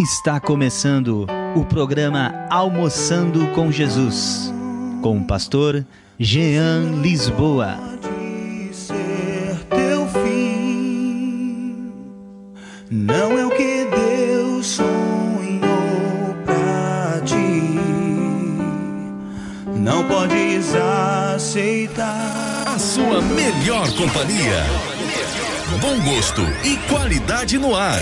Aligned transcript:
Está 0.00 0.38
começando 0.38 1.26
o 1.56 1.64
programa 1.64 2.32
Almoçando 2.48 3.48
com 3.48 3.72
Jesus, 3.72 4.54
com 5.02 5.18
o 5.18 5.24
pastor 5.24 5.84
Jean 6.16 7.00
Lisboa. 7.02 7.76
Pode 8.00 8.76
ser 8.76 9.58
teu 9.68 10.06
fim. 10.06 11.92
Não 12.88 13.36
é 13.36 13.44
o 13.44 13.50
que 13.50 13.86
Deus 13.86 14.66
sonhou 14.66 16.36
pra 16.44 17.20
ti. 17.24 17.80
Não 19.74 20.06
podes 20.06 20.76
aceitar. 21.34 22.62
A 22.68 22.78
sua 22.78 23.20
melhor 23.20 23.90
companhia. 23.96 24.64
Bom 25.80 25.98
gosto 26.04 26.42
e 26.64 26.76
qualidade 26.88 27.58
no 27.58 27.74
ar. 27.74 28.00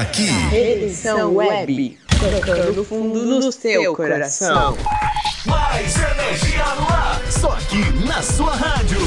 Aqui. 0.00 0.30
Redenção 0.50 1.34
Web, 1.34 1.98
tocando 2.20 2.84
fundo 2.84 3.24
no 3.24 3.50
seu 3.50 3.96
coração. 3.96 4.78
Mais 5.44 5.96
energia 5.96 6.64
no 6.76 6.86
ar. 6.94 7.20
Só 7.28 7.50
aqui 7.50 7.82
na 8.06 8.22
sua 8.22 8.54
rádio. 8.54 9.00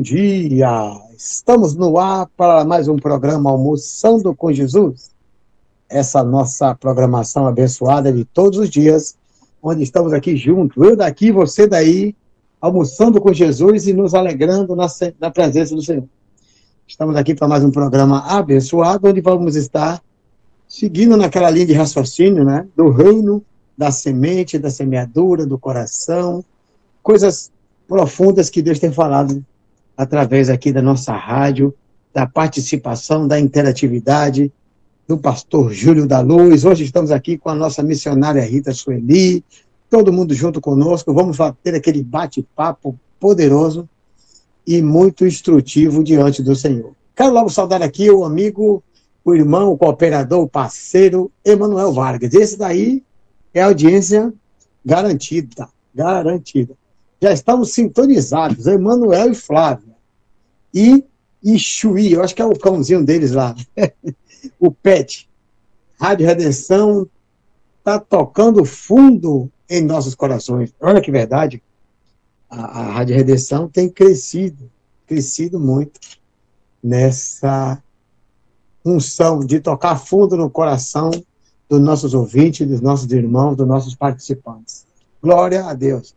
Dia! 0.00 0.98
Estamos 1.14 1.74
no 1.74 1.98
ar 1.98 2.26
para 2.34 2.64
mais 2.64 2.88
um 2.88 2.96
programa 2.96 3.50
Almoçando 3.50 4.34
com 4.34 4.50
Jesus. 4.50 5.10
Essa 5.90 6.24
nossa 6.24 6.74
programação 6.74 7.46
abençoada 7.46 8.10
de 8.10 8.24
todos 8.24 8.58
os 8.58 8.70
dias, 8.70 9.14
onde 9.62 9.82
estamos 9.82 10.14
aqui 10.14 10.36
juntos, 10.36 10.82
eu 10.82 10.96
daqui, 10.96 11.30
você 11.30 11.66
daí, 11.66 12.16
almoçando 12.58 13.20
com 13.20 13.30
Jesus 13.30 13.86
e 13.86 13.92
nos 13.92 14.14
alegrando 14.14 14.74
na, 14.74 14.86
na 15.20 15.30
presença 15.30 15.74
do 15.74 15.82
Senhor. 15.82 16.08
Estamos 16.88 17.14
aqui 17.14 17.34
para 17.34 17.46
mais 17.46 17.62
um 17.62 17.70
programa 17.70 18.20
abençoado, 18.20 19.06
onde 19.06 19.20
vamos 19.20 19.54
estar 19.54 20.02
seguindo 20.66 21.14
naquela 21.14 21.50
linha 21.50 21.66
de 21.66 21.74
raciocínio, 21.74 22.42
né? 22.42 22.66
Do 22.74 22.88
reino, 22.88 23.44
da 23.76 23.90
semente, 23.90 24.58
da 24.58 24.70
semeadura, 24.70 25.44
do 25.44 25.58
coração, 25.58 26.42
coisas 27.02 27.52
profundas 27.86 28.48
que 28.48 28.62
Deus 28.62 28.78
tem 28.78 28.90
falado 28.90 29.44
através 30.00 30.48
aqui 30.48 30.72
da 30.72 30.80
nossa 30.80 31.12
rádio, 31.12 31.74
da 32.10 32.26
participação, 32.26 33.28
da 33.28 33.38
interatividade, 33.38 34.50
do 35.06 35.18
pastor 35.18 35.74
Júlio 35.74 36.06
da 36.06 36.20
Luz. 36.20 36.64
Hoje 36.64 36.84
estamos 36.84 37.10
aqui 37.10 37.36
com 37.36 37.50
a 37.50 37.54
nossa 37.54 37.82
missionária 37.82 38.40
Rita 38.40 38.72
Sueli, 38.72 39.44
todo 39.90 40.10
mundo 40.10 40.32
junto 40.32 40.58
conosco. 40.58 41.12
Vamos 41.12 41.36
ter 41.62 41.74
aquele 41.74 42.02
bate-papo 42.02 42.98
poderoso 43.20 43.86
e 44.66 44.80
muito 44.80 45.26
instrutivo 45.26 46.02
diante 46.02 46.42
do 46.42 46.56
Senhor. 46.56 46.92
Quero 47.14 47.34
logo 47.34 47.50
saudar 47.50 47.82
aqui 47.82 48.10
o 48.10 48.24
amigo, 48.24 48.82
o 49.22 49.34
irmão, 49.34 49.70
o 49.70 49.76
cooperador, 49.76 50.44
o 50.44 50.48
parceiro, 50.48 51.30
Emanuel 51.44 51.92
Vargas. 51.92 52.32
Esse 52.32 52.56
daí 52.56 53.04
é 53.52 53.60
audiência 53.60 54.32
garantida, 54.82 55.68
garantida. 55.94 56.74
Já 57.20 57.34
estamos 57.34 57.74
sintonizados, 57.74 58.66
Emanuel 58.66 59.32
e 59.32 59.34
Flávia. 59.34 59.89
E 60.72 61.04
Ixuí, 61.42 62.12
eu 62.12 62.22
acho 62.22 62.34
que 62.34 62.42
é 62.42 62.44
o 62.44 62.58
cãozinho 62.58 63.04
deles 63.04 63.32
lá. 63.32 63.54
o 64.58 64.70
Pet. 64.70 65.28
Rádio 65.98 66.26
Redenção 66.26 67.08
está 67.78 67.98
tocando 67.98 68.64
fundo 68.64 69.50
em 69.68 69.82
nossos 69.82 70.14
corações. 70.14 70.72
Olha 70.80 71.00
que 71.00 71.10
verdade. 71.10 71.62
A, 72.48 72.80
a 72.80 72.92
Rádio 72.92 73.16
Redenção 73.16 73.68
tem 73.68 73.88
crescido, 73.88 74.70
crescido 75.06 75.58
muito 75.58 76.00
nessa 76.82 77.82
unção 78.84 79.40
de 79.40 79.60
tocar 79.60 79.96
fundo 79.96 80.36
no 80.36 80.50
coração 80.50 81.10
dos 81.68 81.80
nossos 81.80 82.14
ouvintes, 82.14 82.66
dos 82.66 82.80
nossos 82.80 83.10
irmãos, 83.12 83.56
dos 83.56 83.66
nossos 83.66 83.94
participantes. 83.94 84.86
Glória 85.22 85.64
a 85.66 85.74
Deus. 85.74 86.14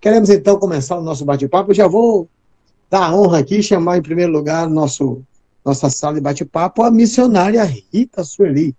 Queremos 0.00 0.28
então 0.28 0.58
começar 0.58 0.98
o 0.98 1.02
nosso 1.02 1.24
bate-papo. 1.24 1.72
Já 1.72 1.86
vou 1.86 2.28
dar 2.90 3.04
a 3.04 3.14
honra 3.14 3.38
aqui, 3.38 3.62
chamar 3.62 3.98
em 3.98 4.02
primeiro 4.02 4.32
lugar 4.32 4.68
nosso, 4.68 5.22
nossa 5.64 5.88
sala 5.88 6.16
de 6.16 6.20
bate-papo 6.20 6.82
a 6.82 6.90
missionária 6.90 7.62
Rita 7.62 8.24
Sueli. 8.24 8.74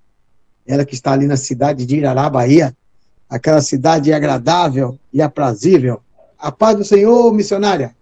Ela 0.68 0.84
que 0.84 0.94
está 0.94 1.14
ali 1.14 1.26
na 1.26 1.38
cidade 1.38 1.86
de 1.86 1.96
Irará, 1.96 2.30
Bahia, 2.30 2.76
aquela 3.30 3.62
cidade 3.62 4.12
agradável 4.12 5.00
e 5.14 5.22
aprazível. 5.22 6.02
A 6.38 6.52
paz 6.52 6.76
do 6.76 6.84
Senhor, 6.84 7.34
missionária. 7.34 7.96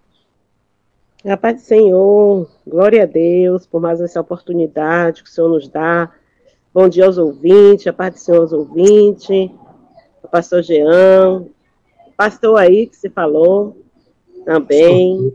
A 1.24 1.36
paz 1.36 1.62
do 1.62 1.62
Senhor, 1.62 2.50
glória 2.66 3.04
a 3.04 3.06
Deus 3.06 3.64
por 3.66 3.80
mais 3.80 4.00
essa 4.00 4.20
oportunidade 4.20 5.22
que 5.22 5.30
o 5.30 5.32
Senhor 5.32 5.48
nos 5.48 5.68
dá. 5.68 6.10
Bom 6.74 6.88
dia 6.88 7.06
aos 7.06 7.18
ouvintes, 7.18 7.86
a 7.86 7.92
paz 7.92 8.14
do 8.14 8.18
Senhor 8.18 8.40
aos 8.40 8.52
ouvintes, 8.52 9.50
o 10.22 10.28
pastor 10.28 10.62
Jean, 10.62 11.44
o 12.06 12.12
pastor 12.16 12.58
aí 12.58 12.88
que 12.88 12.96
se 12.96 13.08
falou 13.08 13.76
também. 14.44 15.32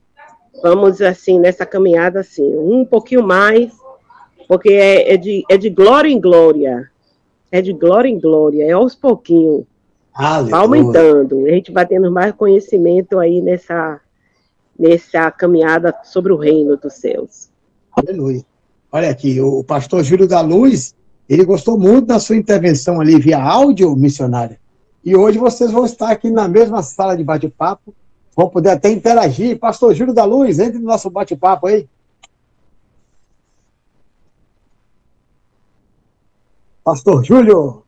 Vamos, 0.62 1.02
assim, 1.02 1.40
nessa 1.40 1.66
caminhada, 1.66 2.22
assim, 2.22 2.56
um 2.56 2.86
pouquinho 2.86 3.24
mais, 3.24 3.72
porque 4.48 4.69
é, 4.69 5.13
é 5.13 5.18
de, 5.18 5.44
é 5.50 5.57
de 5.57 5.69
glória 5.69 6.10
em 6.10 6.19
glória. 6.19 6.90
É 7.52 7.62
de 7.62 7.74
glória 7.74 8.10
em 8.10 8.19
glória, 8.19 8.63
é 8.66 8.72
aos 8.72 8.96
pouquinhos. 8.96 9.63
Aleluia. 10.13 10.56
Aumentando. 10.56 11.46
A 11.46 11.52
gente 11.52 11.72
vai 11.72 11.86
tendo 11.86 12.12
mais 12.12 12.34
conhecimento 12.34 13.19
aí 13.19 13.42
nessa, 13.42 14.00
nessa 14.78 15.30
caminhada 15.31 15.94
sobre 16.04 16.31
o 16.31 16.38
reino 16.38 16.78
dos 16.78 16.94
céus. 16.94 17.50
Aleluia. 17.92 18.44
Olha 18.92 19.10
aqui, 19.10 19.42
o 19.42 19.63
pastor 19.63 20.04
Júlio 20.04 20.28
da 20.28 20.40
Luz, 20.42 20.96
ele 21.28 21.44
gostou 21.44 21.78
muito 21.78 22.08
da 22.08 22.19
sua 22.19 22.38
intervenção 22.38 23.01
ali 23.01 23.19
via 23.19 23.42
áudio, 23.42 23.96
missionária. 23.96 24.58
E 25.04 25.16
hoje 25.16 25.38
vocês 25.38 25.72
vão 25.72 25.86
estar 25.86 26.12
aqui 26.12 26.30
na 26.30 26.48
mesma 26.48 26.81
sala 26.81 27.16
de 27.16 27.24
bate-papo, 27.24 27.94
vão 28.36 28.50
poder 28.50 28.70
até 28.70 28.92
interagir. 28.92 29.58
Pastor 29.58 29.94
Júlio 29.96 30.14
da 30.14 30.26
Luz, 30.26 30.60
entre 30.60 30.80
no 30.80 30.86
nosso 30.86 31.10
bate-papo 31.10 31.68
aí. 31.68 31.88
Pastor 36.84 37.24
Júlio. 37.24 37.84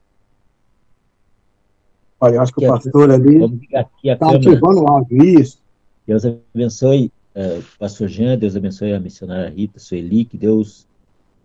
Olha, 2.19 2.35
eu 2.35 2.41
acho 2.41 2.53
que 2.53 2.65
o 2.65 2.71
pastor 2.71 3.11
ali 3.11 3.61
está 4.03 4.35
ativando 4.35 4.81
o 4.81 4.87
áudio. 4.87 5.23
Isso. 5.23 5.61
Deus 6.07 6.23
abençoe 6.25 7.11
o 7.35 7.77
pastor 7.77 8.07
Jean, 8.07 8.37
Deus 8.37 8.55
abençoe 8.55 8.93
a 8.93 8.99
missionária 8.99 9.49
Rita, 9.49 9.77
Sueli, 9.77 10.25
que 10.25 10.35
Deus 10.35 10.87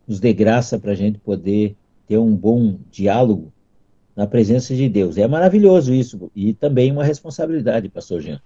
nos 0.08 0.18
dê 0.18 0.32
graça 0.32 0.78
para 0.78 0.92
a 0.92 0.94
gente 0.94 1.18
poder 1.18 1.76
ter 2.08 2.16
um 2.16 2.34
bom 2.34 2.78
diálogo 2.90 3.52
na 4.16 4.26
presença 4.26 4.74
de 4.74 4.88
Deus. 4.88 5.18
É 5.18 5.28
maravilhoso 5.28 5.92
isso 5.92 6.30
e 6.34 6.54
também 6.54 6.90
uma 6.90 7.04
responsabilidade, 7.04 7.90
pastor 7.90 8.22
Jean. 8.22 8.40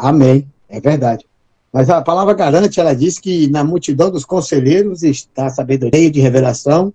Amém. 0.00 0.46
É 0.68 0.80
verdade. 0.80 1.26
Mas 1.70 1.90
a 1.90 2.00
palavra 2.00 2.32
garante, 2.34 2.80
ela 2.80 2.94
diz 2.94 3.18
que 3.18 3.48
na 3.48 3.62
multidão 3.62 4.10
dos 4.10 4.24
conselheiros 4.24 5.02
está 5.02 5.46
a 5.46 5.50
sabedoria 5.50 6.10
de 6.10 6.20
revelação. 6.20 6.92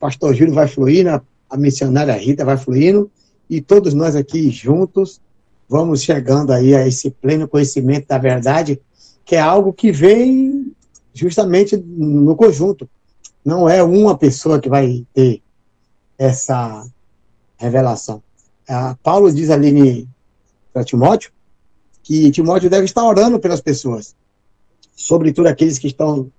Pastor 0.00 0.34
Júlio 0.34 0.54
vai 0.54 0.66
fluindo, 0.66 1.10
a- 1.10 1.22
a 1.50 1.56
missionária 1.56 2.14
Rita 2.14 2.44
vai 2.44 2.56
fluindo, 2.56 3.10
e 3.48 3.60
todos 3.60 3.94
nós 3.94 4.16
aqui 4.16 4.50
juntos 4.50 5.20
vamos 5.68 6.02
chegando 6.02 6.52
aí 6.52 6.74
a 6.74 6.86
esse 6.86 7.10
pleno 7.10 7.46
conhecimento 7.46 8.08
da 8.08 8.18
verdade, 8.18 8.80
que 9.24 9.36
é 9.36 9.40
algo 9.40 9.72
que 9.72 9.92
vem 9.92 10.72
justamente 11.12 11.76
no 11.76 12.34
conjunto. 12.36 12.88
Não 13.44 13.68
é 13.68 13.82
uma 13.82 14.16
pessoa 14.16 14.60
que 14.60 14.68
vai 14.68 15.04
ter 15.12 15.40
essa 16.18 16.86
revelação. 17.58 18.22
Ah, 18.68 18.96
Paulo 19.02 19.32
diz 19.32 19.50
ali 19.50 20.08
para 20.72 20.84
Timóteo 20.84 21.30
que 22.06 22.30
Timóteo 22.30 22.70
deve 22.70 22.84
estar 22.84 23.02
orando 23.04 23.40
pelas 23.40 23.60
pessoas, 23.60 24.14
sobretudo 24.94 25.48
aqueles 25.48 25.76
que 25.76 25.88
estão 25.88 26.30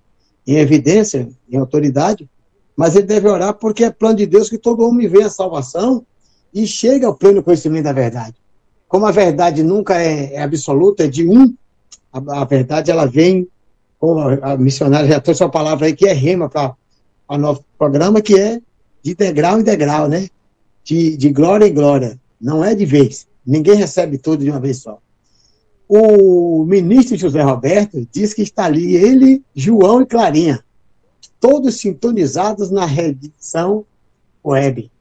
em 0.47 0.55
evidência, 0.55 1.27
em 1.51 1.57
autoridade, 1.57 2.27
mas 2.73 2.95
ele 2.95 3.05
deve 3.05 3.27
orar 3.27 3.53
porque 3.53 3.83
é 3.83 3.91
plano 3.91 4.15
de 4.15 4.25
Deus 4.25 4.49
que 4.49 4.57
todo 4.57 4.87
homem 4.87 5.09
venha 5.09 5.27
a 5.27 5.29
salvação 5.29 6.05
e 6.53 6.65
chegue 6.65 7.03
ao 7.03 7.13
pleno 7.13 7.43
conhecimento 7.43 7.83
da 7.83 7.91
verdade. 7.91 8.35
Como 8.87 9.05
a 9.05 9.11
verdade 9.11 9.61
nunca 9.61 10.01
é, 10.01 10.35
é 10.35 10.41
absoluta, 10.41 11.03
é 11.03 11.07
de 11.07 11.27
um, 11.27 11.53
a, 12.13 12.43
a 12.43 12.45
verdade 12.45 12.89
ela 12.89 13.05
vem, 13.05 13.45
como 13.99 14.21
a, 14.21 14.53
a 14.53 14.57
missionária 14.57 15.09
já 15.09 15.19
trouxe 15.19 15.43
uma 15.43 15.51
palavra 15.51 15.87
aí 15.87 15.93
que 15.93 16.07
é 16.07 16.13
rema 16.13 16.47
para 16.47 16.75
o 17.27 17.37
nosso 17.37 17.65
programa, 17.77 18.21
que 18.21 18.39
é 18.39 18.61
de 19.03 19.13
degrau 19.13 19.59
em 19.59 19.63
degrau, 19.63 20.07
né? 20.07 20.29
De, 20.81 21.17
de 21.17 21.29
glória 21.29 21.67
em 21.67 21.73
glória. 21.73 22.17
Não 22.39 22.63
é 22.63 22.73
de 22.73 22.85
vez. 22.85 23.27
Ninguém 23.45 23.75
recebe 23.75 24.17
tudo 24.17 24.45
de 24.45 24.49
uma 24.49 24.61
vez 24.61 24.77
só. 24.77 25.01
O 25.89 26.65
ministro 26.65 27.15
José 27.15 27.41
Roberto 27.41 28.05
diz 28.11 28.33
que 28.33 28.41
está 28.41 28.65
ali 28.65 28.95
ele, 28.95 29.41
João 29.55 30.01
e 30.01 30.05
Clarinha, 30.05 30.63
todos 31.39 31.79
sintonizados 31.79 32.69
na 32.69 32.85
redição 32.85 33.85
web. 34.43 34.91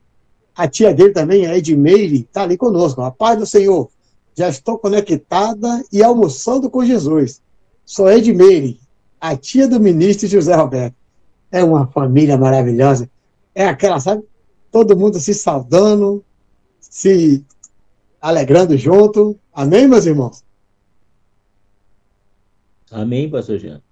A 0.54 0.68
tia 0.68 0.94
dele 0.94 1.10
também, 1.10 1.46
a 1.46 1.56
Edmeire, 1.56 2.20
está 2.20 2.42
ali 2.42 2.56
conosco. 2.56 3.02
A 3.02 3.10
paz 3.10 3.38
do 3.38 3.46
Senhor. 3.46 3.90
Já 4.34 4.48
estou 4.48 4.78
conectada 4.78 5.82
e 5.92 6.02
almoçando 6.02 6.70
com 6.70 6.84
Jesus. 6.84 7.42
Sou 7.84 8.10
Edmeire, 8.10 8.78
a 9.20 9.36
tia 9.36 9.66
do 9.66 9.80
ministro 9.80 10.28
José 10.28 10.54
Roberto. 10.54 10.94
É 11.50 11.64
uma 11.64 11.86
família 11.88 12.38
maravilhosa. 12.38 13.08
É 13.54 13.66
aquela, 13.66 13.98
sabe? 13.98 14.22
Todo 14.70 14.96
mundo 14.96 15.18
se 15.18 15.34
saudando, 15.34 16.24
se 16.80 17.44
alegrando 18.20 18.76
junto. 18.76 19.38
Amém, 19.52 19.88
meus 19.88 20.06
irmãos? 20.06 20.45
Amém, 22.90 23.28
pastor 23.30 23.58
Jean. 23.58 23.82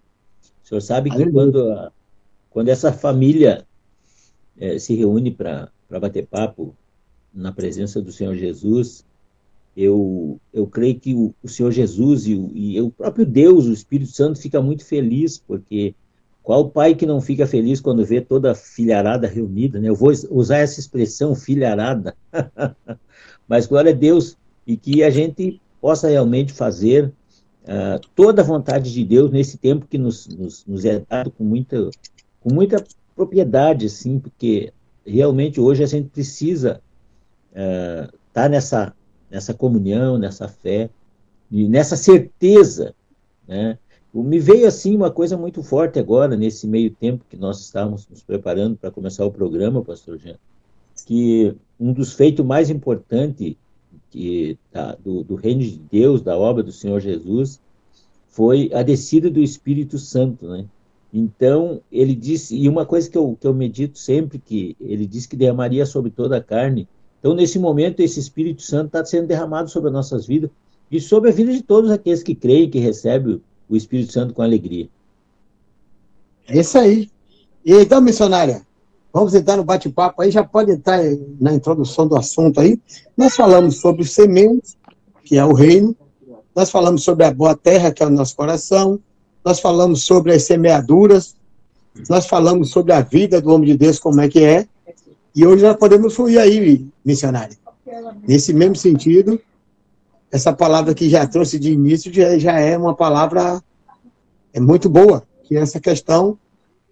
O 0.64 0.68
senhor 0.68 0.80
sabe 0.80 1.10
que 1.10 1.30
quando, 1.30 1.70
a- 1.70 1.92
quando 2.50 2.68
essa 2.68 2.92
família 2.92 3.66
eh, 4.58 4.78
se 4.78 4.94
reúne 4.94 5.30
para 5.30 5.70
bater 5.90 6.26
papo 6.26 6.74
na 7.32 7.52
presença 7.52 8.00
do 8.00 8.12
Senhor 8.12 8.36
Jesus, 8.36 9.04
eu, 9.76 10.40
eu 10.52 10.66
creio 10.66 10.98
que 10.98 11.14
o, 11.14 11.34
o 11.42 11.48
Senhor 11.48 11.72
Jesus 11.72 12.26
e 12.26 12.34
o, 12.34 12.50
e 12.54 12.80
o 12.80 12.90
próprio 12.90 13.26
Deus, 13.26 13.66
o 13.66 13.72
Espírito 13.72 14.12
Santo, 14.12 14.40
fica 14.40 14.62
muito 14.62 14.84
feliz, 14.84 15.36
porque 15.38 15.94
qual 16.42 16.70
pai 16.70 16.94
que 16.94 17.06
não 17.06 17.20
fica 17.20 17.46
feliz 17.46 17.80
quando 17.80 18.04
vê 18.04 18.20
toda 18.20 18.52
a 18.52 18.54
filharada 18.54 19.26
reunida, 19.26 19.80
né? 19.80 19.88
Eu 19.88 19.96
vou 19.96 20.12
usar 20.30 20.58
essa 20.58 20.78
expressão, 20.78 21.34
filharada. 21.34 22.14
Mas 23.48 23.66
glória 23.66 23.90
a 23.92 23.94
Deus, 23.94 24.36
e 24.66 24.76
que 24.76 25.02
a 25.02 25.10
gente 25.10 25.60
possa 25.80 26.08
realmente 26.08 26.52
fazer 26.52 27.12
ah, 27.66 28.00
toda 28.14 28.42
a 28.42 28.44
vontade 28.44 28.92
de 28.92 29.04
Deus 29.04 29.30
nesse 29.30 29.56
tempo 29.56 29.86
que 29.86 29.98
nos, 29.98 30.26
nos, 30.28 30.64
nos 30.66 30.84
é 30.84 31.00
dado 31.00 31.30
com 31.30 31.44
muita, 31.44 31.90
com 32.40 32.52
muita 32.52 32.84
propriedade, 33.16 33.86
assim, 33.86 34.18
porque 34.18 34.72
realmente 35.06 35.60
hoje 35.60 35.82
a 35.82 35.86
gente 35.86 36.08
precisa 36.08 36.80
estar 38.28 38.50
nessa, 38.50 38.92
nessa 39.30 39.54
comunhão, 39.54 40.18
nessa 40.18 40.48
fé, 40.48 40.90
e 41.50 41.68
nessa 41.68 41.96
certeza, 41.96 42.94
né? 43.46 43.78
Me 44.12 44.38
veio 44.38 44.66
assim 44.66 44.94
uma 44.94 45.10
coisa 45.10 45.36
muito 45.36 45.60
forte 45.60 45.98
agora, 45.98 46.36
nesse 46.36 46.68
meio 46.68 46.88
tempo 46.90 47.24
que 47.28 47.36
nós 47.36 47.60
estávamos 47.60 48.06
nos 48.08 48.22
preparando 48.22 48.76
para 48.76 48.90
começar 48.90 49.24
o 49.24 49.30
programa, 49.30 49.82
pastor 49.82 50.18
Jean, 50.18 50.36
que 51.04 51.56
um 51.80 51.92
dos 51.92 52.12
feitos 52.12 52.46
mais 52.46 52.70
importantes 52.70 53.56
que, 54.14 54.56
tá, 54.70 54.96
do, 55.04 55.24
do 55.24 55.34
reino 55.34 55.60
de 55.60 55.76
Deus, 55.90 56.22
da 56.22 56.38
obra 56.38 56.62
do 56.62 56.70
Senhor 56.70 57.00
Jesus, 57.00 57.60
foi 58.28 58.70
a 58.72 58.80
descida 58.80 59.28
do 59.28 59.40
Espírito 59.40 59.98
Santo, 59.98 60.46
né? 60.46 60.66
Então, 61.12 61.80
ele 61.90 62.14
disse, 62.14 62.56
e 62.56 62.68
uma 62.68 62.86
coisa 62.86 63.10
que 63.10 63.18
eu, 63.18 63.36
que 63.40 63.46
eu 63.46 63.52
medito 63.52 63.98
sempre, 63.98 64.38
que 64.38 64.76
ele 64.80 65.04
disse 65.04 65.28
que 65.28 65.36
derramaria 65.36 65.84
sobre 65.84 66.10
toda 66.10 66.36
a 66.36 66.40
carne. 66.40 66.88
Então, 67.18 67.34
nesse 67.34 67.58
momento, 67.58 68.00
esse 68.00 68.20
Espírito 68.20 68.62
Santo 68.62 68.86
está 68.86 69.04
sendo 69.04 69.26
derramado 69.26 69.68
sobre 69.68 69.88
as 69.88 69.94
nossas 69.94 70.26
vidas 70.26 70.50
e 70.90 71.00
sobre 71.00 71.30
a 71.30 71.32
vida 71.32 71.52
de 71.52 71.62
todos 71.62 71.90
aqueles 71.90 72.22
que 72.22 72.34
creem, 72.34 72.70
que 72.70 72.78
recebem 72.78 73.40
o 73.68 73.76
Espírito 73.76 74.12
Santo 74.12 74.34
com 74.34 74.42
alegria. 74.42 74.88
É 76.48 76.58
isso 76.60 76.78
aí. 76.78 77.10
E 77.64 77.72
então, 77.72 78.00
missionária, 78.00 78.64
vamos 79.14 79.32
entrar 79.32 79.56
no 79.56 79.62
bate-papo 79.62 80.22
aí, 80.22 80.30
já 80.32 80.42
pode 80.42 80.72
entrar 80.72 81.00
na 81.40 81.54
introdução 81.54 82.08
do 82.08 82.16
assunto 82.16 82.60
aí. 82.60 82.80
Nós 83.16 83.36
falamos 83.36 83.76
sobre 83.76 84.04
sementes, 84.04 84.76
que 85.22 85.38
é 85.38 85.44
o 85.44 85.52
reino, 85.52 85.94
nós 86.54 86.68
falamos 86.68 87.04
sobre 87.04 87.24
a 87.24 87.32
boa 87.32 87.56
terra, 87.56 87.92
que 87.92 88.02
é 88.02 88.06
o 88.06 88.10
nosso 88.10 88.34
coração, 88.34 88.98
nós 89.44 89.60
falamos 89.60 90.04
sobre 90.04 90.32
as 90.32 90.42
semeaduras, 90.42 91.36
nós 92.08 92.26
falamos 92.26 92.70
sobre 92.70 92.92
a 92.92 93.02
vida 93.02 93.40
do 93.40 93.52
homem 93.52 93.70
de 93.70 93.78
Deus, 93.78 94.00
como 94.00 94.20
é 94.20 94.28
que 94.28 94.42
é, 94.42 94.66
e 95.32 95.46
hoje 95.46 95.62
nós 95.62 95.76
podemos 95.76 96.12
fluir 96.14 96.40
aí, 96.40 96.84
missionária. 97.04 97.56
Nesse 98.26 98.52
mesmo 98.52 98.74
sentido, 98.74 99.40
essa 100.30 100.52
palavra 100.52 100.92
que 100.92 101.08
já 101.08 101.24
trouxe 101.24 101.56
de 101.56 101.70
início 101.70 102.12
já, 102.12 102.36
já 102.36 102.58
é 102.58 102.76
uma 102.76 102.96
palavra 102.96 103.62
é 104.52 104.58
muito 104.58 104.88
boa, 104.88 105.22
que 105.44 105.56
é 105.56 105.60
essa 105.60 105.78
questão 105.78 106.36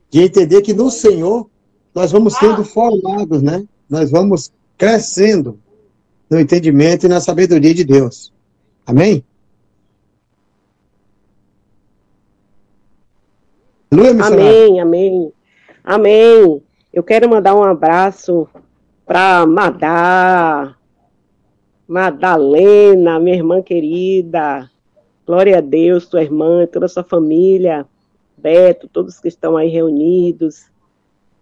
de 0.08 0.20
entender 0.20 0.62
que 0.62 0.72
no 0.72 0.90
Senhor 0.90 1.48
nós 1.94 2.10
vamos 2.12 2.34
sendo 2.34 2.64
formados, 2.64 3.42
né? 3.42 3.64
Nós 3.88 4.10
vamos 4.10 4.52
crescendo 4.78 5.58
no 6.30 6.40
entendimento 6.40 7.04
e 7.04 7.08
na 7.08 7.20
sabedoria 7.20 7.74
de 7.74 7.84
Deus. 7.84 8.32
Amém? 8.86 9.24
Aleluia. 13.90 14.24
Amém, 14.24 14.80
amém. 14.80 15.32
Amém. 15.84 16.62
Eu 16.92 17.02
quero 17.02 17.28
mandar 17.28 17.54
um 17.54 17.62
abraço 17.62 18.48
para 19.04 19.44
Madá, 19.44 20.74
Madalena, 21.86 23.20
minha 23.20 23.36
irmã 23.36 23.60
querida. 23.60 24.70
Glória 25.26 25.58
a 25.58 25.60
Deus, 25.60 26.06
tua 26.06 26.22
irmã, 26.22 26.66
toda 26.66 26.86
a 26.86 26.88
sua 26.88 27.04
família. 27.04 27.86
Beto, 28.36 28.88
todos 28.88 29.20
que 29.20 29.28
estão 29.28 29.56
aí 29.56 29.68
reunidos. 29.68 30.71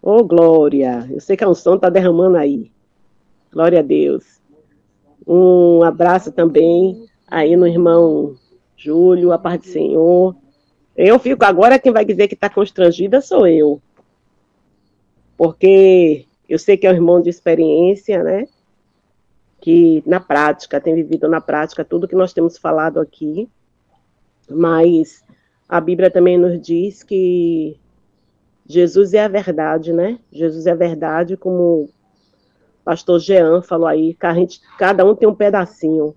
Ô, 0.02 0.24
Glória. 0.24 1.06
Eu 1.10 1.20
sei 1.20 1.36
que 1.36 1.44
a 1.44 1.48
unção 1.48 1.74
está 1.74 1.90
derramando 1.90 2.36
aí. 2.36 2.70
Glória 3.52 3.80
a 3.80 3.82
Deus. 3.82 4.40
Um 5.26 5.82
abraço 5.82 6.32
também 6.32 7.06
aí 7.26 7.56
no 7.56 7.66
irmão 7.66 8.36
Júlio, 8.76 9.32
a 9.32 9.38
paz 9.38 9.60
do 9.60 9.66
Senhor. 9.66 10.34
Eu 10.96 11.18
fico 11.18 11.44
agora, 11.44 11.78
quem 11.78 11.92
vai 11.92 12.04
dizer 12.04 12.28
que 12.28 12.34
está 12.34 12.48
constrangida 12.48 13.20
sou 13.20 13.46
eu. 13.46 13.80
Porque 15.36 16.26
eu 16.48 16.58
sei 16.58 16.76
que 16.76 16.86
é 16.86 16.90
um 16.90 16.94
irmão 16.94 17.20
de 17.20 17.28
experiência, 17.28 18.22
né? 18.22 18.46
Que 19.60 20.02
na 20.06 20.18
prática, 20.18 20.80
tem 20.80 20.94
vivido 20.94 21.28
na 21.28 21.40
prática 21.40 21.84
tudo 21.84 22.08
que 22.08 22.16
nós 22.16 22.32
temos 22.32 22.56
falado 22.56 22.98
aqui. 22.98 23.48
Mas 24.48 25.22
a 25.68 25.80
Bíblia 25.80 26.10
também 26.10 26.38
nos 26.38 26.60
diz 26.60 27.02
que 27.02 27.78
Jesus 28.70 29.14
é 29.14 29.24
a 29.24 29.28
verdade, 29.28 29.92
né? 29.92 30.18
Jesus 30.32 30.66
é 30.66 30.72
a 30.72 30.76
verdade, 30.76 31.36
como 31.36 31.84
o 31.84 31.90
pastor 32.84 33.18
Jean 33.18 33.62
falou 33.62 33.86
aí, 33.86 34.14
que 34.14 34.26
a 34.26 34.34
gente, 34.34 34.60
cada 34.78 35.04
um 35.04 35.14
tem 35.14 35.28
um 35.28 35.34
pedacinho. 35.34 36.14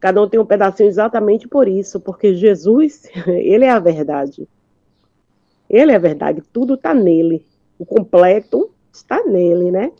Cada 0.00 0.20
um 0.20 0.28
tem 0.28 0.40
um 0.40 0.46
pedacinho 0.46 0.88
exatamente 0.88 1.46
por 1.46 1.68
isso, 1.68 2.00
porque 2.00 2.34
Jesus, 2.34 3.08
ele 3.26 3.64
é 3.64 3.70
a 3.70 3.78
verdade. 3.78 4.48
Ele 5.70 5.92
é 5.92 5.96
a 5.96 6.00
verdade, 6.00 6.42
tudo 6.52 6.74
está 6.74 6.92
nele. 6.92 7.46
O 7.78 7.86
completo 7.86 8.70
está 8.92 9.24
nele, 9.24 9.70
né? 9.70 9.92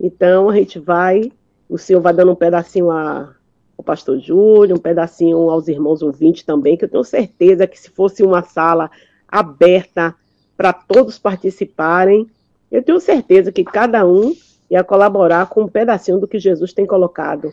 Então 0.00 0.48
a 0.48 0.56
gente 0.56 0.78
vai 0.78 1.30
o 1.72 1.78
Senhor 1.78 2.02
vai 2.02 2.12
dando 2.12 2.32
um 2.32 2.36
pedacinho 2.36 2.90
a, 2.90 3.34
ao 3.78 3.82
pastor 3.82 4.18
Júlio, 4.18 4.76
um 4.76 4.80
pedacinho 4.80 5.48
aos 5.48 5.68
irmãos 5.68 6.02
ouvintes 6.02 6.42
também, 6.42 6.76
que 6.76 6.84
eu 6.84 6.88
tenho 6.88 7.02
certeza 7.02 7.66
que 7.66 7.80
se 7.80 7.88
fosse 7.88 8.22
uma 8.22 8.42
sala 8.42 8.90
aberta 9.26 10.14
para 10.56 10.72
todos 10.72 11.18
participarem, 11.18 12.28
eu 12.70 12.82
tenho 12.82 13.00
certeza 13.00 13.52
que 13.52 13.64
cada 13.64 14.06
um 14.06 14.34
ia 14.70 14.82
colaborar 14.82 15.48
com 15.48 15.62
um 15.62 15.68
pedacinho 15.68 16.18
do 16.18 16.28
que 16.28 16.38
Jesus 16.38 16.72
tem 16.72 16.86
colocado 16.86 17.52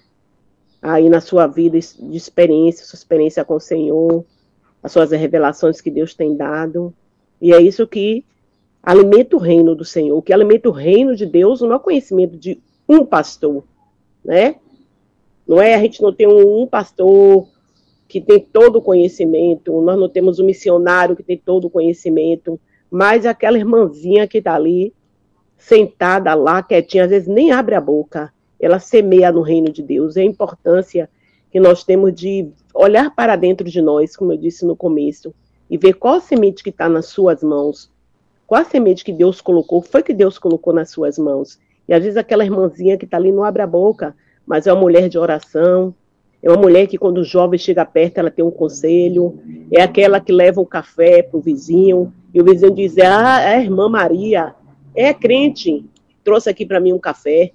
aí 0.82 1.10
na 1.10 1.20
sua 1.20 1.46
vida 1.46 1.77
de 1.77 2.15
experiência, 2.15 2.86
sua 2.86 2.96
experiência 2.96 3.44
com 3.44 3.56
o 3.56 3.60
Senhor, 3.60 4.24
as 4.82 4.91
suas 4.91 5.12
revelações 5.12 5.82
que 5.82 5.91
Deus 5.91 6.13
tem 6.13 6.36
dado. 6.36 6.94
E 7.41 7.53
é 7.53 7.62
isso 7.62 7.86
que 7.86 8.24
alimenta 8.82 9.36
o 9.36 9.39
reino 9.39 9.75
do 9.75 9.84
Senhor, 9.84 10.22
que 10.22 10.32
alimenta 10.32 10.70
o 10.70 10.74
reino 10.74 11.15
de 11.15 11.25
Deus 11.25 11.62
não 11.62 11.74
é 11.74 11.75
o 11.75 11.82
conhecimento 11.82 12.38
de 12.38 12.62
um 12.88 13.06
pastor, 13.06 13.63
né? 14.24 14.56
Não 15.46 15.62
é 15.62 15.75
a 15.75 15.79
gente 15.79 16.01
não 16.01 16.13
tem 16.13 16.27
um, 16.27 16.62
um 16.62 16.68
pastor 16.68 17.48
que 18.08 18.22
tem 18.22 18.39
todo 18.39 18.77
o 18.77 18.82
conhecimento, 18.82 19.82
nós 19.82 20.00
não 20.00 20.10
temos 20.10 20.39
um 20.39 20.46
missionário 20.46 21.15
que 21.15 21.24
tem 21.24 21.38
todo 21.38 21.65
o 21.65 21.70
conhecimento, 21.70 22.60
mas 22.89 23.25
aquela 23.25 23.58
irmãzinha 23.58 24.27
que 24.27 24.39
está 24.39 24.55
ali, 24.55 24.93
sentada 25.58 26.34
lá, 26.34 26.63
quietinha, 26.63 27.03
às 27.03 27.10
vezes 27.10 27.27
nem 27.27 27.51
abre 27.51 27.75
a 27.75 27.81
boca, 27.81 28.34
ela 28.60 28.79
semeia 28.79 29.31
no 29.31 29.41
reino 29.41 29.72
de 29.72 29.81
Deus. 29.81 30.17
É 30.17 30.22
a 30.22 30.25
importância 30.25 31.10
que 31.51 31.60
nós 31.60 31.84
temos 31.84 32.13
de 32.13 32.50
olhar 32.74 33.13
para 33.13 33.36
dentro 33.36 33.69
de 33.69 33.81
nós, 33.81 34.15
como 34.15 34.34
eu 34.34 34.38
disse 34.38 34.65
no 34.65 34.75
começo, 34.75 35.34
e 35.69 35.77
ver 35.77 35.93
qual 35.93 36.15
a 36.15 36.22
semente 36.22 36.63
que 36.63 36.69
está 36.69 36.89
nas 36.89 37.08
suas 37.08 37.43
mãos, 37.43 37.91
qual 38.48 38.62
a 38.62 38.65
semente 38.65 39.03
que 39.03 39.13
Deus 39.13 39.41
colocou, 39.41 39.81
foi 39.81 40.01
que 40.01 40.13
Deus 40.13 40.38
colocou 40.38 40.74
nas 40.74 40.89
suas 40.89 41.17
mãos. 41.17 41.60
E 41.88 41.93
às 41.93 42.03
vezes 42.03 42.17
aquela 42.17 42.43
irmãzinha 42.43 42.98
que 42.98 43.05
está 43.05 43.17
ali 43.17 43.31
não 43.31 43.43
abre 43.43 43.62
a 43.62 43.67
boca, 43.67 44.15
mas 44.46 44.65
é 44.65 44.74
uma 44.74 44.81
mulher 44.81 45.10
de 45.10 45.17
oração, 45.17 45.93
é 46.41 46.50
uma 46.50 46.60
mulher 46.60 46.88
que 46.88 46.98
quando 46.98 47.19
o 47.19 47.24
jovem 47.24 47.60
chega 47.60 47.86
perto, 47.86 48.17
ela 48.17 48.31
tem 48.31 48.43
um 48.43 48.51
conselho, 48.51 49.38
é 49.72 49.81
aquela 49.81 50.19
que 50.19 50.31
leva 50.31 50.62
o 50.62 50.65
café 50.65 51.22
para 51.22 51.38
o 51.38 51.41
vizinho, 51.41 52.13
e 52.33 52.41
o 52.41 52.45
vizinho 52.45 52.74
diz, 52.74 52.98
ah, 52.98 53.41
é 53.41 53.55
a 53.55 53.62
irmã 53.62 53.89
Maria, 53.89 54.53
é 54.95 55.13
crente, 55.13 55.86
trouxe 56.24 56.50
aqui 56.50 56.65
para 56.65 56.79
mim 56.79 56.93
um 56.93 57.00
café. 57.00 57.51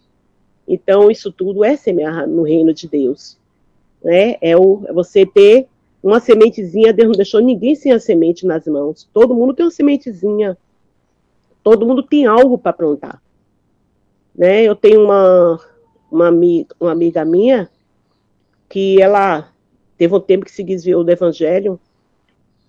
Então, 0.66 1.11
isso 1.11 1.31
tudo 1.31 1.62
é 1.64 1.76
semear 1.76 2.26
no 2.26 2.43
reino 2.43 2.73
de 2.73 2.88
Deus. 2.88 3.38
Né? 4.02 4.37
É, 4.40 4.57
o, 4.57 4.83
é 4.87 4.93
você 4.93 5.25
ter 5.25 5.69
uma 6.02 6.21
sementezinha, 6.21 6.93
Deus 6.93 7.09
não 7.09 7.14
deixou 7.14 7.40
ninguém 7.40 7.75
sem 7.75 7.93
a 7.93 8.00
semente 8.00 8.47
nas 8.47 8.66
mãos. 8.66 9.09
Todo 9.12 9.35
mundo 9.35 9.54
tem 9.54 9.64
uma 9.64 9.71
sementezinha. 9.71 10.57
Todo 11.62 11.87
mundo 11.87 12.02
tem 12.02 12.26
algo 12.26 12.59
para 12.59 12.73
plantar. 12.73 13.23
Né? 14.35 14.64
Eu 14.64 14.75
tenho 14.75 15.04
uma, 15.04 15.61
uma, 16.11 16.28
amiga, 16.28 16.75
uma 16.81 16.93
amiga 16.93 17.25
minha 17.25 17.71
que 18.69 19.00
ela 19.00 19.52
teve 19.97 20.14
um 20.14 20.21
tempo 20.21 20.45
que 20.45 20.50
se 20.50 20.64
desviou 20.64 21.04
do 21.04 21.11
evangelho 21.11 21.78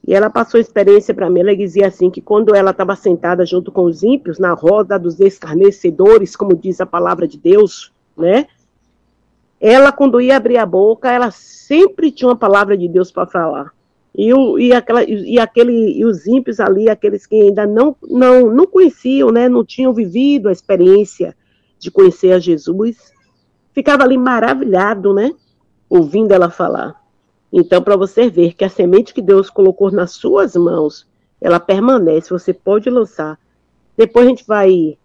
e 0.08 0.14
ela 0.14 0.30
passou 0.30 0.60
experiência 0.60 1.14
para 1.16 1.30
mim, 1.30 1.40
ela 1.40 1.56
dizia 1.56 1.88
assim, 1.88 2.12
que 2.12 2.22
quando 2.22 2.54
ela 2.54 2.70
estava 2.70 2.96
sentada 2.96 3.44
junto 3.44 3.72
com 3.72 3.84
os 3.84 4.04
ímpios, 4.04 4.38
na 4.38 4.54
roda 4.54 5.00
dos 5.00 5.20
escarnecedores, 5.20 6.36
como 6.36 6.56
diz 6.56 6.80
a 6.80 6.86
palavra 6.86 7.28
de 7.28 7.40
Deus, 7.40 7.92
né? 8.16 8.46
Ela, 9.60 9.92
quando 9.92 10.22
ia 10.22 10.38
abrir 10.38 10.58
a 10.58 10.66
boca, 10.66 11.12
ela 11.12 11.32
sempre 11.32 12.12
tinha 12.12 12.30
uma 12.30 12.36
palavra 12.36 12.78
de 12.78 12.88
Deus 12.88 13.12
para 13.12 13.26
falar. 13.26 13.74
E, 14.14 14.32
o, 14.32 14.60
e, 14.60 14.72
aquela, 14.72 15.04
e, 15.04 15.40
aquele, 15.40 15.98
e 15.98 16.06
os 16.06 16.28
ímpios 16.28 16.60
ali, 16.60 16.88
aqueles 16.88 17.26
que 17.26 17.42
ainda 17.42 17.66
não, 17.66 17.96
não, 18.04 18.52
não 18.54 18.68
conheciam, 18.68 19.32
né? 19.32 19.50
Não 19.50 19.66
tinham 19.66 19.92
vivido 19.92 20.50
a 20.50 20.52
experiência 20.52 21.36
de 21.80 21.90
conhecer 21.90 22.32
a 22.32 22.40
Jesus, 22.40 23.12
ficava 23.74 24.04
ali 24.04 24.18
maravilhado, 24.18 25.16
né? 25.16 25.32
Ouvindo 25.90 26.32
ela 26.32 26.52
falar. 26.52 27.05
Então, 27.58 27.82
para 27.82 27.96
você 27.96 28.30
ver 28.30 28.54
que 28.54 28.66
a 28.66 28.70
semente 28.70 29.14
que 29.14 29.22
Deus 29.22 29.50
colocou 29.50 29.90
nas 29.90 30.12
suas 30.12 30.58
mãos, 30.58 31.08
ela 31.40 31.58
permanece, 31.58 32.30
você 32.30 32.54
pode 32.54 32.90
lançar. 32.90 33.40
Depois 33.96 34.26
a 34.26 34.30
gente 34.30 34.46
vai, 34.46 34.98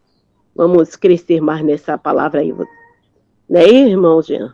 vamos 0.52 0.96
crescer 0.96 1.40
mais 1.40 1.64
nessa 1.64 1.96
palavra 1.96 2.40
aí. 2.40 2.52
Né, 3.48 3.68
irmão 3.68 4.20
Jean? 4.20 4.52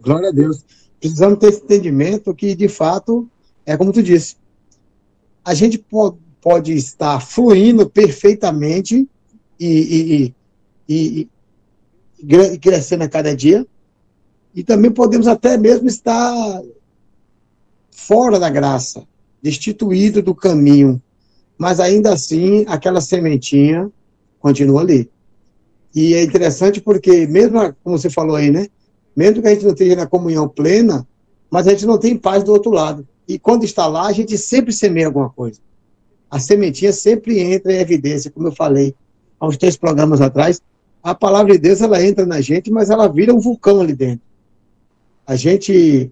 Glória 0.00 0.28
a 0.28 0.32
Deus. 0.32 0.64
Precisamos 1.00 1.40
ter 1.40 1.48
esse 1.48 1.64
entendimento 1.64 2.32
que, 2.32 2.54
de 2.54 2.68
fato, 2.68 3.28
é 3.66 3.76
como 3.76 3.92
tu 3.92 4.00
disse, 4.00 4.36
a 5.44 5.54
gente 5.54 5.76
pode, 6.40 6.72
estar 6.72 7.18
fluindo 7.20 7.90
perfeitamente 7.90 9.08
e, 9.58 10.34
e, 10.88 10.88
e, 10.88 11.28
e 12.22 12.58
crescendo 12.60 13.02
a 13.02 13.08
cada 13.08 13.34
dia, 13.34 13.66
e 14.54 14.64
também 14.64 14.90
podemos 14.90 15.26
até 15.26 15.56
mesmo 15.56 15.86
estar 15.86 16.62
fora 17.90 18.38
da 18.38 18.50
graça, 18.50 19.04
destituído 19.42 20.20
do 20.20 20.34
caminho, 20.34 21.00
mas 21.56 21.78
ainda 21.78 22.12
assim 22.12 22.64
aquela 22.66 23.00
sementinha 23.00 23.90
continua 24.40 24.80
ali. 24.80 25.08
E 25.94 26.14
é 26.14 26.22
interessante 26.22 26.80
porque, 26.80 27.26
mesmo, 27.26 27.74
como 27.82 27.98
você 27.98 28.08
falou 28.10 28.36
aí, 28.36 28.50
né? 28.50 28.68
Mesmo 29.14 29.42
que 29.42 29.48
a 29.48 29.50
gente 29.52 29.64
não 29.64 29.72
esteja 29.72 29.96
na 29.96 30.06
comunhão 30.06 30.48
plena, 30.48 31.06
mas 31.50 31.66
a 31.66 31.70
gente 31.70 31.86
não 31.86 31.98
tem 31.98 32.16
paz 32.16 32.42
do 32.44 32.52
outro 32.52 32.70
lado. 32.70 33.06
E 33.26 33.38
quando 33.38 33.64
está 33.64 33.86
lá, 33.86 34.06
a 34.06 34.12
gente 34.12 34.38
sempre 34.38 34.72
semeia 34.72 35.06
alguma 35.06 35.30
coisa. 35.30 35.60
A 36.30 36.38
sementinha 36.38 36.92
sempre 36.92 37.40
entra 37.40 37.72
em 37.72 37.78
evidência, 37.78 38.30
como 38.30 38.48
eu 38.48 38.52
falei 38.52 38.94
há 39.38 39.46
uns 39.46 39.56
três 39.56 39.76
programas 39.76 40.20
atrás. 40.20 40.60
A 41.02 41.14
palavra 41.14 41.52
de 41.52 41.58
Deus, 41.58 41.80
ela 41.80 42.04
entra 42.04 42.24
na 42.24 42.40
gente, 42.40 42.70
mas 42.70 42.88
ela 42.88 43.08
vira 43.08 43.34
um 43.34 43.40
vulcão 43.40 43.80
ali 43.80 43.94
dentro 43.94 44.29
a 45.30 45.36
gente, 45.36 46.10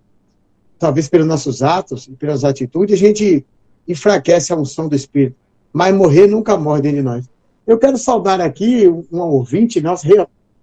talvez 0.78 1.08
pelos 1.08 1.26
nossos 1.26 1.60
atos 1.60 2.06
e 2.06 2.12
pelas 2.12 2.44
atitudes, 2.44 2.94
a 2.94 2.96
gente 2.96 3.44
enfraquece 3.88 4.52
a 4.52 4.56
unção 4.56 4.88
do 4.88 4.94
Espírito. 4.94 5.34
Mas 5.72 5.92
morrer 5.92 6.28
nunca 6.28 6.56
morre 6.56 6.82
dentro 6.82 6.98
de 6.98 7.02
nós. 7.02 7.28
Eu 7.66 7.78
quero 7.78 7.98
saudar 7.98 8.40
aqui 8.40 8.86
uma 9.10 9.24
ouvinte 9.24 9.80
nossa, 9.80 10.06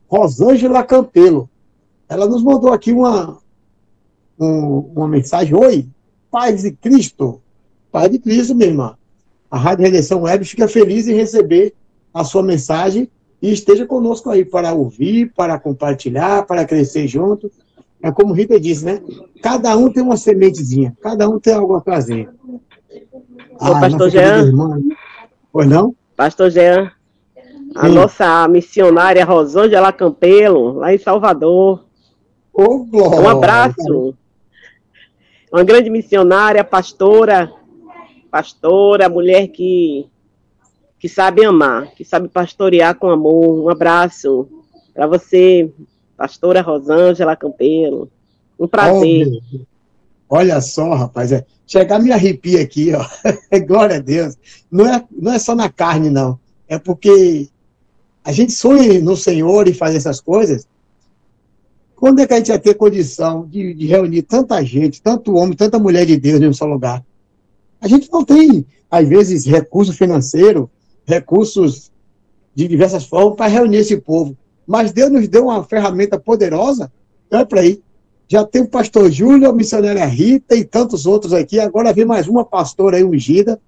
Rosângela 0.08 0.86
Campelo. 0.86 1.50
Ela 2.08 2.28
nos 2.28 2.42
mandou 2.42 2.72
aqui 2.72 2.94
uma, 2.94 3.40
um, 4.40 4.78
uma 4.96 5.08
mensagem. 5.10 5.54
Oi, 5.54 5.90
Paz 6.32 6.62
de 6.62 6.72
Cristo. 6.72 7.42
Paz 7.92 8.10
de 8.10 8.20
Cristo, 8.20 8.56
minha 8.56 8.70
irmã. 8.70 8.98
A 9.52 9.58
Rádio 9.58 9.84
Redenção 9.84 10.22
Web 10.22 10.46
fica 10.46 10.70
feliz 10.70 11.10
em 11.10 11.14
receber 11.14 11.74
a 12.14 12.24
sua 12.24 12.42
mensagem 12.42 13.10
e 13.42 13.52
esteja 13.52 13.86
conosco 13.86 14.30
aí 14.30 14.46
para 14.46 14.72
ouvir, 14.72 15.34
para 15.36 15.60
compartilhar, 15.60 16.46
para 16.46 16.64
crescer 16.64 17.06
junto. 17.06 17.52
É 18.06 18.12
como 18.12 18.34
o 18.34 18.36
Rita 18.36 18.60
disse, 18.60 18.86
né? 18.86 19.02
Cada 19.42 19.76
um 19.76 19.92
tem 19.92 20.04
uma 20.04 20.16
sementezinha, 20.16 20.96
cada 21.02 21.28
um 21.28 21.40
tem 21.40 21.56
algo 21.56 21.76
a 21.76 21.82
trazer. 21.82 22.30
Ô, 23.60 23.66
ah, 23.66 23.80
pastor 23.80 24.12
Jean. 24.12 24.46
Irmã, 24.46 24.80
pois 25.52 25.68
não? 25.68 25.96
Pastor 26.16 26.52
Jean, 26.52 26.92
a 27.74 27.88
Sim. 27.88 27.96
nossa 27.96 28.48
missionária 28.48 29.26
Rosângela 29.26 29.92
Campelo, 29.92 30.74
lá 30.74 30.94
em 30.94 31.00
Salvador. 31.00 31.84
Oh, 32.54 32.86
um 32.94 33.28
abraço. 33.28 34.14
Uma 35.52 35.64
grande 35.64 35.90
missionária, 35.90 36.64
pastora, 36.64 37.52
pastora, 38.30 39.10
mulher 39.10 39.48
que, 39.48 40.06
que 41.00 41.10
sabe 41.10 41.44
amar, 41.44 41.88
que 41.96 42.06
sabe 42.06 42.28
pastorear 42.28 42.94
com 42.94 43.10
amor. 43.10 43.64
Um 43.64 43.70
abraço 43.70 44.48
para 44.94 45.08
você, 45.08 45.74
pastora 46.18 46.62
Rosângela 46.62 47.36
Campelo. 47.36 48.10
Um 48.60 48.68
prazer. 48.68 49.28
Oh, 49.54 49.60
Olha 50.28 50.60
só, 50.60 50.94
rapaz, 50.94 51.32
é, 51.32 51.46
chegar 51.68 52.00
me 52.00 52.12
arrepia 52.12 52.62
aqui, 52.62 52.92
ó. 52.94 53.06
Glória 53.68 53.98
a 53.98 54.00
Deus. 54.00 54.36
Não 54.72 54.88
é, 54.88 55.04
não 55.12 55.34
é 55.34 55.40
só 55.40 55.54
na 55.54 55.70
carne, 55.70 56.10
não. 56.10 56.40
É 56.68 56.80
porque 56.80 57.48
a 58.24 58.32
gente 58.32 58.52
sonha 58.52 59.00
no 59.02 59.16
Senhor 59.16 59.68
e 59.68 59.74
faz 59.74 59.96
essas 59.96 60.20
coisas. 60.20 60.68
Quando 61.96 62.20
é 62.20 62.28
que 62.28 62.34
a 62.34 62.38
gente 62.38 62.50
vai 62.50 62.60
ter 62.60 62.74
condição 62.74 63.46
de, 63.46 63.74
de 63.74 63.86
reunir 63.86 64.24
tanta 64.24 64.64
gente, 64.64 65.02
tanto 65.02 65.36
homem, 65.36 65.56
tanta 65.56 65.80
mulher 65.80 66.06
de 66.06 66.18
Deus 66.18 66.42
em 66.42 66.48
um 66.48 66.54
só 66.54 66.66
lugar? 66.66 67.06
A 67.80 67.88
gente 67.88 68.12
não 68.12 68.26
tem, 68.26 68.66
às 68.90 69.08
vezes, 69.08 69.46
recurso 69.46 69.94
financeiro, 69.94 70.70
recursos 71.06 71.92
de 72.54 72.68
diversas 72.68 73.06
formas 73.06 73.38
para 73.38 73.48
reunir 73.48 73.78
esse 73.78 73.98
povo. 73.98 74.36
Mas 74.66 74.92
Deus 74.92 75.12
nos 75.12 75.28
deu 75.28 75.46
uma 75.46 75.64
ferramenta 75.64 76.20
poderosa, 76.20 76.92
olha 77.32 77.46
para 77.46 77.62
aí. 77.62 77.82
Já 78.28 78.44
tem 78.44 78.64
o 78.64 78.68
pastor 78.68 79.12
Júlio, 79.12 79.48
a 79.48 79.54
missionária 79.54 80.06
Rita 80.06 80.56
e 80.56 80.64
tantos 80.64 81.06
outros 81.06 81.32
aqui. 81.32 81.60
Agora 81.60 81.94
vem 81.94 82.06
mais 82.06 82.28
uma 82.28 82.44
pastora 82.44 82.98
aí 82.98 83.04
ungida. 83.04 83.60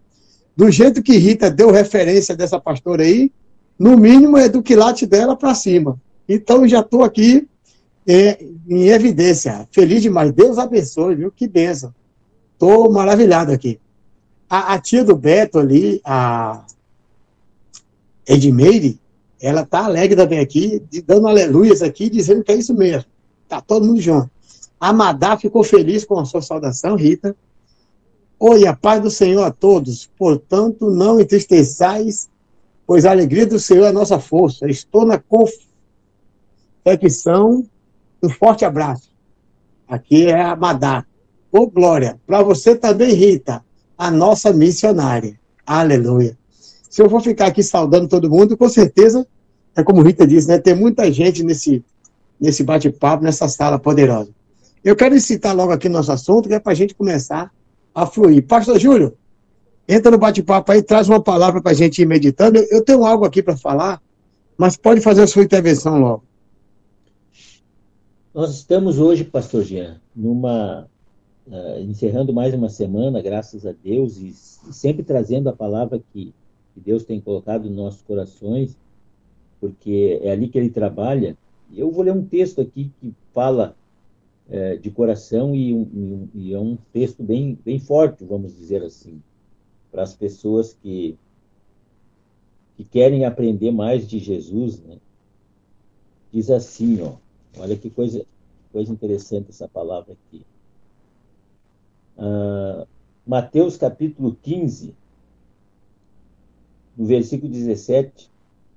Do 0.56 0.72
jeito 0.72 1.04
que 1.04 1.18
Rita 1.18 1.52
deu 1.52 1.70
referência 1.70 2.36
dessa 2.36 2.60
pastora 2.60 3.04
aí, 3.04 3.32
no 3.78 3.96
mínimo 3.96 4.38
é 4.38 4.50
do 4.50 4.64
quilate 4.64 5.06
dela 5.06 5.36
para 5.36 5.54
cima. 5.54 6.02
Então 6.28 6.68
já 6.68 6.80
estou 6.80 7.04
aqui 7.04 7.48
é, 8.08 8.44
em 8.68 8.88
evidência. 8.88 9.68
Feliz 9.72 10.02
demais. 10.02 10.32
Deus 10.32 10.58
abençoe, 10.58 11.16
viu? 11.16 11.32
Que 11.32 11.48
benção. 11.48 11.94
Estou 12.54 12.92
maravilhado 12.92 13.52
aqui. 13.52 13.80
A, 14.50 14.74
a, 14.74 14.80
tia 14.80 15.04
do 15.04 15.16
Beto 15.16 15.60
ali, 15.60 16.02
a 16.04 16.66
Edmeire, 18.26 19.00
ela 19.42 19.66
tá 19.66 19.86
alegre 19.86 20.16
também 20.16 20.40
aqui, 20.40 20.84
dando 21.06 21.28
aleluias 21.28 21.82
aqui, 21.82 22.10
dizendo 22.10 22.44
que 22.44 22.52
é 22.52 22.56
isso 22.56 22.74
mesmo. 22.74 23.06
Tá 23.48 23.62
todo 23.62 23.86
mundo 23.86 24.02
junto. 24.02 24.30
A 24.80 24.92
Madá 24.94 25.38
ficou 25.38 25.64
feliz 25.64 26.06
com 26.06 26.20
a 26.20 26.26
sua 26.26 26.42
saudação, 26.42 26.96
Rita. 26.96 27.36
Oi, 28.40 28.68
a 28.68 28.76
paz 28.76 29.02
do 29.02 29.10
Senhor 29.10 29.44
a 29.44 29.52
todos. 29.52 30.10
Portanto, 30.18 30.92
não 30.92 31.20
entristeçais, 31.20 32.30
pois 32.86 33.06
a 33.06 33.12
alegria 33.12 33.46
do 33.46 33.60
Senhor 33.60 33.86
é 33.86 33.90
a 33.90 33.94
nossa 33.94 34.20
força. 34.20 34.70
Estou 34.70 35.06
na 35.06 35.20
confecção 36.84 37.66
do 38.22 38.30
forte 38.30 38.66
abraço. 38.66 39.12
Aqui 39.88 40.28
é 40.28 40.42
a 40.42 40.56
Madá. 40.56 41.06
Ô, 41.52 41.66
Glória, 41.68 42.20
para 42.28 42.44
você 42.44 42.76
também, 42.76 43.14
Rita, 43.14 43.64
a 43.98 44.12
nossa 44.12 44.54
missionária. 44.54 45.40
Aleluia. 45.66 46.38
Se 46.90 47.02
eu 47.02 47.10
for 47.10 47.22
ficar 47.22 47.48
aqui 47.48 47.62
saudando 47.64 48.08
todo 48.08 48.30
mundo, 48.30 48.58
com 48.58 48.70
certeza, 48.70 49.28
é 49.76 49.84
como 49.84 50.02
Rita 50.02 50.26
disse, 50.26 50.48
né? 50.48 50.58
Tem 50.58 50.76
muita 50.76 51.12
gente 51.12 51.44
nesse, 51.44 51.84
nesse 52.40 52.64
bate-papo, 52.64 53.24
nessa 53.24 53.48
sala 53.48 53.78
poderosa. 53.78 54.30
Eu 54.84 54.96
quero 54.96 55.16
incitar 55.16 55.56
logo 55.56 55.72
aqui 55.72 55.90
nosso 55.90 56.12
assunto, 56.12 56.48
que 56.48 56.56
é 56.56 56.60
para 56.60 56.72
a 56.72 56.76
gente 56.76 56.96
começar 56.96 57.52
a 57.94 58.06
fluir. 58.06 58.46
Pastor 58.46 58.80
Júlio, 58.80 59.18
entra 59.88 60.12
no 60.12 60.18
bate-papo 60.18 60.72
aí, 60.72 60.82
traz 60.82 61.10
uma 61.10 61.22
palavra 61.22 61.62
para 61.62 61.72
a 61.72 61.76
gente 61.76 62.02
ir 62.02 62.06
meditando. 62.06 62.58
Eu, 62.58 62.68
eu 62.72 62.82
tenho 62.84 63.06
algo 63.06 63.26
aqui 63.26 63.44
para 63.44 63.58
falar, 63.58 64.02
mas 64.58 64.78
pode 64.78 65.02
fazer 65.02 65.24
a 65.24 65.28
sua 65.28 65.44
intervenção 65.44 66.00
logo. 66.00 66.24
Nós 68.34 68.52
estamos 68.52 69.00
hoje, 69.00 69.24
pastor 69.24 69.64
Jean, 69.64 70.00
numa 70.16 70.88
ah, 71.52 71.80
encerrando 71.80 72.34
mais 72.34 72.54
uma 72.54 72.70
semana, 72.70 73.22
graças 73.22 73.66
a 73.66 73.72
Deus, 73.72 74.18
e 74.18 74.34
sempre 74.72 75.02
trazendo 75.02 75.48
a 75.50 75.54
palavra 75.54 76.02
que, 76.12 76.34
que 76.78 76.82
Deus 76.82 77.04
tem 77.04 77.20
colocado 77.20 77.64
nos 77.68 77.76
nossos 77.76 78.02
corações, 78.04 78.78
porque 79.60 80.20
é 80.22 80.30
ali 80.32 80.48
que 80.48 80.60
Ele 80.60 80.70
trabalha. 80.70 81.36
Eu 81.74 81.90
vou 81.92 82.04
ler 82.04 82.14
um 82.14 82.24
texto 82.26 82.62
aqui 82.62 82.92
que 83.02 83.16
fala 83.34 83.76
eh, 84.50 84.78
de 84.78 84.92
coração 84.92 85.56
e, 85.56 85.74
um- 85.74 86.30
e- 86.36 86.54
é 86.54 86.60
um 86.60 86.78
texto 86.94 87.24
bem, 87.24 87.56
bem 87.66 87.80
forte, 87.80 88.24
vamos 88.24 88.56
dizer 88.56 88.84
assim, 88.84 89.22
para 89.92 90.04
as 90.04 90.16
pessoas 90.16 90.74
que 90.74 91.18
que 92.78 92.86
querem 92.86 93.26
aprender 93.26 93.72
mais 93.72 94.08
de 94.08 94.20
Jesus, 94.20 94.80
né? 94.84 94.98
Diz 96.32 96.52
assim, 96.52 97.02
ó, 97.02 97.18
olha 97.60 97.76
que 97.76 97.90
coisa 97.90 98.24
coisa 98.72 98.94
interessante 98.94 99.50
essa 99.50 99.68
palavra 99.68 100.14
aqui. 100.14 100.46
Ah, 102.18 102.86
Mateus 103.26 103.78
capítulo 103.78 104.36
15, 104.36 104.94
no 106.98 107.06
versículo 107.06 107.52
17, 107.52 108.30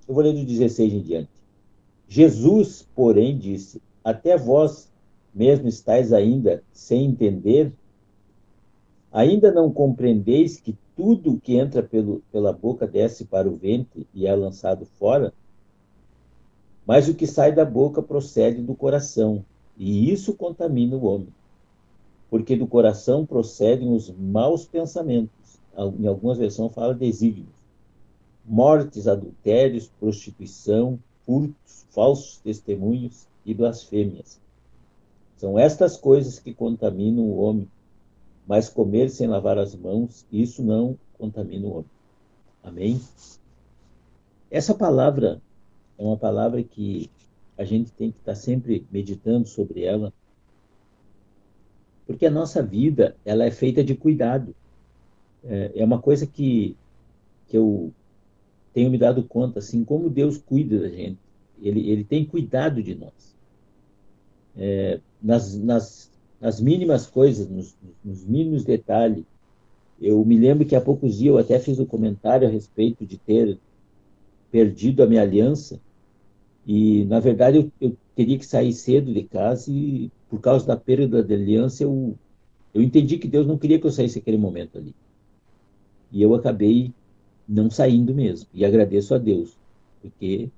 eu 0.06 0.14
vou 0.14 0.22
ler 0.22 0.34
do 0.34 0.44
16 0.44 0.92
em 0.92 1.00
diante. 1.00 1.30
Jesus, 2.06 2.86
porém, 2.94 3.38
disse: 3.38 3.80
Até 4.04 4.36
vós 4.36 4.90
mesmo 5.32 5.68
estáis 5.68 6.12
ainda 6.12 6.62
sem 6.72 7.06
entender? 7.06 7.72
Ainda 9.12 9.50
não 9.50 9.72
compreendeis 9.72 10.60
que 10.60 10.76
tudo 10.94 11.40
que 11.40 11.56
entra 11.56 11.82
pelo, 11.82 12.22
pela 12.30 12.52
boca 12.52 12.86
desce 12.86 13.24
para 13.24 13.48
o 13.48 13.56
ventre 13.56 14.06
e 14.14 14.26
é 14.26 14.34
lançado 14.34 14.84
fora? 14.84 15.32
Mas 16.86 17.08
o 17.08 17.14
que 17.14 17.26
sai 17.26 17.52
da 17.52 17.64
boca 17.64 18.02
procede 18.02 18.60
do 18.60 18.74
coração, 18.74 19.44
e 19.76 20.12
isso 20.12 20.34
contamina 20.34 20.96
o 20.96 21.06
homem. 21.06 21.28
Porque 22.28 22.56
do 22.56 22.66
coração 22.66 23.24
procedem 23.24 23.92
os 23.92 24.10
maus 24.10 24.64
pensamentos. 24.64 25.58
Em 25.98 26.06
algumas 26.06 26.38
versões 26.38 26.74
fala 26.74 26.94
desígnios. 26.94 27.59
Mortes, 28.44 29.06
adultérios, 29.06 29.88
prostituição, 30.00 30.98
furtos, 31.24 31.86
falsos 31.90 32.38
testemunhos 32.38 33.26
e 33.44 33.54
blasfêmias. 33.54 34.40
São 35.36 35.58
estas 35.58 35.96
coisas 35.96 36.38
que 36.38 36.52
contaminam 36.52 37.24
o 37.24 37.38
homem. 37.38 37.68
Mas 38.46 38.68
comer 38.68 39.10
sem 39.10 39.28
lavar 39.28 39.58
as 39.58 39.74
mãos, 39.74 40.26
isso 40.30 40.62
não 40.62 40.98
contamina 41.16 41.66
o 41.66 41.70
homem. 41.70 41.90
Amém? 42.62 43.00
Essa 44.50 44.74
palavra 44.74 45.40
é 45.96 46.02
uma 46.02 46.16
palavra 46.16 46.62
que 46.62 47.10
a 47.56 47.64
gente 47.64 47.92
tem 47.92 48.10
que 48.10 48.18
estar 48.18 48.34
sempre 48.34 48.86
meditando 48.90 49.46
sobre 49.46 49.84
ela, 49.84 50.12
porque 52.06 52.26
a 52.26 52.30
nossa 52.30 52.62
vida 52.62 53.16
ela 53.24 53.44
é 53.44 53.50
feita 53.50 53.84
de 53.84 53.94
cuidado. 53.94 54.54
É, 55.44 55.72
é 55.76 55.84
uma 55.84 56.00
coisa 56.00 56.26
que, 56.26 56.76
que 57.46 57.56
eu 57.56 57.92
tenho 58.72 58.90
me 58.90 58.98
dado 58.98 59.22
conta, 59.22 59.58
assim, 59.58 59.84
como 59.84 60.10
Deus 60.10 60.38
cuida 60.38 60.80
da 60.80 60.88
gente. 60.88 61.18
Ele, 61.60 61.90
ele 61.90 62.04
tem 62.04 62.24
cuidado 62.24 62.82
de 62.82 62.94
nós. 62.94 63.36
É, 64.56 65.00
nas, 65.22 65.56
nas, 65.58 66.10
nas 66.40 66.60
mínimas 66.60 67.06
coisas, 67.06 67.48
nos, 67.48 67.76
nos 68.04 68.24
mínimos 68.24 68.64
detalhes. 68.64 69.24
Eu 70.00 70.24
me 70.24 70.38
lembro 70.38 70.64
que 70.64 70.74
há 70.74 70.80
poucos 70.80 71.18
dias 71.18 71.32
eu 71.34 71.38
até 71.38 71.58
fiz 71.58 71.78
um 71.78 71.84
comentário 71.84 72.48
a 72.48 72.50
respeito 72.50 73.04
de 73.04 73.18
ter 73.18 73.58
perdido 74.50 75.02
a 75.02 75.06
minha 75.06 75.22
aliança 75.22 75.78
e, 76.66 77.04
na 77.06 77.20
verdade, 77.20 77.58
eu, 77.58 77.72
eu 77.80 77.96
teria 78.14 78.38
que 78.38 78.46
sair 78.46 78.72
cedo 78.72 79.12
de 79.12 79.24
casa 79.24 79.70
e, 79.70 80.10
por 80.28 80.40
causa 80.40 80.66
da 80.66 80.76
perda 80.76 81.22
da 81.22 81.34
aliança, 81.34 81.82
eu, 81.82 82.16
eu 82.72 82.82
entendi 82.82 83.18
que 83.18 83.28
Deus 83.28 83.46
não 83.46 83.58
queria 83.58 83.78
que 83.78 83.86
eu 83.86 83.90
saísse 83.90 84.18
naquele 84.18 84.38
momento 84.38 84.78
ali. 84.78 84.94
E 86.12 86.22
eu 86.22 86.34
acabei 86.34 86.92
não 87.50 87.68
saindo 87.68 88.14
mesmo. 88.14 88.48
E 88.54 88.64
agradeço 88.64 89.12
a 89.12 89.18
Deus, 89.18 89.58
porque 90.00 90.48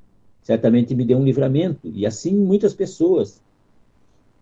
certamente 0.43 0.95
me 0.95 1.05
deu 1.05 1.19
um 1.19 1.25
livramento. 1.25 1.89
E 1.89 2.05
assim 2.05 2.35
muitas 2.35 2.75
pessoas. 2.75 3.41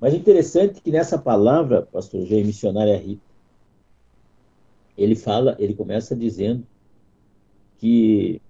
Mas 0.01 0.15
interessante 0.15 0.81
que 0.81 0.91
nessa 0.91 1.17
palavra, 1.17 1.83
pastor 1.83 2.27
G, 2.27 2.43
missionária 2.43 2.97
Rita, 2.97 3.23
ele 4.99 5.15
fala, 5.15 5.57
ele 5.59 5.75
começa 5.75 6.17
dizendo 6.17 6.67
que, 7.79 8.43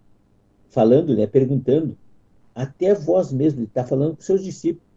falando, 0.71 1.15
né, 1.15 1.27
perguntando, 1.27 1.97
até 2.55 2.95
vós 2.95 3.33
mesmos, 3.33 3.59
ele 3.59 3.67
está 3.67 3.85
falando 3.85 4.17
com 4.17 4.23
seus 4.23 4.43
discípulos, 4.43 4.89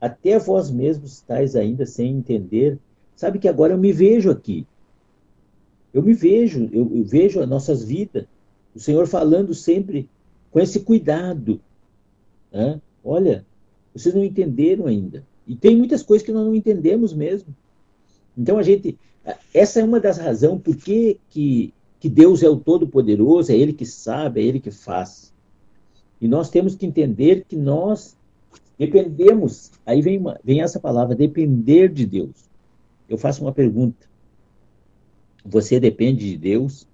até 0.00 0.38
vós 0.38 0.70
mesmos 0.70 1.14
estáis 1.14 1.56
ainda 1.56 1.86
sem 1.86 2.16
entender. 2.16 2.78
Sabe 3.16 3.38
que 3.38 3.48
agora 3.48 3.72
eu 3.72 3.78
me 3.78 3.92
vejo 3.92 4.30
aqui. 4.30 4.66
Eu 5.92 6.02
me 6.02 6.12
vejo, 6.12 6.68
eu, 6.72 6.90
eu 6.94 7.04
vejo 7.04 7.40
as 7.40 7.48
nossas 7.48 7.82
vidas, 7.82 8.26
o 8.74 8.80
Senhor 8.80 9.06
falando 9.06 9.54
sempre 9.54 10.08
com 10.50 10.60
esse 10.60 10.80
cuidado. 10.80 11.60
Né? 12.52 12.80
Olha, 13.04 13.44
vocês 13.94 14.14
não 14.14 14.24
entenderam 14.24 14.86
ainda. 14.86 15.24
E 15.46 15.56
tem 15.56 15.76
muitas 15.76 16.02
coisas 16.02 16.24
que 16.24 16.32
nós 16.32 16.44
não 16.44 16.54
entendemos 16.54 17.12
mesmo. 17.14 17.54
Então 18.36 18.58
a 18.58 18.62
gente, 18.62 18.98
essa 19.52 19.80
é 19.80 19.84
uma 19.84 19.98
das 19.98 20.18
razões 20.18 20.60
por 20.62 20.76
que, 20.76 21.18
que, 21.30 21.72
que 21.98 22.08
Deus 22.08 22.42
é 22.42 22.48
o 22.48 22.56
Todo-Poderoso, 22.56 23.50
é 23.50 23.56
Ele 23.56 23.72
que 23.72 23.86
sabe, 23.86 24.40
é 24.40 24.44
Ele 24.44 24.60
que 24.60 24.70
faz. 24.70 25.32
E 26.20 26.28
nós 26.28 26.50
temos 26.50 26.74
que 26.74 26.86
entender 26.86 27.44
que 27.48 27.56
nós 27.56 28.16
dependemos, 28.78 29.72
aí 29.84 30.00
vem, 30.00 30.18
uma, 30.18 30.38
vem 30.44 30.62
essa 30.62 30.78
palavra, 30.78 31.16
depender 31.16 31.88
de 31.88 32.06
Deus. 32.06 32.48
Eu 33.08 33.18
faço 33.18 33.42
uma 33.42 33.52
pergunta. 33.52 34.06
Você 35.50 35.80
depende 35.80 36.30
de 36.30 36.36
Deus? 36.36 36.86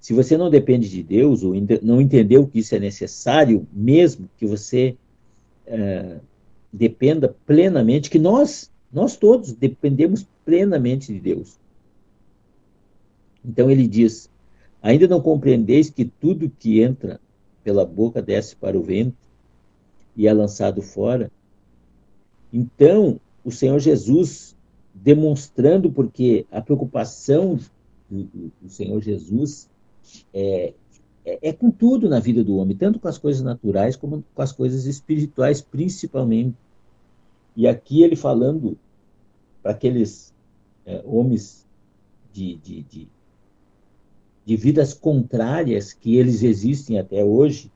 Se 0.00 0.12
você 0.12 0.36
não 0.36 0.50
depende 0.50 0.88
de 0.88 1.02
Deus, 1.02 1.42
ou 1.42 1.54
não 1.82 2.00
entendeu 2.00 2.46
que 2.46 2.58
isso 2.58 2.74
é 2.74 2.78
necessário, 2.78 3.66
mesmo 3.72 4.28
que 4.36 4.46
você 4.46 4.96
é, 5.66 6.18
dependa 6.72 7.34
plenamente, 7.46 8.10
que 8.10 8.18
nós, 8.18 8.70
nós 8.92 9.16
todos 9.16 9.52
dependemos 9.52 10.26
plenamente 10.44 11.12
de 11.12 11.20
Deus. 11.20 11.58
Então 13.44 13.70
ele 13.70 13.86
diz: 13.86 14.30
ainda 14.80 15.06
não 15.06 15.20
compreendeis 15.20 15.90
que 15.90 16.04
tudo 16.04 16.50
que 16.50 16.80
entra 16.80 17.20
pela 17.62 17.84
boca 17.84 18.20
desce 18.20 18.56
para 18.56 18.78
o 18.78 18.82
ventre 18.82 19.16
e 20.16 20.26
é 20.26 20.32
lançado 20.32 20.82
fora? 20.82 21.30
Então, 22.52 23.20
o 23.44 23.50
Senhor 23.50 23.78
Jesus, 23.78 24.56
demonstrando 24.94 25.90
porque 25.90 26.46
a 26.50 26.60
preocupação 26.60 27.58
do, 28.10 28.24
do, 28.60 28.68
Senhor 28.68 29.00
Jesus 29.00 29.68
é, 30.32 30.74
é, 31.24 31.48
é, 31.48 31.52
com 31.52 31.70
tudo 31.70 32.08
na 32.08 32.20
vida 32.20 32.44
do 32.44 32.56
homem, 32.56 32.76
tanto 32.76 32.98
com 32.98 33.08
as 33.08 33.18
coisas 33.18 33.42
naturais 33.42 33.96
como 33.96 34.24
com 34.34 34.42
as 34.42 34.52
coisas 34.52 34.86
espirituais, 34.86 35.60
principalmente. 35.60 36.56
E 37.56 37.66
aqui 37.66 38.02
ele 38.02 38.16
falando 38.16 38.78
para 39.62 39.72
aqueles 39.72 40.34
é, 40.84 41.02
homens 41.04 41.66
de, 42.32 42.56
de, 42.56 42.82
de, 42.82 43.08
de 44.44 44.56
vidas 44.56 44.92
contrárias 44.92 45.92
que 45.92 46.16
eles 46.16 46.42
existem 46.42 46.98
até 46.98 47.24
hoje, 47.24 47.70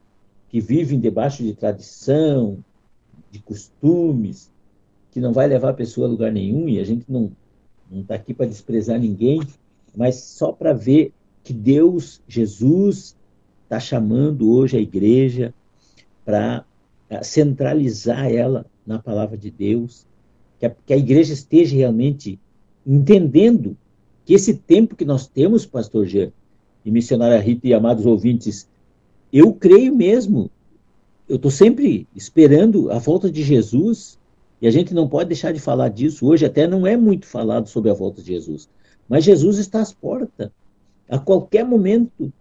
que 0.49 0.61
vivem 0.61 0.99
debaixo 0.99 1.43
de 1.43 1.55
tradição, 1.55 2.65
de 3.31 3.39
costumes, 3.41 4.51
que 5.17 5.21
não 5.21 5.33
vai 5.33 5.47
levar 5.47 5.71
a 5.71 5.73
pessoa 5.73 6.07
a 6.07 6.11
lugar 6.11 6.31
nenhum, 6.31 6.69
e 6.69 6.79
a 6.79 6.85
gente 6.85 7.11
não 7.11 7.33
está 7.91 8.17
aqui 8.17 8.35
para 8.35 8.45
desprezar 8.45 9.01
ninguém, 9.01 9.41
mas 9.97 10.17
só 10.17 10.53
para 10.53 10.75
ver 10.75 11.11
que 11.43 11.55
Deus, 11.55 12.21
Jesus, 12.29 13.17
está 13.65 13.81
chamando 13.81 14.53
hoje 14.53 14.77
a 14.77 14.81
igreja 14.81 15.55
para 16.23 16.67
centralizar 17.23 18.31
ela 18.31 18.67
na 18.87 18.99
palavra 18.99 19.39
de 19.39 19.51
Deus, 19.51 20.05
que 20.61 20.67
a, 20.67 20.71
que 20.85 20.93
a 20.93 20.99
igreja 20.99 21.33
esteja 21.33 21.75
realmente 21.75 22.39
entendendo 22.87 23.75
que 24.27 24.35
esse 24.35 24.53
tempo 24.53 24.95
que 24.95 25.07
nós 25.07 25.27
temos, 25.27 25.65
pastor 25.65 26.05
Jean, 26.05 26.31
e 26.85 26.91
missionária 26.91 27.41
Rita 27.41 27.67
e 27.67 27.73
amados 27.73 28.05
ouvintes, 28.05 28.69
eu 29.33 29.55
creio 29.55 29.97
mesmo, 29.97 30.51
eu 31.27 31.37
estou 31.37 31.51
sempre 31.51 32.07
esperando 32.15 32.93
a 32.93 32.99
volta 32.99 33.31
de 33.31 33.43
Jesus, 33.43 34.19
e 34.61 34.67
a 34.67 34.71
gente 34.71 34.95
não 34.95 35.09
pode 35.09 35.29
deixar 35.29 35.53
de 35.53 35.61
falar 35.61 35.89
disso. 35.89 36.27
Hoje 36.27 36.47
até 36.47 36.67
não 36.67 36.87
é 36.87 36.97
muito 36.97 37.27
falado 37.27 37.69
sobre 37.69 37.91
a 37.91 37.95
volta 37.95 38.23
de 38.23 38.29
Jesus, 38.29 38.69
mas 39.09 39.25
Jesus 39.25 39.59
está 39.59 39.81
às 39.81 39.93
portas. 39.93 40.51
A 41.09 41.19
qualquer 41.19 41.65
momento, 41.65 42.33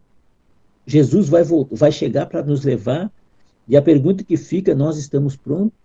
Jesus 0.85 1.29
vai, 1.29 1.43
voltar, 1.43 1.75
vai 1.75 1.91
chegar 1.91 2.25
para 2.25 2.43
nos 2.43 2.63
levar, 2.63 3.11
e 3.67 3.75
a 3.75 3.81
pergunta 3.81 4.23
que 4.23 4.37
fica, 4.37 4.75
nós 4.75 4.97
estamos 4.97 5.35
prontos? 5.35 5.77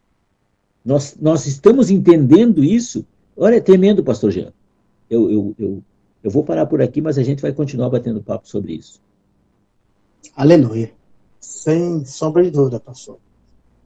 Nós, 0.85 1.17
nós 1.21 1.47
estamos 1.47 1.91
entendendo 1.91 2.65
isso? 2.65 3.07
Olha, 3.37 3.57
é 3.57 3.61
tremendo, 3.61 4.03
pastor 4.03 4.31
Jean. 4.31 4.53
Eu, 5.09 5.31
eu, 5.31 5.55
eu, 5.59 5.83
eu 6.23 6.31
vou 6.31 6.45
parar 6.45 6.67
por 6.67 6.81
aqui, 6.81 7.01
mas 7.01 7.19
a 7.19 7.23
gente 7.23 7.43
vai 7.43 7.53
continuar 7.53 7.91
batendo 7.91 8.23
papo 8.23 8.49
sobre 8.49 8.75
isso. 8.75 9.01
Aleluia. 10.35 10.93
Sem 11.39 12.05
sombra 12.05 12.43
de 12.43 12.51
dúvida, 12.51 12.79
pastor. 12.79 13.19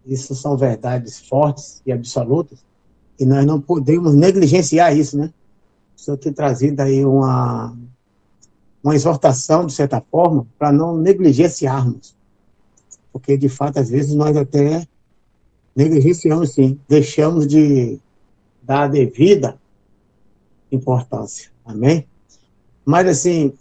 Isso 0.07 0.35
são 0.35 0.57
verdades 0.57 1.19
fortes 1.21 1.81
e 1.87 1.93
absolutas, 1.93 2.65
e 3.19 3.25
nós 3.25 3.47
não 3.47 3.61
podemos 3.61 4.15
negligenciar 4.15 4.97
isso, 4.97 5.17
né? 5.17 5.33
O 5.97 6.01
senhor 6.01 6.17
tem 6.17 6.33
trazido 6.33 6.81
aí 6.81 7.05
uma, 7.05 7.77
uma 8.83 8.95
exortação, 8.95 9.65
de 9.65 9.73
certa 9.73 10.01
forma, 10.01 10.47
para 10.59 10.73
não 10.73 10.99
negligenciarmos. 10.99 12.15
Porque, 13.13 13.37
de 13.37 13.49
fato, 13.49 13.79
às 13.79 13.89
vezes 13.89 14.15
nós 14.15 14.37
até 14.37 14.87
negligenciamos, 15.75 16.51
sim. 16.51 16.79
Deixamos 16.89 17.47
de 17.47 17.99
dar 18.63 18.83
a 18.83 18.89
devida 18.89 19.59
importância. 20.71 21.51
Amém? 21.65 22.07
Mas, 22.85 23.07
assim, 23.07 23.55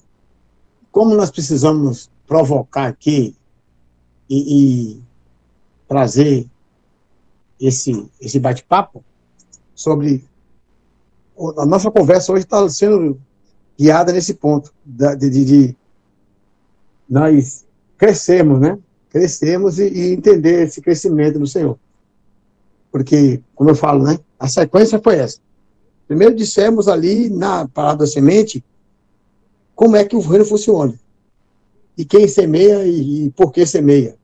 como 0.91 1.15
nós 1.15 1.31
precisamos 1.31 2.09
provocar 2.27 2.87
aqui 2.87 3.35
e, 4.29 4.95
e 4.95 5.03
trazer 5.87 6.47
esse, 7.59 8.09
esse 8.19 8.39
bate-papo 8.39 9.03
sobre. 9.73 10.23
A 11.57 11.65
nossa 11.65 11.89
conversa 11.89 12.31
hoje 12.31 12.43
está 12.43 12.67
sendo 12.69 13.19
guiada 13.77 14.11
nesse 14.11 14.35
ponto, 14.35 14.71
de, 14.85 15.29
de, 15.29 15.45
de 15.45 15.77
nós 17.09 17.65
crescermos, 17.97 18.59
né? 18.59 18.77
Crescermos 19.09 19.79
e, 19.79 19.87
e, 19.87 20.13
entender 20.13 20.67
esse 20.67 20.81
crescimento 20.81 21.39
do 21.39 21.47
Senhor. 21.47 21.77
Porque, 22.91 23.41
como 23.55 23.69
eu 23.69 23.75
falo, 23.75 24.03
né? 24.03 24.19
A 24.39 24.47
sequência 24.47 24.99
foi 25.01 25.17
essa. 25.17 25.39
Primeiro 26.07 26.35
dissemos 26.35 26.87
ali 26.87 27.29
na 27.29 27.67
palavra 27.67 27.99
da 27.99 28.07
semente 28.07 28.63
como 29.75 29.95
é 29.95 30.05
que 30.05 30.15
o 30.15 30.19
reino 30.19 30.45
funciona. 30.45 30.93
E 31.97 32.05
quem 32.05 32.27
semeia 32.27 32.85
e, 32.85 33.25
e 33.25 33.31
por 33.31 33.51
que 33.51 33.65
semeia. 33.65 34.15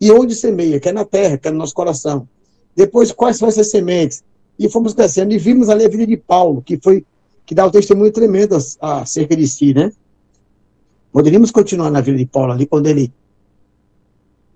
E 0.00 0.10
onde 0.12 0.34
semeia, 0.34 0.78
que 0.78 0.88
é 0.88 0.92
na 0.92 1.04
terra, 1.04 1.36
que 1.36 1.48
é 1.48 1.50
no 1.50 1.58
nosso 1.58 1.74
coração. 1.74 2.28
Depois, 2.74 3.10
quais 3.10 3.36
são 3.36 3.48
essas 3.48 3.70
sementes? 3.70 4.22
E 4.58 4.68
fomos 4.68 4.94
crescendo 4.94 5.32
e 5.32 5.38
vimos 5.38 5.68
ali 5.68 5.84
a 5.84 5.88
vida 5.88 6.06
de 6.06 6.16
Paulo, 6.16 6.62
que 6.62 6.78
foi 6.82 7.04
que 7.44 7.54
dá 7.54 7.66
um 7.66 7.70
testemunho 7.70 8.12
tremendo 8.12 8.56
acerca 8.80 9.34
de 9.34 9.48
si, 9.48 9.72
né? 9.72 9.90
Poderíamos 11.10 11.50
continuar 11.50 11.90
na 11.90 12.02
vida 12.02 12.18
de 12.18 12.26
Paulo 12.26 12.52
ali, 12.52 12.66
quando 12.66 12.86
ele 12.86 13.10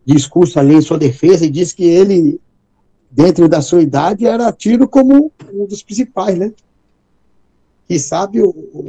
discursa 0.04 0.60
ali 0.60 0.74
em 0.74 0.80
sua 0.82 0.98
defesa 0.98 1.46
e 1.46 1.50
diz 1.50 1.72
que 1.72 1.84
ele, 1.84 2.38
dentro 3.10 3.48
da 3.48 3.62
sua 3.62 3.82
idade, 3.82 4.26
era 4.26 4.52
tido 4.52 4.86
como 4.86 5.32
um 5.52 5.66
dos 5.66 5.82
principais, 5.82 6.38
né? 6.38 6.52
Que 7.88 7.98
sabe 7.98 8.40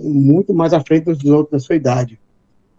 muito 0.03 0.53
mais 0.53 0.73
à 0.73 0.81
frente 0.81 1.05
dos 1.05 1.23
outros 1.23 1.51
da 1.51 1.59
sua 1.59 1.75
idade. 1.75 2.19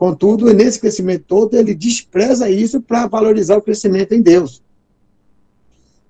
Contudo, 0.04 0.52
nesse 0.52 0.78
crescimento 0.78 1.24
todo, 1.26 1.54
ele 1.54 1.74
despreza 1.74 2.50
isso 2.50 2.78
para 2.78 3.06
valorizar 3.06 3.56
o 3.56 3.62
crescimento 3.62 4.12
em 4.12 4.20
Deus. 4.20 4.62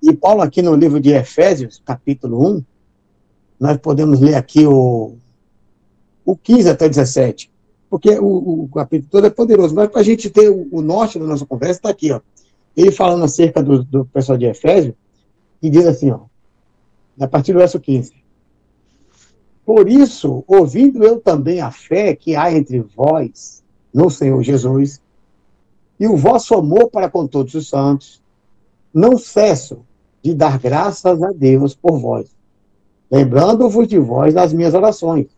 E 0.02 0.12
Paulo, 0.12 0.42
aqui 0.42 0.60
no 0.60 0.74
livro 0.74 0.98
de 0.98 1.12
Efésios, 1.12 1.80
capítulo 1.86 2.56
1, 2.56 2.64
nós 3.60 3.76
podemos 3.76 4.18
ler 4.18 4.34
aqui 4.34 4.66
o, 4.66 5.14
o 6.24 6.36
15 6.36 6.70
até 6.70 6.88
17, 6.88 7.48
porque 7.88 8.18
o, 8.18 8.64
o 8.64 8.68
capítulo 8.74 9.08
todo 9.08 9.28
é 9.28 9.30
poderoso, 9.30 9.72
mas 9.76 9.88
para 9.88 10.00
a 10.00 10.04
gente 10.04 10.28
ter 10.28 10.50
o, 10.50 10.66
o, 10.72 10.82
norte 10.82 11.16
da 11.16 11.24
nossa 11.24 11.46
conversa, 11.46 11.78
está 11.78 11.90
aqui, 11.90 12.10
ó. 12.10 12.20
Ele 12.76 12.90
falando 12.90 13.22
acerca 13.22 13.62
do, 13.62 13.84
do 13.84 14.04
pessoal 14.06 14.36
de 14.36 14.46
Efésio, 14.46 14.96
e 15.62 15.70
diz 15.70 15.86
assim, 15.86 16.10
ó, 16.10 16.22
a 17.20 17.28
partir 17.28 17.52
do 17.52 17.60
verso 17.60 17.78
15. 17.78 18.12
Por 19.64 19.88
isso, 19.88 20.42
ouvindo 20.48 21.04
eu 21.04 21.20
também 21.20 21.60
a 21.60 21.70
fé 21.70 22.16
que 22.16 22.34
há 22.34 22.52
entre 22.52 22.80
vós 22.80 23.62
no 23.94 24.10
Senhor 24.10 24.42
Jesus, 24.42 25.00
e 25.98 26.08
o 26.08 26.16
vosso 26.16 26.54
amor 26.54 26.90
para 26.90 27.08
com 27.08 27.26
todos 27.26 27.54
os 27.54 27.68
santos, 27.68 28.20
não 28.92 29.16
cesso 29.16 29.78
de 30.20 30.34
dar 30.34 30.58
graças 30.58 31.22
a 31.22 31.30
Deus 31.30 31.74
por 31.74 31.98
vós, 31.98 32.34
lembrando-vos 33.10 33.86
de 33.86 33.98
vós 33.98 34.34
nas 34.34 34.52
minhas 34.52 34.74
orações. 34.74 35.28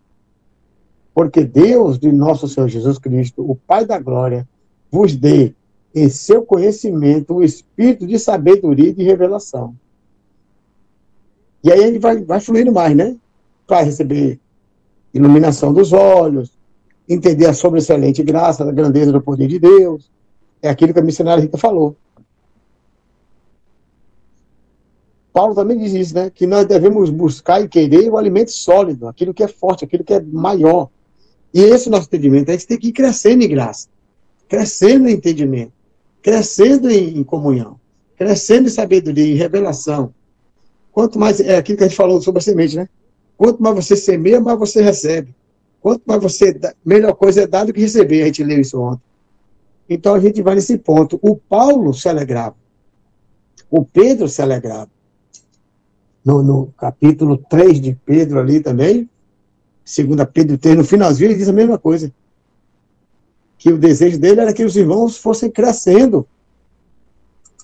Porque 1.12 1.44
Deus 1.44 1.98
de 1.98 2.10
nosso 2.10 2.48
Senhor 2.48 2.68
Jesus 2.68 2.98
Cristo, 2.98 3.48
o 3.48 3.54
Pai 3.54 3.84
da 3.84 3.98
glória, 3.98 4.48
vos 4.90 5.14
dê 5.14 5.54
em 5.94 6.08
seu 6.08 6.42
conhecimento 6.42 7.34
o 7.34 7.42
espírito 7.42 8.06
de 8.06 8.18
sabedoria 8.18 8.90
e 8.90 8.94
de 8.94 9.02
revelação. 9.02 9.74
E 11.64 11.72
aí 11.72 11.82
ele 11.82 11.98
vai, 11.98 12.22
vai 12.22 12.38
fluindo 12.38 12.70
mais, 12.70 12.94
né? 12.94 13.16
Para 13.66 13.82
receber 13.82 14.38
iluminação 15.12 15.72
dos 15.72 15.92
olhos, 15.92 16.55
entender 17.08 17.46
a 17.46 17.54
sobreexcelente 17.54 18.22
graça, 18.22 18.64
a 18.64 18.72
grandeza 18.72 19.12
do 19.12 19.20
poder 19.20 19.46
de 19.46 19.58
Deus. 19.58 20.10
É 20.60 20.68
aquilo 20.68 20.92
que 20.92 21.00
a 21.00 21.02
missionária 21.02 21.42
Rita 21.42 21.58
falou. 21.58 21.96
Paulo 25.32 25.54
também 25.54 25.76
diz 25.76 25.92
isso, 25.92 26.14
né? 26.14 26.30
Que 26.30 26.46
nós 26.46 26.64
devemos 26.64 27.10
buscar 27.10 27.60
e 27.60 27.68
querer 27.68 28.10
o 28.10 28.16
alimento 28.16 28.50
sólido, 28.50 29.06
aquilo 29.06 29.34
que 29.34 29.42
é 29.42 29.48
forte, 29.48 29.84
aquilo 29.84 30.02
que 30.02 30.14
é 30.14 30.20
maior. 30.20 30.88
E 31.52 31.60
esse 31.60 31.90
nosso 31.90 32.06
entendimento, 32.06 32.48
a 32.48 32.52
gente 32.52 32.66
tem 32.66 32.78
que 32.78 32.88
ir 32.88 32.92
crescendo 32.92 33.44
em 33.44 33.48
graça, 33.48 33.88
crescendo 34.48 35.08
em 35.08 35.12
entendimento, 35.12 35.72
crescendo 36.22 36.90
em, 36.90 37.18
em 37.18 37.22
comunhão, 37.22 37.78
crescendo 38.16 38.68
em 38.68 38.70
sabedoria, 38.70 39.26
em 39.26 39.36
revelação. 39.36 40.14
Quanto 40.90 41.18
mais, 41.18 41.38
é 41.38 41.58
aquilo 41.58 41.76
que 41.76 41.84
a 41.84 41.88
gente 41.88 41.96
falou 41.96 42.20
sobre 42.22 42.38
a 42.38 42.42
semente, 42.42 42.74
né? 42.74 42.88
Quanto 43.36 43.62
mais 43.62 43.76
você 43.76 43.94
semeia, 43.94 44.40
mais 44.40 44.58
você 44.58 44.80
recebe. 44.80 45.34
Quanto 45.86 46.02
mais 46.04 46.20
você 46.20 46.52
dá, 46.52 46.74
melhor 46.84 47.14
coisa 47.14 47.42
é 47.42 47.46
dar 47.46 47.64
do 47.64 47.72
que 47.72 47.80
receber, 47.80 48.22
a 48.22 48.26
gente 48.26 48.42
leu 48.42 48.60
isso 48.60 48.76
ontem. 48.80 49.04
Então 49.88 50.14
a 50.14 50.18
gente 50.18 50.42
vai 50.42 50.56
nesse 50.56 50.76
ponto. 50.76 51.16
O 51.22 51.36
Paulo 51.36 51.94
se 51.94 52.08
alegrava. 52.08 52.56
O 53.70 53.84
Pedro 53.84 54.28
se 54.28 54.42
alegrava. 54.42 54.90
No, 56.24 56.42
no 56.42 56.74
capítulo 56.76 57.38
3 57.38 57.80
de 57.80 57.96
Pedro 58.04 58.40
ali 58.40 58.58
também, 58.58 59.08
segunda 59.84 60.26
Pedro 60.26 60.58
3, 60.58 60.76
no 60.76 60.84
finalzinho 60.84 61.28
ele 61.28 61.38
diz 61.38 61.48
a 61.48 61.52
mesma 61.52 61.78
coisa. 61.78 62.12
Que 63.56 63.72
o 63.72 63.78
desejo 63.78 64.18
dele 64.18 64.40
era 64.40 64.52
que 64.52 64.64
os 64.64 64.76
irmãos 64.76 65.16
fossem 65.16 65.48
crescendo, 65.48 66.26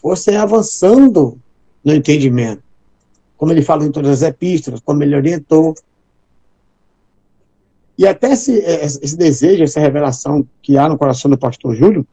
fossem 0.01 0.37
avançando 0.37 1.41
no 1.85 1.93
entendimento. 1.93 2.63
Como 3.37 3.51
ele 3.51 3.63
fala 3.63 3.85
em 3.85 3.91
todas 3.91 4.23
as 4.23 4.29
epístolas, 4.29 4.79
como 4.79 5.03
ele 5.03 5.17
orientou, 5.17 5.75
e 7.98 8.07
até 8.07 8.33
esse, 8.33 8.59
é, 8.61 8.85
esse 8.85 9.16
desejo, 9.16 9.64
essa 9.64 9.81
revelação 9.81 10.46
que 10.62 10.78
há 10.78 10.88
no 10.88 10.98
coração 10.98 11.31
do 11.31 11.38
pastor 11.38 11.74
Júlio, 11.74 12.07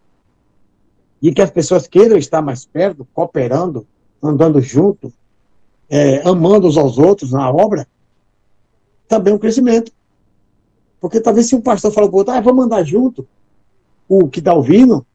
de 1.22 1.32
que 1.32 1.42
as 1.42 1.52
pessoas 1.52 1.88
queiram 1.88 2.18
estar 2.18 2.42
mais 2.42 2.66
perto, 2.66 3.08
cooperando, 3.14 3.86
andando 4.22 4.62
junto, 4.62 5.12
é, 5.90 6.22
amando 6.28 6.68
uns 6.68 6.78
aos 6.78 6.98
outros 6.98 7.32
na 7.32 7.50
obra, 7.50 7.88
também 9.08 9.34
é 9.34 9.36
um 9.36 9.40
crescimento. 9.40 9.92
Porque 11.00 11.20
talvez 11.20 11.48
se 11.48 11.56
um 11.56 11.62
pastor 11.62 11.92
fala 11.92 12.08
para 12.08 12.18
outro, 12.18 12.34
ah, 12.34 12.42
vamos 12.42 12.66
andar 12.66 12.84
junto, 12.84 13.28
o 14.08 14.28
que 14.28 14.40
está 14.40 14.54
ouvindo 14.54 15.06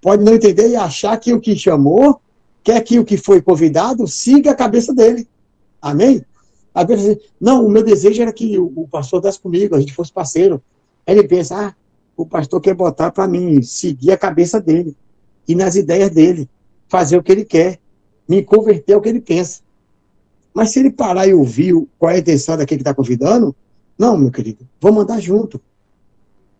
pode 0.00 0.22
não 0.22 0.34
entender 0.34 0.68
e 0.68 0.76
achar 0.76 1.16
que 1.18 1.32
o 1.32 1.40
que 1.40 1.56
chamou 1.56 2.20
quer 2.62 2.80
que 2.82 2.98
o 2.98 3.04
que 3.04 3.16
foi 3.16 3.42
convidado 3.42 4.06
siga 4.06 4.52
a 4.52 4.56
cabeça 4.56 4.94
dele. 4.94 5.26
Amém? 5.80 6.24
Às 6.78 6.86
vezes, 6.86 7.18
não, 7.40 7.66
o 7.66 7.68
meu 7.68 7.82
desejo 7.82 8.22
era 8.22 8.32
que 8.32 8.56
o, 8.56 8.86
pastor 8.88 9.20
desse 9.20 9.40
comigo, 9.40 9.74
a 9.74 9.80
gente 9.80 9.92
fosse 9.92 10.12
parceiro. 10.12 10.62
Aí 11.04 11.18
ele 11.18 11.26
pensa, 11.26 11.56
ah, 11.56 11.74
o 12.16 12.24
pastor 12.24 12.60
quer 12.60 12.72
botar 12.72 13.10
para 13.10 13.26
mim 13.26 13.60
seguir 13.62 14.12
a 14.12 14.16
cabeça 14.16 14.60
dele, 14.60 14.96
e 15.48 15.56
nas 15.56 15.74
ideias 15.74 16.08
dele, 16.08 16.48
fazer 16.86 17.16
o 17.16 17.22
que 17.22 17.32
ele 17.32 17.44
quer, 17.44 17.80
me 18.28 18.44
converter 18.44 18.92
ao 18.92 19.00
que 19.00 19.08
ele 19.08 19.20
pensa. 19.20 19.60
Mas 20.54 20.70
se 20.70 20.78
ele 20.78 20.92
parar 20.92 21.26
e 21.26 21.34
ouvir 21.34 21.74
qual 21.98 22.12
é 22.12 22.14
a 22.14 22.18
intenção 22.18 22.56
daquele 22.56 22.78
que 22.78 22.82
está 22.82 22.94
convidando, 22.94 23.56
não, 23.98 24.16
meu 24.16 24.30
querido, 24.30 24.64
vamos 24.80 25.02
andar 25.02 25.18
junto. 25.18 25.60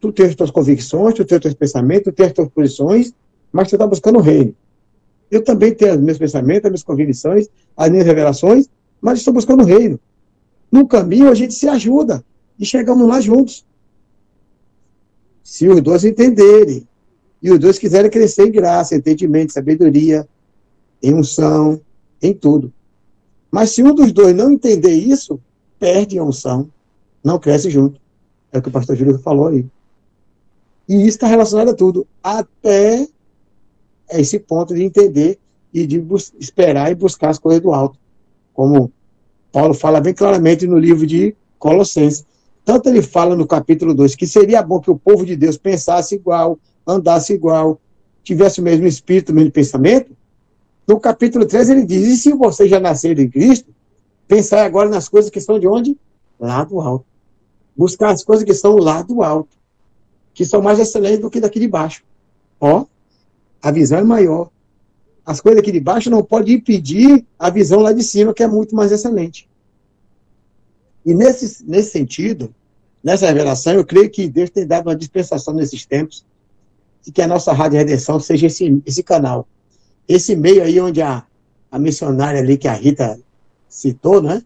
Tu 0.01 0.11
tens 0.11 0.31
as 0.31 0.35
tuas 0.35 0.51
convicções, 0.51 1.15
tu 1.15 1.25
tens 1.25 1.41
teus 1.41 1.55
pensamentos, 1.55 2.05
tu 2.07 2.13
tens 2.13 2.27
as 2.27 2.33
tuas 2.33 2.49
posições, 2.49 3.15
mas 3.53 3.69
você 3.69 3.77
está 3.77 3.87
buscando 3.87 4.19
o 4.19 4.23
reino. 4.23 4.53
Eu 5.31 5.45
também 5.45 5.73
tenho 5.73 5.95
os 5.95 6.01
meus 6.01 6.19
pensamentos, 6.19 6.65
as 6.65 6.71
minhas 6.71 6.83
convicções, 6.83 7.49
as 7.77 7.89
minhas 7.89 8.05
revelações, 8.05 8.69
mas 9.01 9.19
estou 9.19 9.33
buscando 9.33 9.63
o 9.63 9.67
reino. 9.67 10.01
No 10.71 10.87
caminho, 10.87 11.31
a 11.31 11.35
gente 11.35 11.55
se 11.55 11.69
ajuda 11.69 12.25
e 12.59 12.65
chegamos 12.65 13.07
lá 13.09 13.21
juntos. 13.21 13.65
Se 15.43 15.69
os 15.69 15.81
dois 15.81 16.05
entenderem, 16.05 16.87
e 17.43 17.51
os 17.51 17.59
dois 17.59 17.79
quiserem 17.79 18.11
crescer 18.11 18.49
em 18.49 18.53
graça, 18.53 18.97
entendimento, 18.97 19.53
sabedoria, 19.53 20.29
em 21.03 21.15
unção, 21.15 21.81
em 22.21 22.35
tudo. 22.35 22.73
Mas 23.51 23.71
se 23.71 23.83
um 23.83 23.95
dos 23.95 24.13
dois 24.13 24.35
não 24.35 24.53
entender 24.53 24.95
isso, 24.95 25.41
perde 25.79 26.19
a 26.19 26.25
unção, 26.25 26.69
não 27.23 27.39
cresce 27.39 27.71
junto. 27.71 28.01
É 28.53 28.59
o 28.59 28.63
que 28.63 28.69
o 28.69 28.73
pastor 28.73 28.97
Júlio 28.97 29.19
falou 29.19 29.49
aí. 29.49 29.65
E 30.89 30.97
isso 30.97 31.09
está 31.09 31.27
relacionado 31.27 31.71
a 31.71 31.75
tudo, 31.75 32.07
até 32.23 33.07
esse 34.11 34.39
ponto 34.39 34.75
de 34.75 34.83
entender 34.83 35.39
e 35.73 35.87
de 35.87 36.03
esperar 36.39 36.91
e 36.91 36.95
buscar 36.95 37.29
as 37.29 37.39
coisas 37.39 37.63
do 37.63 37.73
alto. 37.73 37.99
Como 38.55 38.91
Paulo 39.53 39.75
fala 39.75 40.01
bem 40.01 40.15
claramente 40.15 40.67
no 40.67 40.79
livro 40.79 41.07
de 41.07 41.35
Colossenses. 41.59 42.25
Tanto 42.65 42.89
ele 42.89 43.03
fala 43.03 43.35
no 43.35 43.47
capítulo 43.47 43.95
2 43.95 44.15
que 44.15 44.27
seria 44.27 44.63
bom 44.63 44.81
que 44.81 44.91
o 44.91 44.99
povo 44.99 45.25
de 45.25 45.35
Deus 45.35 45.57
pensasse 45.57 46.15
igual, 46.15 46.59
andasse 46.87 47.33
igual, 47.33 47.81
tivesse 48.23 48.61
o 48.61 48.63
mesmo 48.63 48.87
espírito, 48.87 49.33
o 49.33 49.35
mesmo 49.35 49.51
pensamento. 49.51 50.17
No 50.87 51.01
capítulo 51.01 51.47
3 51.47 51.71
ele 51.71 51.85
diz: 51.85 52.07
E 52.07 52.17
se 52.17 52.33
você 52.33 52.69
já 52.69 52.79
nascer 52.79 53.19
em 53.19 53.29
Cristo, 53.29 53.75
pensar 54.27 54.65
agora 54.65 54.89
nas 54.89 55.09
coisas 55.09 55.31
que 55.31 55.39
estão 55.39 55.59
de 55.59 55.67
onde? 55.67 55.97
Lá 56.39 56.63
do 56.65 56.81
alto. 56.81 57.07
Buscar 57.77 58.11
as 58.11 58.23
coisas 58.23 58.45
que 58.45 58.53
estão 58.53 58.77
lá 58.77 59.03
do 59.03 59.23
alto, 59.23 59.57
que 60.35 60.45
são 60.45 60.61
mais 60.61 60.79
excelentes 60.79 61.21
do 61.21 61.31
que 61.31 61.41
daqui 61.41 61.59
de 61.59 61.69
baixo. 61.69 62.03
Ó, 62.61 62.85
a 63.63 63.71
visão 63.71 63.99
é 63.99 64.05
maior. 64.05 64.51
As 65.29 65.43
coisas 65.43 65.61
aqui 65.61 65.71
de 65.71 65.79
baixo 65.79 66.09
não 66.09 66.25
podem 66.25 66.55
impedir 66.55 67.23
a 67.39 67.51
visão 67.51 67.81
lá 67.81 67.93
de 67.93 68.03
cima, 68.03 68.33
que 68.33 68.43
é 68.43 68.47
muito 68.47 68.75
mais 68.75 68.91
excelente. 68.91 69.47
E 71.05 71.13
nesse, 71.13 71.63
nesse 71.67 71.91
sentido, 71.91 72.55
nessa 73.05 73.27
revelação, 73.27 73.75
eu 73.75 73.85
creio 73.85 74.09
que 74.09 74.27
Deus 74.27 74.49
tem 74.49 74.67
dado 74.67 74.87
uma 74.87 74.97
dispensação 74.97 75.53
nesses 75.53 75.85
tempos 75.85 76.25
e 77.07 77.13
que 77.13 77.21
a 77.21 77.27
nossa 77.27 77.53
Rádio 77.53 77.77
Redenção 77.77 78.19
seja 78.19 78.47
esse, 78.47 78.83
esse 78.87 79.03
canal. 79.03 79.47
Esse 80.09 80.35
meio 80.35 80.63
aí 80.63 80.81
onde 80.81 81.03
a, 81.03 81.23
a 81.71 81.79
missionária 81.79 82.41
ali 82.41 82.57
que 82.57 82.67
a 82.67 82.73
Rita 82.73 83.21
citou, 83.69 84.23
né? 84.23 84.43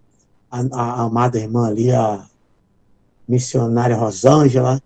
A, 0.51 0.62
a, 0.62 0.83
a 0.83 1.03
amada 1.03 1.38
irmã 1.38 1.68
ali, 1.68 1.92
a 1.92 2.27
missionária 3.29 3.95
Rosângela, 3.95 4.83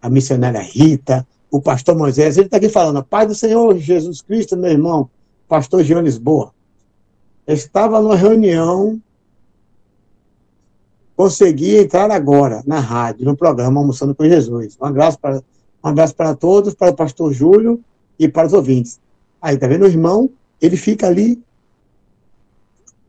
a 0.00 0.08
missionária 0.08 0.60
Rita, 0.60 1.26
o 1.50 1.60
pastor 1.60 1.96
Moisés, 1.96 2.36
ele 2.36 2.46
está 2.46 2.58
aqui 2.58 2.68
falando, 2.68 3.02
Pai 3.02 3.26
do 3.26 3.34
Senhor 3.34 3.76
Jesus 3.78 4.20
Cristo, 4.20 4.56
meu 4.56 4.70
irmão, 4.70 5.10
pastor 5.48 5.82
Jean 5.82 6.02
Lisboa, 6.02 6.52
estava 7.46 8.00
numa 8.00 8.16
reunião, 8.16 9.00
consegui 11.16 11.78
entrar 11.78 12.10
agora 12.10 12.62
na 12.66 12.78
rádio, 12.78 13.24
no 13.24 13.36
programa 13.36 13.80
Almoçando 13.80 14.14
com 14.14 14.24
Jesus. 14.24 14.76
Um 14.80 14.84
abraço 14.84 15.18
para, 15.18 15.42
um 15.82 15.88
abraço 15.88 16.14
para 16.14 16.34
todos, 16.34 16.74
para 16.74 16.90
o 16.90 16.94
pastor 16.94 17.32
Júlio 17.32 17.80
e 18.18 18.28
para 18.28 18.46
os 18.46 18.52
ouvintes. 18.52 19.00
Aí, 19.40 19.56
tá 19.56 19.66
vendo 19.66 19.82
o 19.82 19.88
irmão? 19.88 20.30
Ele 20.60 20.76
fica 20.76 21.06
ali, 21.06 21.42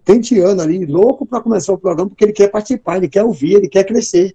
tenteando 0.06 0.62
ali, 0.62 0.86
louco 0.86 1.26
para 1.26 1.42
começar 1.42 1.74
o 1.74 1.78
programa, 1.78 2.10
porque 2.10 2.24
ele 2.24 2.34
quer 2.34 2.48
participar, 2.48 2.98
ele 2.98 3.10
quer 3.10 3.24
ouvir, 3.24 3.56
ele 3.56 3.68
quer 3.68 3.84
crescer. 3.84 4.34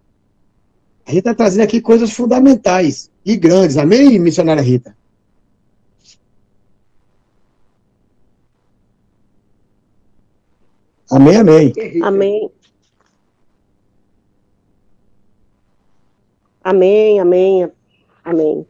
A 1.06 1.10
gente 1.10 1.20
está 1.20 1.34
trazendo 1.34 1.62
aqui 1.62 1.80
coisas 1.80 2.12
fundamentais 2.12 3.10
e 3.24 3.36
grandes. 3.36 3.76
Amém, 3.76 4.18
missionária 4.18 4.62
Rita? 4.62 4.96
Amém, 11.10 11.36
amém. 11.36 11.72
Amém. 12.02 12.50
Amém, 16.62 17.20
amém, 17.20 17.70
amém. 18.24 18.66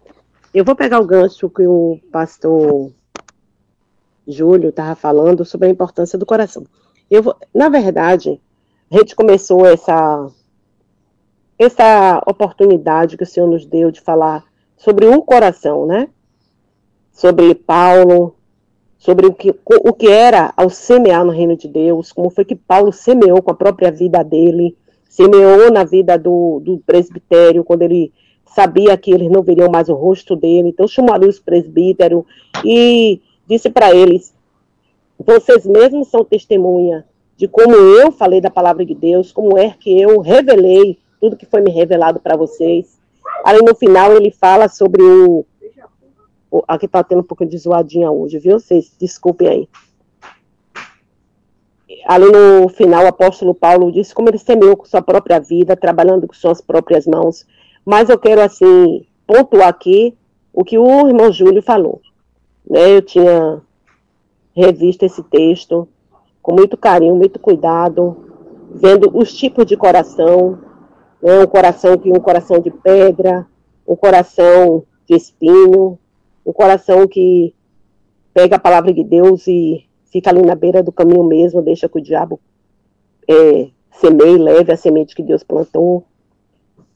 Eu 0.53 0.65
vou 0.65 0.75
pegar 0.75 1.01
o 1.01 1.07
gancho 1.07 1.49
que 1.49 1.67
o 1.67 2.01
pastor 2.11 2.93
Júlio 4.27 4.71
estava 4.71 4.95
falando 4.95 5.45
sobre 5.45 5.69
a 5.69 5.71
importância 5.71 6.19
do 6.19 6.27
coração. 6.27 6.67
Eu 7.11 7.23
vou, 7.23 7.37
na 7.55 7.69
verdade, 7.69 8.41
a 8.91 8.99
gente 8.99 9.15
começou 9.15 9.65
essa 9.65 10.29
essa 11.59 12.23
oportunidade 12.27 13.17
que 13.17 13.23
o 13.23 13.27
Senhor 13.27 13.47
nos 13.47 13.65
deu 13.65 13.91
de 13.91 14.01
falar 14.01 14.45
sobre 14.77 15.07
o 15.07 15.23
coração, 15.23 15.87
né? 15.87 16.09
Sobre 17.13 17.55
Paulo, 17.55 18.35
sobre 18.99 19.27
o 19.27 19.33
que, 19.33 19.55
o 19.65 19.93
que 19.93 20.09
era 20.09 20.53
ao 20.57 20.69
semear 20.69 21.25
no 21.25 21.31
reino 21.31 21.57
de 21.57 21.69
Deus, 21.69 22.13
como 22.13 22.31
foi 22.31 22.45
que 22.45 22.57
Paulo 22.57 22.93
semeou 22.93 23.41
com 23.43 23.51
a 23.51 23.55
própria 23.55 23.91
vida 23.91 24.23
dele, 24.23 24.77
semeou 25.09 25.71
na 25.71 25.85
vida 25.85 26.19
do, 26.19 26.61
do 26.61 26.79
presbitério, 26.79 27.63
quando 27.63 27.83
ele 27.83 28.13
sabia 28.47 28.97
que 28.97 29.13
eles 29.13 29.31
não 29.31 29.43
veriam 29.43 29.71
mais 29.71 29.89
o 29.89 29.95
rosto 29.95 30.35
dele, 30.35 30.69
então 30.69 30.89
chamou 30.89 31.15
ali 31.15 31.29
os 31.29 31.39
presbíteros 31.39 32.25
e 32.65 33.21
disse 33.47 33.69
para 33.71 33.95
eles: 33.95 34.35
vocês 35.19 35.67
mesmos 35.67 36.09
são 36.09 36.25
testemunha 36.25 37.05
de 37.37 37.47
como 37.47 37.75
eu 37.75 38.11
falei 38.11 38.41
da 38.41 38.51
palavra 38.51 38.85
de 38.85 38.95
Deus, 38.95 39.33
como 39.33 39.59
é 39.59 39.71
que 39.79 40.01
eu 40.01 40.21
revelei 40.21 40.99
tudo 41.25 41.37
que 41.39 41.47
foi 41.47 41.63
me 41.63 41.71
revelado 41.71 42.21
para 42.21 42.37
vocês. 42.37 42.99
Aí 43.43 43.59
no 43.63 43.75
final 43.75 44.13
ele 44.13 44.31
fala 44.31 44.69
sobre 44.69 45.03
o. 45.03 45.47
o 46.51 46.63
aqui 46.69 46.87
tá 46.87 47.03
tendo 47.03 47.21
um 47.21 47.25
pouco 47.25 47.47
de 47.47 47.57
zoadinha 47.57 48.11
hoje, 48.11 48.39
viu? 48.39 48.61
Vocês 48.61 48.95
desculpem 49.01 49.49
aí. 49.49 49.69
Ali 52.07 52.27
no 52.31 52.69
final, 52.69 53.05
o 53.05 53.09
apóstolo 53.09 53.55
Paulo 53.55 53.91
disse 53.91 54.15
como 54.15 54.29
ele 54.29 54.37
semeou 54.37 54.77
com 54.77 54.85
sua 54.85 55.01
própria 55.01 55.41
vida, 55.41 55.75
trabalhando 55.75 56.27
com 56.27 56.35
suas 56.35 56.61
próprias 56.61 57.07
mãos. 57.07 57.47
Mas 57.87 58.11
eu 58.11 58.19
quero, 58.19 58.43
assim, 58.43 59.07
pontuar 59.27 59.69
aqui 59.69 60.15
o 60.53 60.63
que 60.63 60.77
o 60.77 61.09
irmão 61.09 61.33
Júlio 61.33 61.63
falou. 61.63 62.03
Né? 62.69 62.97
Eu 62.97 63.03
tinha 63.03 63.63
revisto 64.55 65.07
esse 65.07 65.23
texto 65.23 65.89
com 66.43 66.55
muito 66.55 66.77
carinho, 66.77 67.17
muito 67.17 67.39
cuidado, 67.39 68.25
vendo 68.75 69.11
os 69.17 69.33
tipos 69.33 69.65
de 69.65 69.77
coração, 69.77 70.59
né? 71.25 71.39
um 71.39 71.47
coração 71.47 71.97
que 71.97 72.11
um 72.11 72.21
coração 72.21 72.61
de 72.61 72.71
pedra, 72.71 73.47
um 73.89 73.97
coração 73.97 74.85
de 75.09 75.17
espinho, 75.17 75.99
um 76.45 76.53
coração 76.53 77.09
que 77.09 77.55
pega 78.35 78.57
a 78.57 78.61
palavra 78.61 78.93
de 78.93 79.03
Deus 79.03 79.47
e 79.47 79.87
fica 80.13 80.29
ali 80.29 80.43
na 80.43 80.55
beira 80.55 80.83
do 80.83 80.93
caminho 80.93 81.25
mesmo, 81.25 81.63
deixa 81.63 81.89
que 81.89 81.99
o 81.99 82.03
diabo 82.03 82.39
é, 83.27 83.69
semeie, 83.91 84.37
leve 84.37 84.71
a 84.71 84.77
semente 84.77 85.15
que 85.15 85.23
Deus 85.23 85.43
plantou. 85.43 86.05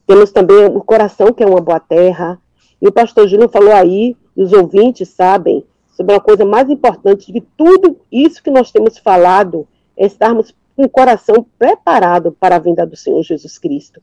Temos 0.05 0.31
também 0.31 0.65
o 0.65 0.81
coração, 0.81 1.33
que 1.33 1.43
é 1.43 1.47
uma 1.47 1.61
boa 1.61 1.79
terra. 1.79 2.39
E 2.81 2.87
o 2.87 2.91
pastor 2.91 3.27
Júlio 3.27 3.49
falou 3.49 3.73
aí, 3.73 4.15
e 4.35 4.43
os 4.43 4.53
ouvintes 4.53 5.09
sabem, 5.09 5.65
sobre 5.89 6.13
uma 6.13 6.21
coisa 6.21 6.45
mais 6.45 6.69
importante 6.69 7.31
de 7.31 7.41
tudo 7.57 7.97
isso 8.11 8.41
que 8.41 8.49
nós 8.49 8.71
temos 8.71 8.97
falado, 8.97 9.67
é 9.97 10.05
estarmos 10.05 10.53
com 10.75 10.83
o 10.83 10.89
coração 10.89 11.45
preparado 11.57 12.31
para 12.31 12.55
a 12.55 12.59
vinda 12.59 12.85
do 12.85 12.95
Senhor 12.95 13.21
Jesus 13.21 13.57
Cristo. 13.57 14.01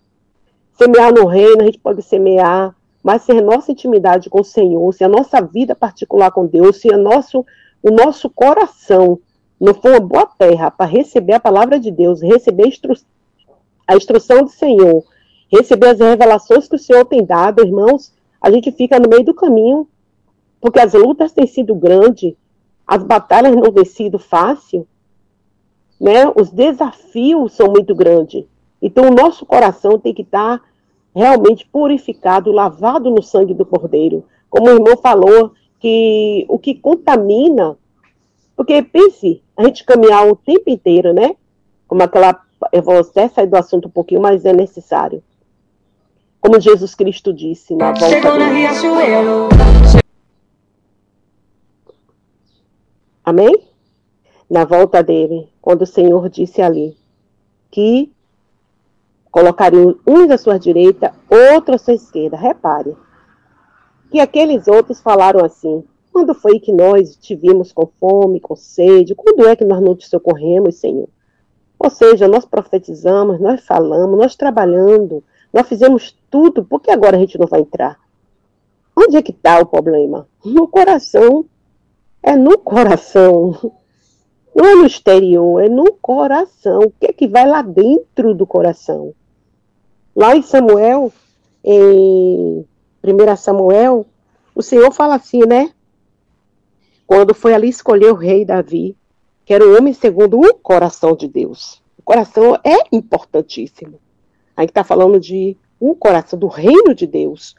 Semear 0.76 1.12
no 1.12 1.26
reino, 1.26 1.62
a 1.62 1.64
gente 1.64 1.78
pode 1.78 2.02
semear, 2.02 2.74
mas 3.02 3.22
se 3.22 3.32
a 3.32 3.40
nossa 3.40 3.72
intimidade 3.72 4.28
com 4.28 4.40
o 4.40 4.44
Senhor, 4.44 4.92
se 4.92 5.02
a 5.02 5.08
nossa 5.08 5.40
vida 5.40 5.74
particular 5.74 6.30
com 6.30 6.46
Deus, 6.46 6.80
se 6.80 6.92
a 6.92 6.98
nosso, 6.98 7.44
o 7.82 7.90
nosso 7.90 8.28
coração 8.28 9.18
não 9.60 9.72
for 9.72 9.92
uma 9.92 10.00
boa 10.00 10.26
terra 10.26 10.70
para 10.70 10.84
receber 10.84 11.34
a 11.34 11.40
palavra 11.40 11.80
de 11.80 11.90
Deus, 11.90 12.20
receber 12.20 12.64
a, 12.64 12.68
instru 12.68 12.94
a 13.86 13.96
instrução 13.96 14.42
do 14.42 14.50
Senhor, 14.50 15.02
receber 15.50 15.88
as 15.88 15.98
revelações 15.98 16.68
que 16.68 16.76
o 16.76 16.78
Senhor 16.78 17.04
tem 17.06 17.24
dado, 17.24 17.64
irmãos, 17.64 18.12
a 18.40 18.50
gente 18.50 18.70
fica 18.70 19.00
no 19.00 19.08
meio 19.08 19.24
do 19.24 19.34
caminho, 19.34 19.88
porque 20.60 20.78
as 20.78 20.92
lutas 20.92 21.32
têm 21.32 21.46
sido 21.46 21.74
grandes, 21.74 22.34
as 22.86 23.02
batalhas 23.02 23.56
não 23.56 23.72
têm 23.72 23.84
sido 23.84 24.18
fácil, 24.18 24.86
né? 25.98 26.30
Os 26.36 26.50
desafios 26.50 27.52
são 27.52 27.68
muito 27.68 27.94
grandes. 27.94 28.44
Então, 28.86 29.08
o 29.08 29.14
nosso 29.14 29.44
coração 29.44 29.98
tem 29.98 30.14
que 30.14 30.22
estar 30.22 30.62
realmente 31.12 31.66
purificado, 31.66 32.52
lavado 32.52 33.10
no 33.10 33.20
sangue 33.20 33.52
do 33.52 33.66
Cordeiro. 33.66 34.24
Como 34.48 34.68
o 34.68 34.74
irmão 34.74 34.96
falou, 34.96 35.50
que 35.80 36.46
o 36.48 36.56
que 36.56 36.72
contamina, 36.72 37.76
porque 38.54 38.80
pense, 38.82 39.42
a 39.56 39.64
gente 39.64 39.84
caminhar 39.84 40.28
o 40.28 40.36
tempo 40.36 40.70
inteiro, 40.70 41.12
né? 41.12 41.34
Como 41.88 42.00
aquela, 42.00 42.40
eu 42.70 42.80
vou 42.80 43.00
até 43.00 43.26
sair 43.26 43.48
do 43.48 43.56
assunto 43.56 43.88
um 43.88 43.90
pouquinho, 43.90 44.20
mas 44.20 44.44
é 44.44 44.52
necessário. 44.52 45.20
Como 46.40 46.60
Jesus 46.60 46.94
Cristo 46.94 47.32
disse 47.32 47.74
na 47.74 47.86
volta 47.86 48.08
Chegou 48.08 48.38
na. 48.38 48.48
Riachuelo. 48.52 49.48
Amém? 53.24 53.64
Na 54.48 54.64
volta 54.64 55.02
dele, 55.02 55.48
quando 55.60 55.82
o 55.82 55.86
Senhor 55.86 56.28
disse 56.28 56.62
ali 56.62 56.96
que 57.68 58.14
colocariam 59.30 59.96
uns 60.06 60.30
à 60.30 60.38
sua 60.38 60.58
direita, 60.58 61.14
outros 61.28 61.82
à 61.82 61.84
sua 61.84 61.94
esquerda. 61.94 62.36
Repare 62.36 62.96
que 64.10 64.20
aqueles 64.20 64.68
outros 64.68 65.00
falaram 65.00 65.44
assim: 65.44 65.84
Quando 66.12 66.34
foi 66.34 66.58
que 66.58 66.72
nós 66.72 67.16
te 67.16 67.34
vimos 67.34 67.72
com 67.72 67.86
fome, 68.00 68.40
com 68.40 68.56
sede? 68.56 69.14
Quando 69.14 69.46
é 69.46 69.56
que 69.56 69.64
nós 69.64 69.80
não 69.80 69.94
te 69.94 70.08
socorremos, 70.08 70.76
Senhor? 70.76 71.08
Ou 71.78 71.90
seja, 71.90 72.26
nós 72.26 72.44
profetizamos, 72.44 73.38
nós 73.38 73.64
falamos, 73.64 74.18
nós 74.18 74.34
trabalhando, 74.34 75.22
nós 75.52 75.68
fizemos 75.68 76.16
tudo, 76.30 76.64
por 76.64 76.80
que 76.80 76.90
agora 76.90 77.16
a 77.16 77.20
gente 77.20 77.38
não 77.38 77.46
vai 77.46 77.60
entrar? 77.60 77.98
Onde 78.96 79.16
é 79.16 79.22
que 79.22 79.30
está 79.30 79.58
o 79.60 79.66
problema? 79.66 80.26
No 80.44 80.66
coração. 80.66 81.44
É 82.22 82.34
no 82.34 82.58
coração. 82.58 83.72
Não 84.56 84.64
é 84.64 84.74
no 84.74 84.86
exterior, 84.86 85.62
é 85.62 85.68
no 85.68 85.92
coração. 85.92 86.78
O 86.78 86.90
que 86.90 87.08
é 87.08 87.12
que 87.12 87.28
vai 87.28 87.46
lá 87.46 87.60
dentro 87.60 88.34
do 88.34 88.46
coração? 88.46 89.14
Lá 90.14 90.34
em 90.34 90.40
Samuel, 90.40 91.12
em 91.62 92.64
1 93.04 93.36
Samuel, 93.36 94.06
o 94.54 94.62
Senhor 94.62 94.90
fala 94.92 95.16
assim, 95.16 95.40
né? 95.40 95.70
Quando 97.06 97.34
foi 97.34 97.52
ali 97.52 97.68
escolher 97.68 98.10
o 98.10 98.14
rei 98.14 98.46
Davi, 98.46 98.96
que 99.44 99.52
era 99.52 99.62
o 99.62 99.76
homem 99.76 99.92
segundo 99.92 100.40
o 100.40 100.54
coração 100.54 101.14
de 101.14 101.28
Deus. 101.28 101.82
O 101.98 102.02
coração 102.02 102.58
é 102.64 102.78
importantíssimo. 102.90 104.00
A 104.56 104.62
gente 104.62 104.70
está 104.70 104.82
falando 104.82 105.20
de 105.20 105.54
um 105.78 105.94
coração 105.94 106.38
do 106.38 106.46
reino 106.46 106.94
de 106.94 107.06
Deus. 107.06 107.54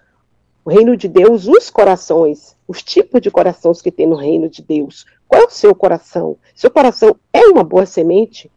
O 0.65 0.71
reino 0.71 0.97
de 0.97 1.07
Deus, 1.07 1.47
os 1.47 1.69
corações, 1.69 2.57
os 2.67 2.81
tipos 2.81 3.21
de 3.21 3.29
corações 3.29 3.83
que 3.83 3.91
tem 3.91 4.07
no 4.07 4.15
reino 4.15 4.49
de 4.49 4.63
Deus. 4.63 5.05
Qual 5.27 5.41
é 5.41 5.45
o 5.45 5.49
seu 5.49 5.75
coração? 5.75 6.37
Seu 6.55 6.71
coração 6.71 7.15
é 7.33 7.41
uma 7.47 7.63
boa 7.63 7.85
semente? 7.85 8.49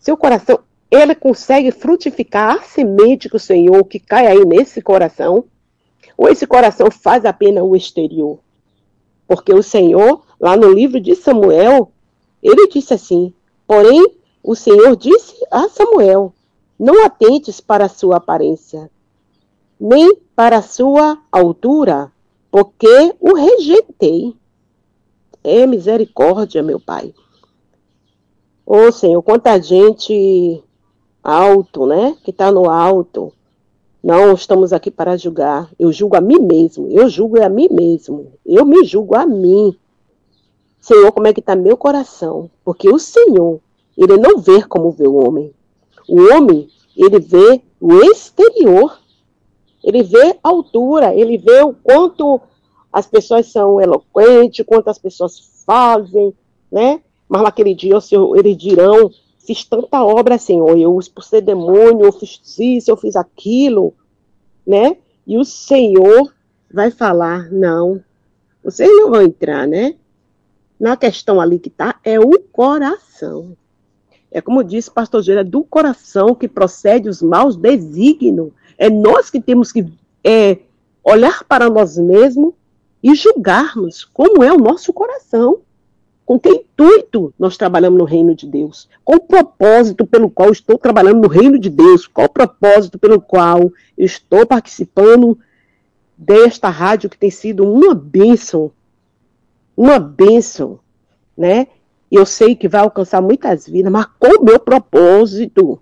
Seu 0.00 0.16
coração, 0.16 0.60
ele 0.90 1.14
consegue 1.14 1.70
frutificar 1.70 2.56
a 2.56 2.62
semente 2.62 3.28
que 3.28 3.36
o 3.36 3.40
Senhor 3.40 3.84
que 3.84 3.98
cai 3.98 4.26
aí 4.26 4.44
nesse 4.44 4.80
coração? 4.80 5.44
Ou 6.16 6.28
esse 6.28 6.46
coração 6.46 6.90
faz 6.90 7.24
apenas 7.24 7.64
o 7.64 7.76
exterior? 7.76 8.38
Porque 9.26 9.52
o 9.52 9.62
Senhor, 9.62 10.24
lá 10.40 10.56
no 10.56 10.72
livro 10.72 11.00
de 11.00 11.14
Samuel, 11.14 11.90
ele 12.42 12.68
disse 12.68 12.94
assim: 12.94 13.34
Porém, 13.66 14.06
o 14.42 14.54
Senhor 14.54 14.96
disse 14.96 15.34
a 15.50 15.68
Samuel: 15.68 16.32
Não 16.78 17.04
atentes 17.04 17.60
para 17.60 17.86
a 17.86 17.88
sua 17.88 18.16
aparência, 18.16 18.90
nem 19.78 20.16
para 20.36 20.58
a 20.58 20.62
sua 20.62 21.18
altura, 21.32 22.12
porque 22.50 23.14
o 23.20 23.34
rejeitei. 23.34 24.36
É 25.46 25.64
misericórdia, 25.64 26.60
meu 26.60 26.80
Pai. 26.80 27.14
Ô 28.66 28.90
Senhor, 28.90 29.22
quanta 29.22 29.62
gente 29.62 30.60
alto, 31.22 31.86
né? 31.86 32.16
Que 32.24 32.32
está 32.32 32.50
no 32.50 32.68
alto. 32.68 33.32
Não 34.02 34.32
estamos 34.32 34.72
aqui 34.72 34.90
para 34.90 35.16
julgar. 35.16 35.70
Eu 35.78 35.92
julgo 35.92 36.16
a 36.16 36.20
mim 36.20 36.40
mesmo. 36.40 36.88
Eu 36.90 37.08
julgo 37.08 37.40
a 37.40 37.48
mim 37.48 37.68
mesmo. 37.70 38.32
Eu 38.44 38.64
me 38.64 38.84
julgo 38.84 39.14
a 39.14 39.24
mim. 39.24 39.76
Senhor, 40.80 41.12
como 41.12 41.28
é 41.28 41.32
que 41.32 41.38
está 41.38 41.54
meu 41.54 41.76
coração? 41.76 42.50
Porque 42.64 42.88
o 42.88 42.98
Senhor, 42.98 43.60
ele 43.96 44.16
não 44.16 44.38
vê 44.38 44.64
como 44.64 44.90
vê 44.90 45.06
o 45.06 45.14
homem. 45.14 45.54
O 46.08 46.34
homem, 46.34 46.68
ele 46.96 47.20
vê 47.20 47.62
o 47.80 47.94
exterior. 48.02 48.98
Ele 49.84 50.02
vê 50.02 50.36
a 50.42 50.48
altura, 50.48 51.14
ele 51.14 51.38
vê 51.38 51.62
o 51.62 51.72
quanto 51.72 52.40
as 52.96 53.06
pessoas 53.06 53.52
são 53.52 53.78
eloquentes, 53.78 54.64
quanto 54.64 54.88
as 54.88 54.98
pessoas 54.98 55.38
fazem, 55.66 56.32
né? 56.72 56.98
Mas 57.28 57.42
naquele 57.42 57.74
dia, 57.74 58.00
Senhor, 58.00 58.34
eles 58.38 58.56
dirão, 58.56 59.10
fiz 59.46 59.64
tanta 59.64 60.02
obra, 60.02 60.38
Senhor, 60.38 60.78
eu 60.78 60.98
expulsei 60.98 61.42
demônio, 61.42 62.06
eu 62.06 62.12
fiz 62.12 62.40
isso, 62.58 62.90
eu 62.90 62.96
fiz 62.96 63.14
aquilo, 63.14 63.92
né? 64.66 64.96
E 65.26 65.36
o 65.36 65.44
Senhor 65.44 66.34
vai 66.72 66.90
falar, 66.90 67.52
não, 67.52 68.02
vocês 68.64 68.88
não 68.88 69.10
vão 69.10 69.20
entrar, 69.20 69.68
né? 69.68 69.96
Na 70.80 70.96
questão 70.96 71.38
ali 71.38 71.58
que 71.58 71.68
está, 71.68 72.00
é 72.02 72.18
o 72.18 72.40
coração. 72.50 73.54
É 74.30 74.40
como 74.40 74.64
disse 74.64 74.90
pastor 74.90 75.20
Gênero, 75.22 75.46
é 75.46 75.50
do 75.50 75.62
coração 75.62 76.34
que 76.34 76.48
procede 76.48 77.10
os 77.10 77.20
maus 77.20 77.56
desígnios. 77.56 78.52
É 78.78 78.88
nós 78.88 79.28
que 79.28 79.38
temos 79.38 79.70
que 79.70 79.86
é, 80.24 80.60
olhar 81.04 81.44
para 81.44 81.68
nós 81.68 81.98
mesmos 81.98 82.54
e 83.06 83.14
julgarmos 83.14 84.04
como 84.04 84.42
é 84.42 84.52
o 84.52 84.58
nosso 84.58 84.92
coração. 84.92 85.60
Com 86.24 86.40
que 86.40 86.48
intuito 86.48 87.32
nós 87.38 87.56
trabalhamos 87.56 87.96
no 88.00 88.04
reino 88.04 88.34
de 88.34 88.48
Deus? 88.48 88.88
Qual 89.04 89.18
o 89.18 89.22
propósito 89.22 90.04
pelo 90.04 90.28
qual 90.28 90.50
estou 90.50 90.76
trabalhando 90.76 91.22
no 91.22 91.28
reino 91.28 91.56
de 91.56 91.70
Deus? 91.70 92.08
Qual 92.08 92.26
o 92.26 92.30
propósito 92.30 92.98
pelo 92.98 93.20
qual 93.20 93.72
estou 93.96 94.44
participando 94.44 95.38
desta 96.18 96.68
rádio 96.68 97.08
que 97.08 97.16
tem 97.16 97.30
sido 97.30 97.62
uma 97.62 97.94
bênção? 97.94 98.72
Uma 99.76 100.00
bênção, 100.00 100.80
né? 101.38 101.68
Eu 102.10 102.26
sei 102.26 102.56
que 102.56 102.66
vai 102.66 102.80
alcançar 102.80 103.22
muitas 103.22 103.68
vidas, 103.68 103.92
mas 103.92 104.06
com 104.18 104.40
o 104.40 104.44
meu 104.44 104.58
propósito. 104.58 105.80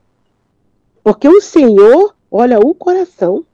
Porque 1.03 1.27
o 1.27 1.41
Senhor 1.41 2.15
olha 2.31 2.61
o 2.61 2.75
coração. 2.75 3.47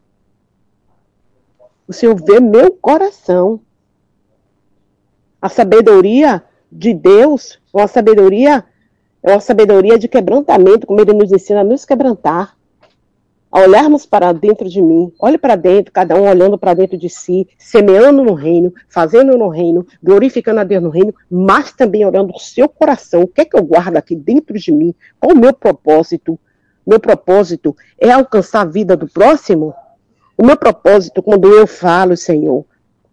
O 1.91 1.93
Senhor 1.93 2.15
vê 2.15 2.39
meu 2.39 2.71
coração. 2.71 3.59
A 5.43 5.49
sabedoria 5.49 6.41
de 6.71 6.95
Deus, 6.95 7.59
uma 7.75 7.89
sabedoria, 7.89 8.65
é 9.21 9.33
uma 9.33 9.41
sabedoria 9.41 9.99
de 9.99 10.07
quebrantamento, 10.07 10.87
como 10.87 11.01
ele 11.01 11.13
nos 11.13 11.33
ensina 11.33 11.63
a 11.63 11.65
nos 11.65 11.85
quebrantar. 11.85 12.57
A 13.51 13.63
olharmos 13.63 14.07
para 14.07 14.31
dentro 14.31 14.69
de 14.69 14.81
mim, 14.81 15.13
olhe 15.19 15.37
para 15.37 15.57
dentro, 15.57 15.93
cada 15.93 16.15
um 16.15 16.29
olhando 16.29 16.57
para 16.57 16.75
dentro 16.75 16.97
de 16.97 17.11
si, 17.11 17.49
semeando 17.59 18.23
no 18.23 18.35
reino, 18.35 18.73
fazendo 18.89 19.37
no 19.37 19.49
reino, 19.49 19.85
glorificando 20.01 20.61
a 20.61 20.65
Deus 20.65 20.85
no 20.85 20.91
reino, 20.91 21.13
mas 21.29 21.73
também 21.73 22.07
olhando 22.07 22.33
o 22.33 22.39
seu 22.39 22.69
coração, 22.69 23.23
o 23.23 23.27
que 23.27 23.41
é 23.41 23.45
que 23.45 23.57
eu 23.57 23.65
guardo 23.65 23.97
aqui 23.97 24.15
dentro 24.15 24.57
de 24.57 24.71
mim, 24.71 24.95
qual 25.19 25.33
o 25.33 25.37
meu 25.37 25.53
propósito? 25.53 26.39
Meu 26.87 27.01
propósito 27.01 27.77
é 27.99 28.13
alcançar 28.13 28.61
a 28.61 28.65
vida 28.65 28.97
do 28.97 29.09
próximo? 29.09 29.75
O 30.41 30.47
meu 30.47 30.57
propósito, 30.57 31.23
quando 31.23 31.53
eu 31.53 31.67
falo, 31.67 32.17
Senhor, 32.17 32.65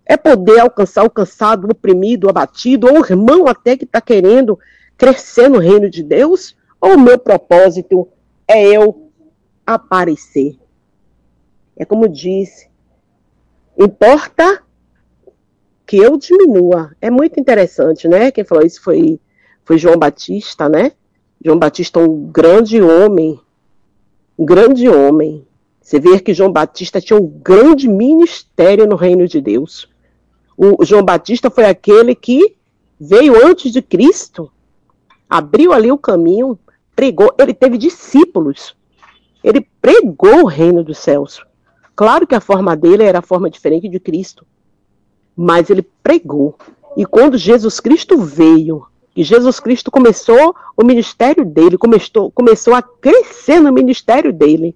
é 0.06 0.16
poder 0.16 0.60
alcançar 0.60 1.04
o 1.04 1.10
cansado, 1.10 1.68
o 1.68 1.72
oprimido, 1.72 2.26
o 2.26 2.30
abatido, 2.30 2.88
ou 2.88 3.02
o 3.02 3.06
irmão 3.06 3.48
até 3.50 3.76
que 3.76 3.84
está 3.84 4.00
querendo 4.00 4.58
crescer 4.98 5.50
no 5.50 5.60
reino 5.60 5.90
de 5.90 6.02
Deus? 6.02 6.56
Ou 6.80 6.94
o 6.94 7.00
meu 7.00 7.20
propósito 7.20 8.08
é 8.48 8.66
eu 8.66 9.12
aparecer? 9.66 10.58
É 11.76 11.84
como 11.84 12.08
disse, 12.08 12.70
importa 13.78 14.64
que 15.86 15.98
eu 15.98 16.16
diminua. 16.16 16.96
É 17.02 17.10
muito 17.10 17.42
interessante, 17.42 18.08
né? 18.08 18.32
Quem 18.32 18.46
falou 18.46 18.66
isso 18.66 18.82
foi, 18.82 19.20
foi 19.66 19.78
João 19.78 19.98
Batista, 19.98 20.70
né? 20.70 20.94
João 21.44 21.60
Batista, 21.60 22.00
um 22.00 22.32
grande 22.32 22.82
homem, 22.82 23.38
um 24.40 24.46
grande 24.46 24.88
homem. 24.88 25.47
Você 25.88 26.02
vê 26.02 26.20
que 26.20 26.34
João 26.34 26.52
Batista 26.52 27.00
tinha 27.00 27.18
um 27.18 27.26
grande 27.26 27.88
ministério 27.88 28.86
no 28.86 28.98
reino 28.98 29.26
de 29.26 29.40
Deus. 29.40 29.88
O 30.58 30.84
João 30.84 31.02
Batista 31.02 31.50
foi 31.50 31.64
aquele 31.64 32.14
que 32.14 32.58
veio 33.00 33.48
antes 33.48 33.72
de 33.72 33.82
Cristo, 33.82 34.52
abriu 35.30 35.72
ali 35.72 35.90
o 35.90 35.98
caminho, 35.98 36.60
pregou, 36.94 37.34
ele 37.40 37.54
teve 37.54 37.78
discípulos, 37.78 38.76
ele 39.42 39.66
pregou 39.82 40.42
o 40.42 40.46
reino 40.46 40.84
dos 40.84 40.98
céus. 40.98 41.42
Claro 41.96 42.28
que 42.28 42.36
a 42.36 42.42
forma 42.42 42.76
dele 42.76 43.04
era 43.04 43.20
a 43.20 43.26
forma 43.26 43.50
diferente 43.50 43.88
de 43.88 43.98
Cristo, 43.98 44.46
mas 45.38 45.70
ele 45.70 45.88
pregou. 46.04 46.58
E 46.98 47.06
quando 47.06 47.38
Jesus 47.38 47.80
Cristo 47.80 48.18
veio, 48.18 48.86
e 49.16 49.24
Jesus 49.24 49.58
Cristo 49.62 49.90
começou 49.90 50.54
o 50.76 50.84
ministério 50.84 51.46
dele, 51.46 51.78
começou, 51.78 52.30
começou 52.30 52.74
a 52.74 52.82
crescer 52.82 53.62
no 53.62 53.72
ministério 53.72 54.34
dele. 54.34 54.76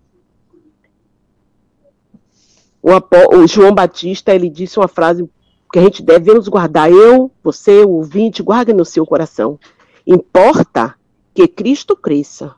O, 2.81 2.89
o 3.37 3.47
João 3.47 3.73
Batista, 3.73 4.33
ele 4.33 4.49
disse 4.49 4.79
uma 4.79 4.87
frase 4.87 5.29
que 5.71 5.79
a 5.79 5.81
gente 5.83 6.03
devemos 6.03 6.47
guardar. 6.47 6.91
Eu, 6.91 7.31
você, 7.43 7.81
o 7.81 7.89
ouvinte, 7.89 8.43
guarde 8.43 8.73
no 8.73 8.83
seu 8.83 9.05
coração. 9.05 9.59
Importa 10.05 10.95
que 11.33 11.47
Cristo 11.47 11.95
cresça 11.95 12.55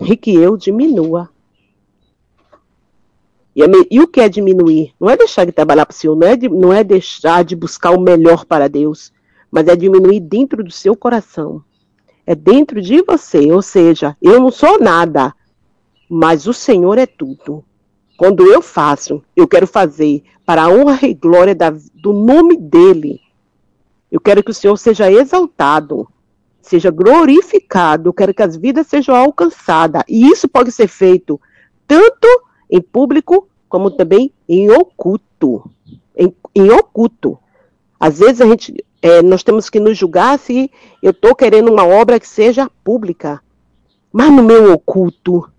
e 0.00 0.16
que 0.16 0.34
eu 0.34 0.56
diminua. 0.56 1.28
E, 3.54 3.62
e, 3.90 4.00
o 4.00 4.06
que 4.06 4.20
é 4.20 4.28
diminuir? 4.28 4.92
Não 5.00 5.08
é 5.08 5.16
deixar 5.16 5.46
de 5.46 5.52
trabalhar 5.52 5.86
para 5.86 5.94
o 5.94 5.96
Senhor, 5.96 6.14
não 6.14 6.26
é, 6.26 6.36
de, 6.36 6.48
não 6.48 6.72
é 6.72 6.84
deixar 6.84 7.42
de 7.42 7.56
buscar 7.56 7.90
o 7.90 8.00
melhor 8.00 8.44
para 8.44 8.68
Deus, 8.68 9.12
mas 9.50 9.66
é 9.66 9.74
diminuir 9.74 10.20
dentro 10.20 10.62
do 10.62 10.70
seu 10.70 10.94
coração. 10.94 11.62
É 12.26 12.34
dentro 12.34 12.82
de 12.82 13.02
você, 13.02 13.50
ou 13.50 13.62
seja, 13.62 14.16
eu 14.20 14.40
não 14.40 14.50
sou 14.50 14.78
nada, 14.78 15.32
mas 16.08 16.46
o 16.46 16.52
Senhor 16.52 16.98
é 16.98 17.06
tudo. 17.06 17.64
Quando 18.16 18.46
eu 18.46 18.62
faço, 18.62 19.22
eu 19.34 19.46
quero 19.46 19.66
fazer 19.66 20.22
para 20.44 20.64
a 20.64 20.68
honra 20.68 21.06
e 21.06 21.14
glória 21.14 21.54
da, 21.54 21.70
do 21.70 22.12
nome 22.12 22.56
dele. 22.56 23.20
Eu 24.10 24.20
quero 24.20 24.42
que 24.42 24.50
o 24.50 24.54
Senhor 24.54 24.76
seja 24.76 25.10
exaltado, 25.10 26.08
seja 26.62 26.90
glorificado. 26.90 28.08
Eu 28.08 28.12
quero 28.12 28.32
que 28.32 28.42
as 28.42 28.56
vidas 28.56 28.86
sejam 28.86 29.14
alcançadas. 29.14 30.02
E 30.08 30.28
isso 30.30 30.48
pode 30.48 30.72
ser 30.72 30.88
feito 30.88 31.40
tanto 31.86 32.26
em 32.70 32.80
público 32.80 33.48
como 33.68 33.90
também 33.90 34.32
em 34.48 34.70
oculto. 34.70 35.70
Em, 36.16 36.34
em 36.54 36.70
oculto. 36.70 37.38
Às 37.98 38.18
vezes 38.18 38.40
a 38.40 38.46
gente 38.46 38.84
é, 39.02 39.22
nós 39.22 39.42
temos 39.42 39.68
que 39.68 39.78
nos 39.78 39.96
julgar 39.98 40.38
se 40.38 40.70
eu 41.02 41.10
estou 41.10 41.34
querendo 41.34 41.70
uma 41.70 41.86
obra 41.86 42.18
que 42.18 42.28
seja 42.28 42.70
pública. 42.82 43.42
Mas 44.12 44.32
no 44.32 44.42
meu 44.42 44.72
oculto, 44.72 45.50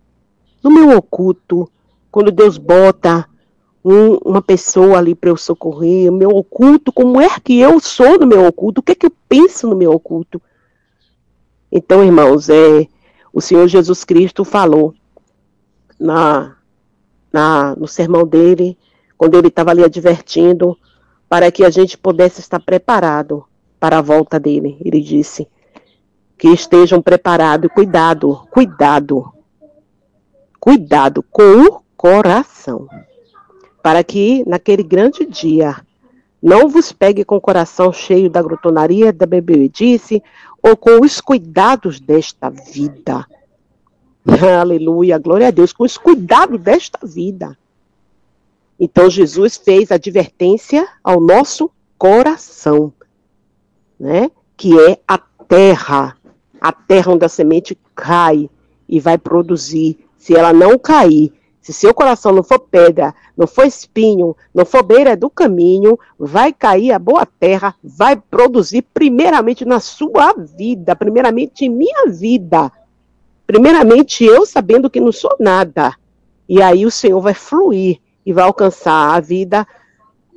no 0.64 0.72
meu 0.72 0.98
oculto, 0.98 1.70
quando 2.12 2.32
Deus 2.32 2.58
bota 2.58 3.28
um- 3.84 4.18
uma 4.26 4.42
pessoa 4.42 4.98
ali 4.98 5.16
para 5.16 5.30
eu 5.30 5.38
socorrer, 5.38 6.12
o 6.12 6.16
meu 6.16 6.30
oculto, 6.30 6.92
como 6.92 7.22
é 7.22 7.40
que 7.40 7.60
eu 7.60 7.80
sou 7.80 8.20
no 8.20 8.28
meu 8.28 8.46
oculto? 8.46 8.82
O 8.82 8.84
que 8.84 8.92
é 8.92 8.96
que 8.96 9.06
eu 9.06 9.14
penso 9.30 9.68
no 9.68 9.76
meu 9.76 9.92
oculto? 9.92 10.42
Então, 11.72 12.04
irmãos, 12.04 12.50
é, 12.50 12.88
o 13.32 13.42
Senhor 13.42 13.68
Jesus 13.68 14.04
Cristo 14.04 14.44
falou 14.44 14.94
na, 16.00 16.56
na, 17.32 17.76
no 17.76 17.88
sermão 17.88 18.26
dele, 18.26 18.78
quando 19.18 19.36
ele 19.36 19.48
estava 19.48 19.72
ali 19.72 19.84
advertindo, 19.84 20.78
para 21.30 21.52
que 21.52 21.64
a 21.64 21.70
gente 21.70 21.98
pudesse 21.98 22.40
estar 22.40 22.60
preparado 22.60 23.46
para 23.80 24.00
a 24.00 24.02
volta 24.02 24.40
dele. 24.40 24.78
Ele 24.84 25.02
disse 25.02 25.48
que 26.38 26.50
estejam 26.50 27.02
preparados, 27.02 27.70
cuidado, 27.74 28.48
cuidado, 28.52 29.34
cuidado 30.60 31.24
com 31.32 31.62
o 31.62 31.87
coração, 31.98 32.88
para 33.82 34.04
que 34.04 34.44
naquele 34.48 34.84
grande 34.84 35.26
dia 35.26 35.76
não 36.42 36.70
vos 36.70 36.92
pegue 36.92 37.26
com 37.26 37.36
o 37.36 37.42
coração 37.42 37.92
cheio 37.92 38.30
da 38.30 38.42
glutonaria, 38.42 39.12
da 39.12 39.26
bebedice, 39.26 40.22
ou 40.62 40.78
com 40.78 41.02
os 41.04 41.20
cuidados 41.20 42.00
desta 42.00 42.50
vida. 42.50 43.26
Aleluia, 44.62 45.18
glória 45.18 45.48
a 45.48 45.52
Deus, 45.52 45.74
com 45.74 45.84
os 45.84 45.98
cuidados 45.98 46.60
desta 46.60 47.06
vida. 47.06 47.58
Então 48.80 49.10
Jesus 49.10 49.58
fez 49.58 49.92
advertência 49.92 50.88
ao 51.04 51.20
nosso 51.20 51.72
coração, 51.98 52.94
né? 54.00 54.30
Que 54.56 54.80
é 54.80 55.00
a 55.08 55.18
terra, 55.18 56.16
a 56.62 56.72
terra 56.72 57.12
onde 57.12 57.26
a 57.26 57.30
semente 57.30 57.76
cai 57.96 58.48
e 58.88 59.00
vai 59.00 59.18
produzir. 59.18 59.98
Se 60.18 60.36
ela 60.36 60.54
não 60.54 60.78
cair, 60.78 61.34
se 61.68 61.74
seu 61.74 61.94
coração 61.94 62.32
não 62.32 62.44
for 62.44 62.60
pedra, 62.60 63.14
não 63.36 63.46
for 63.46 63.66
espinho, 63.66 64.38
não 64.56 64.66
for 64.66 64.82
beira 64.84 65.18
do 65.18 65.30
caminho, 65.30 66.00
vai 66.18 66.54
cair 66.54 66.94
a 66.94 67.00
boa 67.00 67.26
terra, 67.26 67.76
vai 67.84 68.16
produzir 68.16 68.84
primeiramente 68.94 69.66
na 69.66 69.82
sua 69.82 70.32
vida, 70.32 70.96
primeiramente 70.96 71.66
em 71.66 71.70
minha 71.70 72.10
vida. 72.10 72.72
Primeiramente 73.46 74.24
eu 74.24 74.46
sabendo 74.46 74.90
que 74.90 75.02
não 75.02 75.12
sou 75.12 75.36
nada. 75.42 75.94
E 76.48 76.62
aí 76.62 76.86
o 76.86 76.92
Senhor 76.92 77.20
vai 77.20 77.34
fluir 77.34 78.00
e 78.26 78.32
vai 78.32 78.46
alcançar 78.46 79.14
a 79.14 79.20
vida 79.20 79.68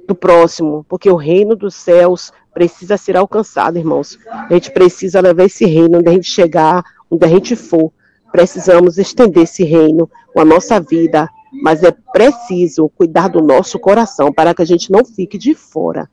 do 0.09 0.17
próximo, 0.17 0.85
porque 0.89 1.09
o 1.09 1.15
reino 1.15 1.55
dos 1.55 1.77
céus 1.77 2.33
precisa 2.53 2.97
ser 2.97 3.17
alcançado, 3.17 3.79
irmãos. 3.79 4.19
A 4.29 4.53
gente 4.53 4.73
precisa 4.73 5.21
levar 5.21 5.45
esse 5.45 5.65
reino 5.65 6.01
onde 6.01 6.09
a 6.09 6.13
gente 6.13 6.29
chegar, 6.29 6.85
onde 7.09 7.25
a 7.25 7.29
gente 7.29 7.55
for. 7.55 7.93
Precisamos 8.33 8.99
estender 8.99 9.45
esse 9.45 9.65
reino 9.65 10.09
com 10.33 10.41
a 10.41 10.45
nossa 10.45 10.81
vida, 10.81 11.29
mas 11.63 11.83
é 11.83 11.91
preciso 11.91 12.89
cuidar 12.91 13.29
do 13.29 13.41
nosso 13.41 13.79
coração 13.79 14.33
para 14.33 14.55
que 14.55 14.63
a 14.63 14.65
gente 14.65 14.91
não 14.91 15.05
fique 15.05 15.37
de 15.37 15.55
fora. 15.55 16.09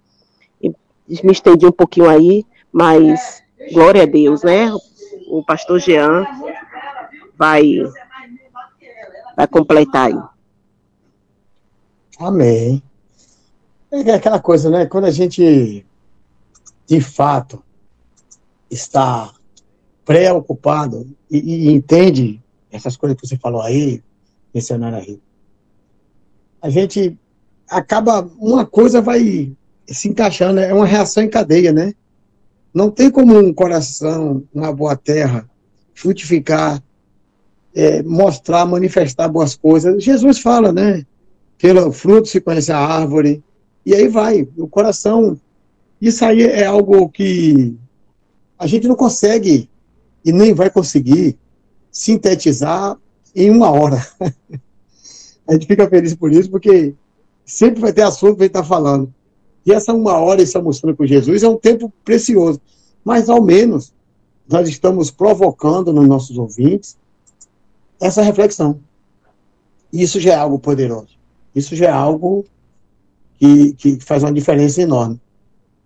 Me 0.61 1.31
estendi 1.31 1.65
um 1.65 1.71
pouquinho 1.71 2.09
aí, 2.09 2.45
mas 2.71 3.41
glória 3.71 4.03
a 4.03 4.05
Deus, 4.05 4.43
né? 4.43 4.69
O 5.29 5.43
pastor 5.43 5.79
Jean 5.79 6.25
vai 7.37 7.63
vai 9.35 9.47
completar 9.47 10.07
aí. 10.07 10.19
Amém. 12.19 12.81
É 13.91 14.13
aquela 14.13 14.39
coisa, 14.39 14.69
né? 14.69 14.85
Quando 14.85 15.05
a 15.05 15.11
gente, 15.11 15.85
de 16.85 16.99
fato, 16.99 17.63
está 18.69 19.31
preocupado 20.07 21.05
e, 21.29 21.67
e 21.67 21.71
entende 21.73 22.41
essas 22.71 22.95
coisas 22.95 23.19
que 23.19 23.27
você 23.27 23.35
falou 23.35 23.61
aí, 23.61 24.01
missionária 24.55 24.99
Rita, 24.99 25.21
a 26.61 26.69
gente 26.69 27.17
acaba, 27.69 28.21
uma 28.39 28.65
coisa 28.65 29.01
vai 29.01 29.51
se 29.85 30.07
encaixando, 30.07 30.61
é 30.61 30.73
uma 30.73 30.85
reação 30.85 31.21
em 31.21 31.29
cadeia, 31.29 31.73
né? 31.73 31.93
Não 32.73 32.89
tem 32.89 33.11
como 33.11 33.37
um 33.37 33.53
coração, 33.53 34.43
uma 34.53 34.71
boa 34.71 34.95
terra, 34.95 35.47
frutificar, 35.93 36.81
é, 37.75 38.01
mostrar, 38.01 38.65
manifestar 38.65 39.27
boas 39.27 39.55
coisas. 39.55 40.01
Jesus 40.01 40.39
fala, 40.39 40.71
né? 40.71 41.05
Pelo 41.57 41.91
fruto 41.91 42.29
se 42.29 42.39
conhece 42.39 42.71
a 42.71 42.79
árvore, 42.79 43.43
e 43.85 43.93
aí 43.93 44.07
vai, 44.07 44.47
o 44.57 44.69
coração. 44.69 45.37
Isso 45.99 46.23
aí 46.23 46.43
é 46.43 46.65
algo 46.65 47.09
que 47.09 47.75
a 48.57 48.65
gente 48.67 48.87
não 48.87 48.95
consegue 48.95 49.69
e 50.23 50.31
nem 50.31 50.53
vai 50.53 50.69
conseguir 50.69 51.37
sintetizar 51.91 52.97
em 53.35 53.49
uma 53.49 53.69
hora. 53.71 54.05
a 55.47 55.53
gente 55.53 55.67
fica 55.67 55.89
feliz 55.89 56.13
por 56.13 56.31
isso, 56.31 56.49
porque 56.49 56.93
sempre 57.45 57.81
vai 57.81 57.93
ter 57.93 58.01
assunto 58.01 58.37
para 58.37 58.45
estar 58.45 58.63
falando. 58.63 59.13
E 59.65 59.71
essa 59.71 59.93
uma 59.93 60.17
hora, 60.17 60.41
esse 60.41 60.55
almoçando 60.55 60.95
com 60.95 61.05
Jesus, 61.05 61.43
é 61.43 61.49
um 61.49 61.57
tempo 61.57 61.91
precioso. 62.03 62.61
Mas, 63.03 63.29
ao 63.29 63.41
menos, 63.41 63.93
nós 64.47 64.67
estamos 64.69 65.11
provocando 65.11 65.91
nos 65.91 66.07
nossos 66.07 66.37
ouvintes 66.37 66.97
essa 67.99 68.21
reflexão. 68.21 68.79
Isso 69.91 70.19
já 70.19 70.33
é 70.33 70.35
algo 70.35 70.59
poderoso. 70.59 71.17
Isso 71.55 71.75
já 71.75 71.87
é 71.87 71.91
algo 71.91 72.45
que, 73.39 73.73
que 73.73 73.99
faz 73.99 74.23
uma 74.23 74.31
diferença 74.31 74.81
enorme. 74.81 75.19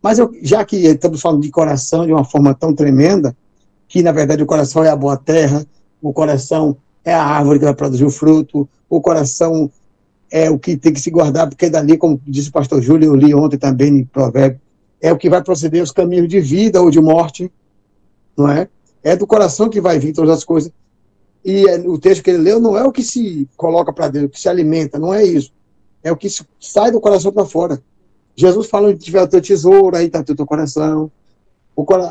Mas 0.02 0.20
eu, 0.20 0.32
já 0.42 0.66
que 0.66 0.78
estamos 0.78 1.22
falando 1.22 1.42
de 1.42 1.50
coração 1.50 2.06
de 2.06 2.12
uma 2.12 2.26
forma 2.26 2.54
tão 2.54 2.74
tremenda, 2.74 3.36
que 3.92 4.02
na 4.02 4.14
verdade 4.14 4.42
o 4.42 4.46
coração 4.46 4.86
é 4.86 4.90
a 4.90 4.96
boa 4.96 5.18
terra, 5.18 5.68
o 6.02 6.14
coração 6.14 6.78
é 7.04 7.14
a 7.14 7.22
árvore 7.22 7.60
que 7.60 7.66
vai 7.66 7.76
produzir 7.76 8.06
o 8.06 8.10
fruto, 8.10 8.68
o 8.90 9.02
coração 9.02 9.70
é 10.32 10.50
o 10.50 10.58
que 10.58 10.78
tem 10.78 10.94
que 10.94 11.02
se 11.02 11.12
guardar, 11.12 11.50
porque 11.50 11.70
dali, 11.70 11.98
como 11.98 12.20
disse 12.26 12.48
o 12.48 12.54
pastor 12.54 12.82
Júlio, 12.82 13.08
eu 13.08 13.16
li 13.16 13.36
ontem 13.36 13.58
também 13.58 13.90
em 13.98 14.06
Provérbio, 14.06 14.62
é 15.02 15.12
o 15.12 15.18
que 15.18 15.30
vai 15.30 15.44
proceder 15.44 15.84
os 15.84 15.92
caminhos 15.92 16.30
de 16.30 16.40
vida 16.40 16.82
ou 16.82 16.90
de 16.90 17.02
morte, 17.02 17.52
não 18.38 18.50
é? 18.50 18.70
É 19.04 19.14
do 19.14 19.28
coração 19.28 19.68
que 19.68 19.82
vai 19.82 20.00
vir 20.00 20.14
todas 20.14 20.38
as 20.38 20.46
coisas. 20.46 20.72
E 21.44 21.68
é, 21.68 21.78
o 21.80 21.98
texto 21.98 22.24
que 22.24 22.30
ele 22.30 22.44
leu 22.44 22.62
não 22.62 22.78
é 22.78 22.86
o 22.86 22.94
que 22.94 23.04
se 23.04 23.46
coloca 23.58 23.92
para 23.92 24.08
dentro, 24.08 24.30
o 24.30 24.32
que 24.32 24.40
se 24.40 24.48
alimenta, 24.48 24.98
não 24.98 25.14
é 25.14 25.22
isso. 25.22 25.52
É 26.02 26.10
o 26.14 26.16
que 26.16 26.30
sai 26.62 26.92
do 26.92 27.02
coração 27.02 27.34
para 27.34 27.44
fora. 27.44 27.84
Jesus 28.38 28.68
fala 28.68 28.94
que 28.94 29.00
tiver 29.00 29.22
o 29.22 29.28
teu 29.28 29.42
tesouro, 29.42 29.98
aí 29.98 30.06
está 30.06 30.22
o 30.22 30.24
teu 30.24 30.46
coração. 30.46 31.12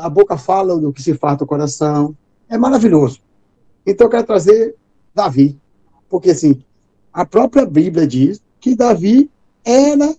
A 0.01 0.09
boca 0.09 0.37
fala 0.37 0.77
do 0.77 0.93
que 0.93 1.01
se 1.01 1.13
farta 1.13 1.43
o 1.43 1.47
coração. 1.47 2.15
É 2.49 2.57
maravilhoso. 2.57 3.19
Então 3.85 4.07
eu 4.07 4.11
quero 4.11 4.25
trazer 4.25 4.75
Davi. 5.13 5.59
Porque 6.09 6.31
assim, 6.31 6.63
a 7.13 7.25
própria 7.25 7.65
Bíblia 7.65 8.05
diz 8.05 8.41
que 8.59 8.75
Davi 8.75 9.29
era, 9.63 10.15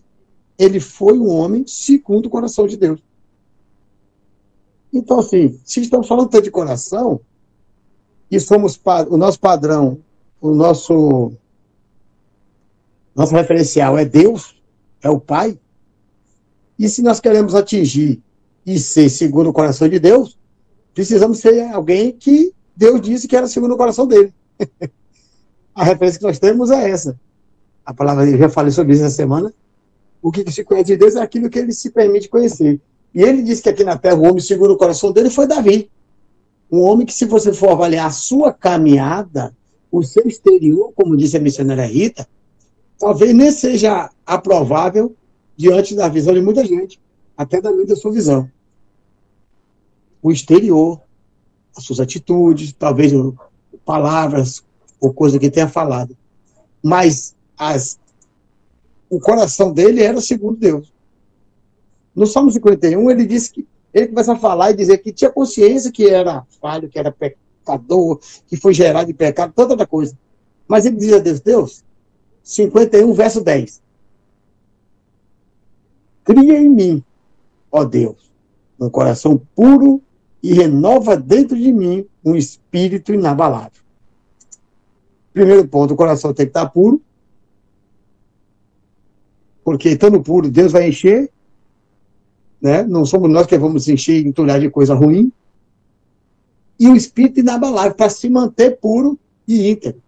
ele 0.59 0.81
foi 0.81 1.19
um 1.19 1.29
homem 1.29 1.65
segundo 1.67 2.27
o 2.27 2.31
coração 2.31 2.67
de 2.67 2.77
Deus. 2.77 3.03
Então, 4.93 5.21
assim, 5.21 5.59
se 5.65 5.81
estamos 5.81 6.07
falando 6.07 6.29
tanto 6.29 6.45
de 6.45 6.51
coração, 6.51 7.21
e 8.31 8.39
somos 8.41 8.81
o 9.09 9.17
nosso 9.17 9.39
padrão, 9.39 9.99
o 10.41 10.55
nosso 10.55 11.33
nosso 13.15 13.35
referencial 13.35 13.99
é 13.99 14.07
Deus, 14.07 14.61
é 15.03 15.11
o 15.11 15.21
Pai. 15.21 15.59
E 16.79 16.89
se 16.89 17.03
nós 17.03 17.21
queremos 17.21 17.55
atingir 17.55 18.23
e 18.65 18.79
ser 18.79 19.09
segundo 19.09 19.51
o 19.51 19.53
coração 19.53 19.89
de 19.89 19.99
Deus, 19.99 20.39
precisamos 20.95 21.39
ser 21.39 21.63
alguém 21.73 22.13
que 22.13 22.53
Deus 22.77 23.01
disse 23.01 23.29
que 23.29 23.37
era 23.37 23.47
segundo 23.47 23.75
o 23.75 23.77
coração 23.77 24.07
dele. 24.07 24.33
A 25.75 25.85
referência 25.85 26.19
que 26.19 26.27
nós 26.27 26.39
temos 26.39 26.71
é 26.71 26.91
essa. 26.91 27.19
A 27.85 27.95
palavra, 27.95 28.29
eu 28.29 28.39
já 28.39 28.49
falei 28.49 28.71
sobre 28.71 28.93
isso 28.93 29.05
essa 29.05 29.17
semana. 29.17 29.53
O 30.21 30.31
que 30.31 30.49
se 30.51 30.63
conhece 30.63 30.89
de 30.89 30.97
Deus 30.97 31.17
é 31.17 31.21
aquilo 31.23 31.49
que 31.49 31.59
ele 31.59 31.73
se 31.73 31.91
permite 31.91 32.29
conhecer. 32.29 32.81
E 33.15 33.23
ele 33.23 33.43
disse 33.43 33.63
que 33.63 33.69
aqui 33.69 33.83
na 33.83 33.97
terra 33.97 34.17
o 34.17 34.23
homem 34.23 34.41
segundo 34.41 34.73
o 34.73 34.77
coração 34.77 35.13
dele 35.13 35.31
foi 35.31 35.47
Davi. 35.47 35.91
Um 36.71 36.81
homem 36.81 37.05
que, 37.05 37.13
se 37.13 37.25
você 37.25 37.53
for 37.53 37.71
avaliar 37.71 38.07
a 38.07 38.11
sua 38.11 38.53
caminhada, 38.53 39.55
o 39.91 40.03
seu 40.03 40.27
exterior, 40.27 40.93
como 40.95 41.17
disse 41.17 41.37
a 41.37 41.41
missionária 41.41 41.85
Rita, 41.85 42.27
talvez 42.99 43.35
nem 43.35 43.51
seja 43.51 44.11
aprovável 44.25 45.15
diante 45.57 45.95
da 45.95 46.09
visão 46.09 46.33
de 46.33 46.41
muita 46.41 46.65
gente, 46.65 46.99
até 47.37 47.61
da 47.61 47.73
minha 47.73 47.87
da 47.87 47.97
sua 47.97 48.13
visão. 48.13 48.51
O 50.23 50.31
exterior, 50.31 51.01
as 51.77 51.85
suas 51.85 52.01
atitudes, 52.01 52.73
talvez 52.73 53.13
palavras 53.85 54.63
ou 55.01 55.13
coisa 55.13 55.39
que 55.39 55.51
tenha 55.51 55.69
falado. 55.69 56.17
Mas 56.83 57.35
as, 57.57 57.99
o 59.11 59.19
coração 59.19 59.73
dele 59.73 60.03
era 60.03 60.21
segundo 60.21 60.57
Deus. 60.57 60.93
No 62.15 62.27
Salmo 62.27 62.51
51, 62.51 63.11
ele 63.11 63.25
disse 63.25 63.51
que 63.51 63.67
ele 63.93 64.09
começa 64.09 64.33
a 64.33 64.39
falar 64.39 64.71
e 64.71 64.77
dizer 64.77 64.99
que 64.99 65.13
tinha 65.13 65.31
consciência 65.31 65.93
que 65.93 66.09
era 66.09 66.47
falho, 66.61 66.89
que 66.89 66.99
era 66.99 67.13
pecador, 67.13 68.21
que 68.47 68.57
foi 68.57 68.73
gerado 68.73 69.07
de 69.07 69.15
pecado, 69.15 69.53
toda 69.55 69.73
outra 69.73 69.87
coisa. 69.87 70.17
Mas 70.67 70.87
ele 70.87 70.97
dizia 70.97 71.17
a 71.17 71.21
Deus, 71.21 71.41
Deus, 71.41 71.85
51, 72.43 73.13
verso 73.13 73.41
10. 73.43 73.83
Cria 76.25 76.59
em 76.59 76.69
mim, 76.69 77.05
ó 77.73 77.85
Deus, 77.85 78.31
um 78.79 78.91
coração 78.91 79.41
puro 79.57 80.03
e 80.43 80.53
renova 80.53 81.17
dentro 81.17 81.57
de 81.57 81.73
mim 81.73 82.07
um 82.23 82.37
espírito 82.37 83.15
inabalável. 83.15 83.81
Primeiro 85.33 85.67
ponto, 85.67 85.95
o 85.95 85.97
coração 85.97 86.35
tem 86.35 86.45
que 86.45 86.51
estar 86.51 86.69
puro, 86.69 87.01
porque 89.65 89.91
estando 89.91 90.23
puro, 90.23 90.51
Deus 90.51 90.73
vai 90.73 90.89
encher, 90.89 91.31
né? 92.61 92.83
Não 92.83 93.07
somos 93.07 93.31
nós 93.31 93.47
que 93.47 93.57
vamos 93.57 93.89
encher 93.89 94.21
e 94.21 94.29
entulhar 94.29 94.61
de 94.61 94.69
coisa 94.69 94.95
ruim. 94.95 95.33
E 96.79 96.89
o 96.89 96.97
espírito 96.97 97.41
inabalável 97.41 97.95
para 97.95 98.11
se 98.11 98.29
manter 98.29 98.79
puro 98.79 99.19
e 99.47 99.71
íntegro. 99.71 100.03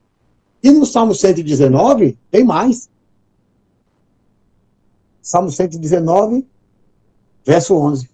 E 0.63 0.71
no 0.71 0.85
Salmo 0.85 1.15
119, 1.15 2.19
tem 2.31 2.45
mais. 2.45 2.89
Salmo 5.23 5.51
119, 5.51 6.47
verso 7.45 7.77
11. 7.77 8.09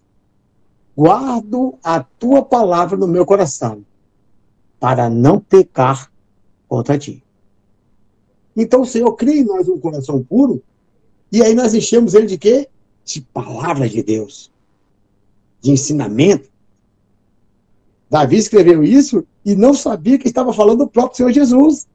Guardo 0.96 1.78
a 1.82 2.02
tua 2.02 2.42
palavra 2.42 2.96
no 2.96 3.06
meu 3.06 3.24
coração, 3.24 3.84
para 4.78 5.08
não 5.08 5.40
pecar 5.40 6.10
contra 6.68 6.98
ti. 6.98 7.22
Então 8.56 8.82
o 8.82 8.86
Senhor 8.86 9.14
cria 9.14 9.40
em 9.40 9.44
nós 9.44 9.68
um 9.68 9.78
coração 9.78 10.22
puro, 10.22 10.62
e 11.30 11.42
aí 11.42 11.54
nós 11.54 11.74
enchemos 11.74 12.14
ele 12.14 12.26
de 12.26 12.36
quê? 12.36 12.68
De 13.04 13.20
palavra 13.20 13.88
de 13.88 14.02
Deus, 14.02 14.50
de 15.60 15.70
ensinamento. 15.70 16.50
Davi 18.10 18.36
escreveu 18.36 18.82
isso 18.82 19.24
e 19.44 19.54
não 19.54 19.72
sabia 19.72 20.18
que 20.18 20.26
estava 20.26 20.52
falando 20.52 20.78
do 20.78 20.88
próprio 20.88 21.16
Senhor 21.16 21.32
Jesus. 21.32 21.86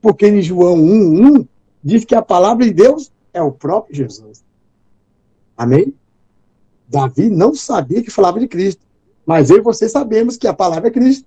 Porque 0.00 0.26
em 0.26 0.40
João 0.40 0.78
1,1 0.78 1.46
diz 1.84 2.04
que 2.04 2.14
a 2.14 2.22
palavra 2.22 2.64
de 2.64 2.72
Deus 2.72 3.12
é 3.32 3.42
o 3.42 3.52
próprio 3.52 3.94
Jesus. 3.94 4.42
Amém? 5.58 5.92
Davi 6.88 7.28
não 7.28 7.52
sabia 7.52 8.00
que 8.00 8.10
falava 8.10 8.38
de 8.38 8.46
Cristo. 8.46 8.80
Mas 9.26 9.50
eu 9.50 9.58
e 9.58 9.60
você 9.60 9.88
sabemos 9.88 10.36
que 10.36 10.46
a 10.46 10.54
palavra 10.54 10.88
é 10.88 10.92
Cristo. 10.92 11.26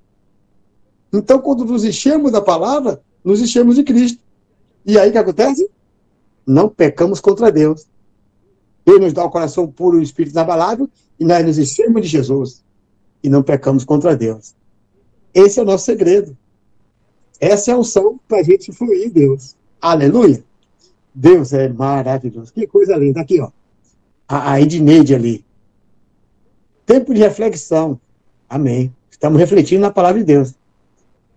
Então, 1.14 1.40
quando 1.40 1.66
nos 1.66 1.84
enchemos 1.84 2.32
da 2.32 2.42
palavra, 2.42 3.02
nos 3.24 3.42
enchemos 3.42 3.76
de 3.76 3.84
Cristo. 3.84 4.24
E 4.86 4.98
aí 4.98 5.10
o 5.10 5.12
que 5.12 5.18
acontece? 5.18 5.70
Não 6.48 6.70
pecamos 6.70 7.20
contra 7.20 7.52
Deus. 7.52 7.86
Ele 8.86 9.00
nos 9.00 9.14
dá 9.14 9.24
o 9.24 9.30
coração 9.30 9.68
puro 9.68 9.98
e 9.98 10.00
o 10.00 10.04
espírito 10.04 10.34
inabalável, 10.34 10.90
e 11.20 11.26
nós 11.26 11.46
nos 11.46 11.60
enchemos 11.60 12.02
de 12.02 12.08
Jesus. 12.08 12.64
E 13.22 13.30
não 13.30 13.44
pecamos 13.44 13.84
contra 13.84 14.16
Deus. 14.16 14.56
Esse 15.34 15.60
é 15.60 15.62
o 15.62 15.66
nosso 15.66 15.86
segredo. 15.86 16.36
Essa 17.40 17.72
é 17.72 17.74
a 17.74 17.78
unção 17.78 18.20
para 18.28 18.40
a 18.40 18.44
gente 18.44 18.72
fluir 18.72 19.08
em 19.08 19.10
Deus. 19.10 19.56
Aleluia! 19.80 20.44
Deus 21.14 21.54
é 21.54 21.68
maravilhoso. 21.68 22.54
Que 22.54 22.66
coisa 22.66 22.96
linda. 22.96 23.22
Aqui, 23.22 23.40
ó. 23.40 23.52
A, 24.32 24.54
a 24.54 24.62
Edneide 24.62 25.14
ali. 25.14 25.46
Tempo 26.86 27.14
de 27.14 27.20
reflexão. 27.20 28.00
Amém. 28.50 28.94
Estamos 29.10 29.38
refletindo 29.38 29.82
na 29.82 29.92
palavra 29.92 30.20
de 30.20 30.26
Deus. 30.26 30.56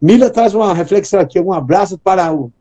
Mila 0.01 0.31
traz 0.31 0.55
uma 0.55 0.73
reflexão 0.73 1.19
aqui. 1.19 1.41
Um 1.41 1.53
abraço 1.53 1.99
para 1.99 2.33
o, 2.33 2.53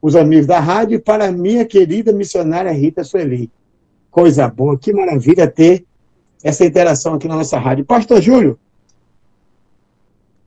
os 0.00 0.14
amigos 0.14 0.46
da 0.46 0.60
rádio 0.60 0.94
e 0.94 1.00
para 1.00 1.26
a 1.26 1.32
minha 1.32 1.64
querida 1.64 2.12
missionária 2.12 2.70
Rita 2.70 3.02
Sueli. 3.02 3.50
Coisa 4.12 4.48
boa. 4.48 4.78
Que 4.78 4.92
maravilha 4.92 5.50
ter 5.50 5.84
essa 6.42 6.64
interação 6.64 7.14
aqui 7.14 7.26
na 7.26 7.36
nossa 7.36 7.58
rádio. 7.58 7.84
Pastor 7.84 8.22
Júlio, 8.22 8.58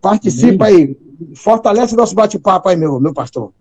participa 0.02 0.66
aí. 0.66 0.98
Fortalece 1.36 1.94
o 1.94 1.98
nosso 1.98 2.16
bate-papo 2.16 2.70
aí, 2.70 2.78
meu, 2.78 3.00
meu 3.00 3.14
pastor. 3.14 3.52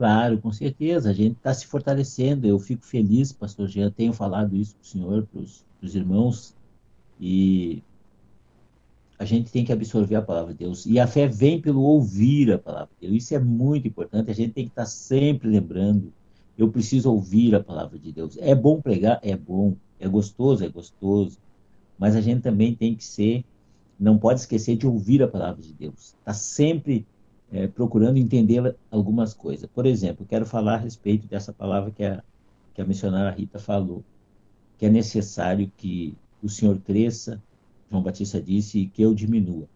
Claro, 0.00 0.38
com 0.38 0.50
certeza, 0.50 1.10
a 1.10 1.12
gente 1.12 1.36
está 1.36 1.52
se 1.52 1.66
fortalecendo. 1.66 2.46
Eu 2.46 2.58
fico 2.58 2.86
feliz, 2.86 3.32
pastor 3.32 3.68
Jean, 3.68 3.90
tenho 3.90 4.14
falado 4.14 4.56
isso 4.56 4.74
para 4.74 4.82
o 4.82 4.86
senhor, 4.86 5.26
para 5.26 5.42
os 5.42 5.94
irmãos, 5.94 6.54
e 7.20 7.82
a 9.18 9.26
gente 9.26 9.52
tem 9.52 9.62
que 9.62 9.70
absorver 9.70 10.14
a 10.14 10.22
palavra 10.22 10.54
de 10.54 10.60
Deus. 10.60 10.86
E 10.86 10.98
a 10.98 11.06
fé 11.06 11.28
vem 11.28 11.60
pelo 11.60 11.82
ouvir 11.82 12.50
a 12.50 12.58
palavra 12.58 12.88
de 12.98 13.08
Deus. 13.08 13.24
Isso 13.24 13.34
é 13.34 13.38
muito 13.38 13.88
importante, 13.88 14.30
a 14.30 14.34
gente 14.34 14.54
tem 14.54 14.64
que 14.64 14.70
estar 14.70 14.84
tá 14.84 14.88
sempre 14.88 15.50
lembrando. 15.50 16.10
Eu 16.56 16.70
preciso 16.70 17.12
ouvir 17.12 17.54
a 17.54 17.62
palavra 17.62 17.98
de 17.98 18.10
Deus. 18.10 18.38
É 18.38 18.54
bom 18.54 18.80
pregar? 18.80 19.20
É 19.22 19.36
bom. 19.36 19.76
É 19.98 20.08
gostoso? 20.08 20.64
É 20.64 20.68
gostoso. 20.70 21.36
Mas 21.98 22.16
a 22.16 22.22
gente 22.22 22.40
também 22.40 22.74
tem 22.74 22.94
que 22.94 23.04
ser, 23.04 23.44
não 23.98 24.16
pode 24.16 24.40
esquecer 24.40 24.76
de 24.76 24.86
ouvir 24.86 25.22
a 25.22 25.28
palavra 25.28 25.60
de 25.60 25.74
Deus. 25.74 26.14
Está 26.18 26.32
sempre 26.32 27.06
é, 27.52 27.66
procurando 27.66 28.16
entender 28.16 28.76
algumas 28.90 29.34
coisas. 29.34 29.68
Por 29.72 29.86
exemplo, 29.86 30.26
quero 30.28 30.46
falar 30.46 30.74
a 30.74 30.78
respeito 30.78 31.26
dessa 31.26 31.52
palavra 31.52 31.90
que 31.90 32.04
a, 32.04 32.22
que 32.74 32.80
a 32.80 32.84
missionária 32.84 33.36
Rita 33.36 33.58
falou, 33.58 34.04
que 34.78 34.86
é 34.86 34.90
necessário 34.90 35.70
que 35.76 36.14
o 36.42 36.48
Senhor 36.48 36.78
cresça, 36.80 37.42
João 37.90 38.02
Batista 38.02 38.40
disse, 38.40 38.80
e 38.80 38.86
que 38.86 39.02
eu 39.02 39.14
diminua. 39.14 39.68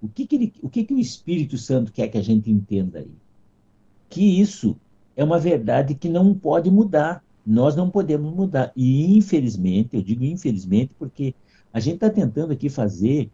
O 0.00 0.08
que, 0.08 0.26
que, 0.26 0.36
ele, 0.36 0.52
o, 0.62 0.68
que, 0.68 0.84
que 0.84 0.94
o 0.94 0.98
Espírito 0.98 1.58
Santo 1.58 1.92
quer 1.92 2.08
que 2.08 2.18
a 2.18 2.22
gente 2.22 2.50
entenda 2.50 3.00
aí? 3.00 3.10
Que 4.08 4.40
isso 4.40 4.76
é 5.16 5.24
uma 5.24 5.38
verdade 5.38 5.94
que 5.94 6.08
não 6.08 6.32
pode 6.34 6.70
mudar. 6.70 7.24
Nós 7.44 7.74
não 7.74 7.90
podemos 7.90 8.32
mudar. 8.32 8.72
E 8.76 9.16
infelizmente, 9.16 9.96
eu 9.96 10.02
digo 10.02 10.24
infelizmente, 10.24 10.92
porque 10.98 11.34
a 11.72 11.80
gente 11.80 11.94
está 11.94 12.10
tentando 12.10 12.52
aqui 12.52 12.68
fazer 12.68 13.30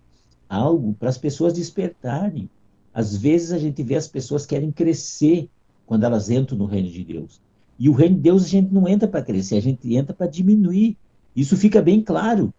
algo 0.49 0.95
para 0.95 1.09
as 1.09 1.19
pessoas 1.19 1.53
despertarem. 1.53 2.49
Às 2.95 3.17
vezes 3.17 3.53
a 3.53 3.59
gente 3.59 3.83
vê 3.83 3.95
as 3.95 4.07
pessoas 4.07 4.45
querem 4.45 4.71
crescer 4.71 5.49
quando 5.87 6.05
elas 6.05 6.31
entram 6.31 6.59
no 6.59 6.67
reino 6.67 6.89
de 6.89 7.05
Deus. 7.05 7.41
E 7.79 7.89
o 7.89 7.93
reino 7.93 8.17
de 8.17 8.23
Deus 8.23 8.45
a 8.45 8.49
gente 8.49 8.73
não 8.73 8.87
entra 8.87 9.09
para 9.09 9.23
crescer, 9.23 9.57
a 9.57 9.63
gente 9.63 9.95
entra 9.95 10.15
para 10.15 10.27
diminuir. 10.27 10.97
Isso 11.35 11.57
fica 11.57 11.81
bem 11.81 12.03
claro. 12.03 12.53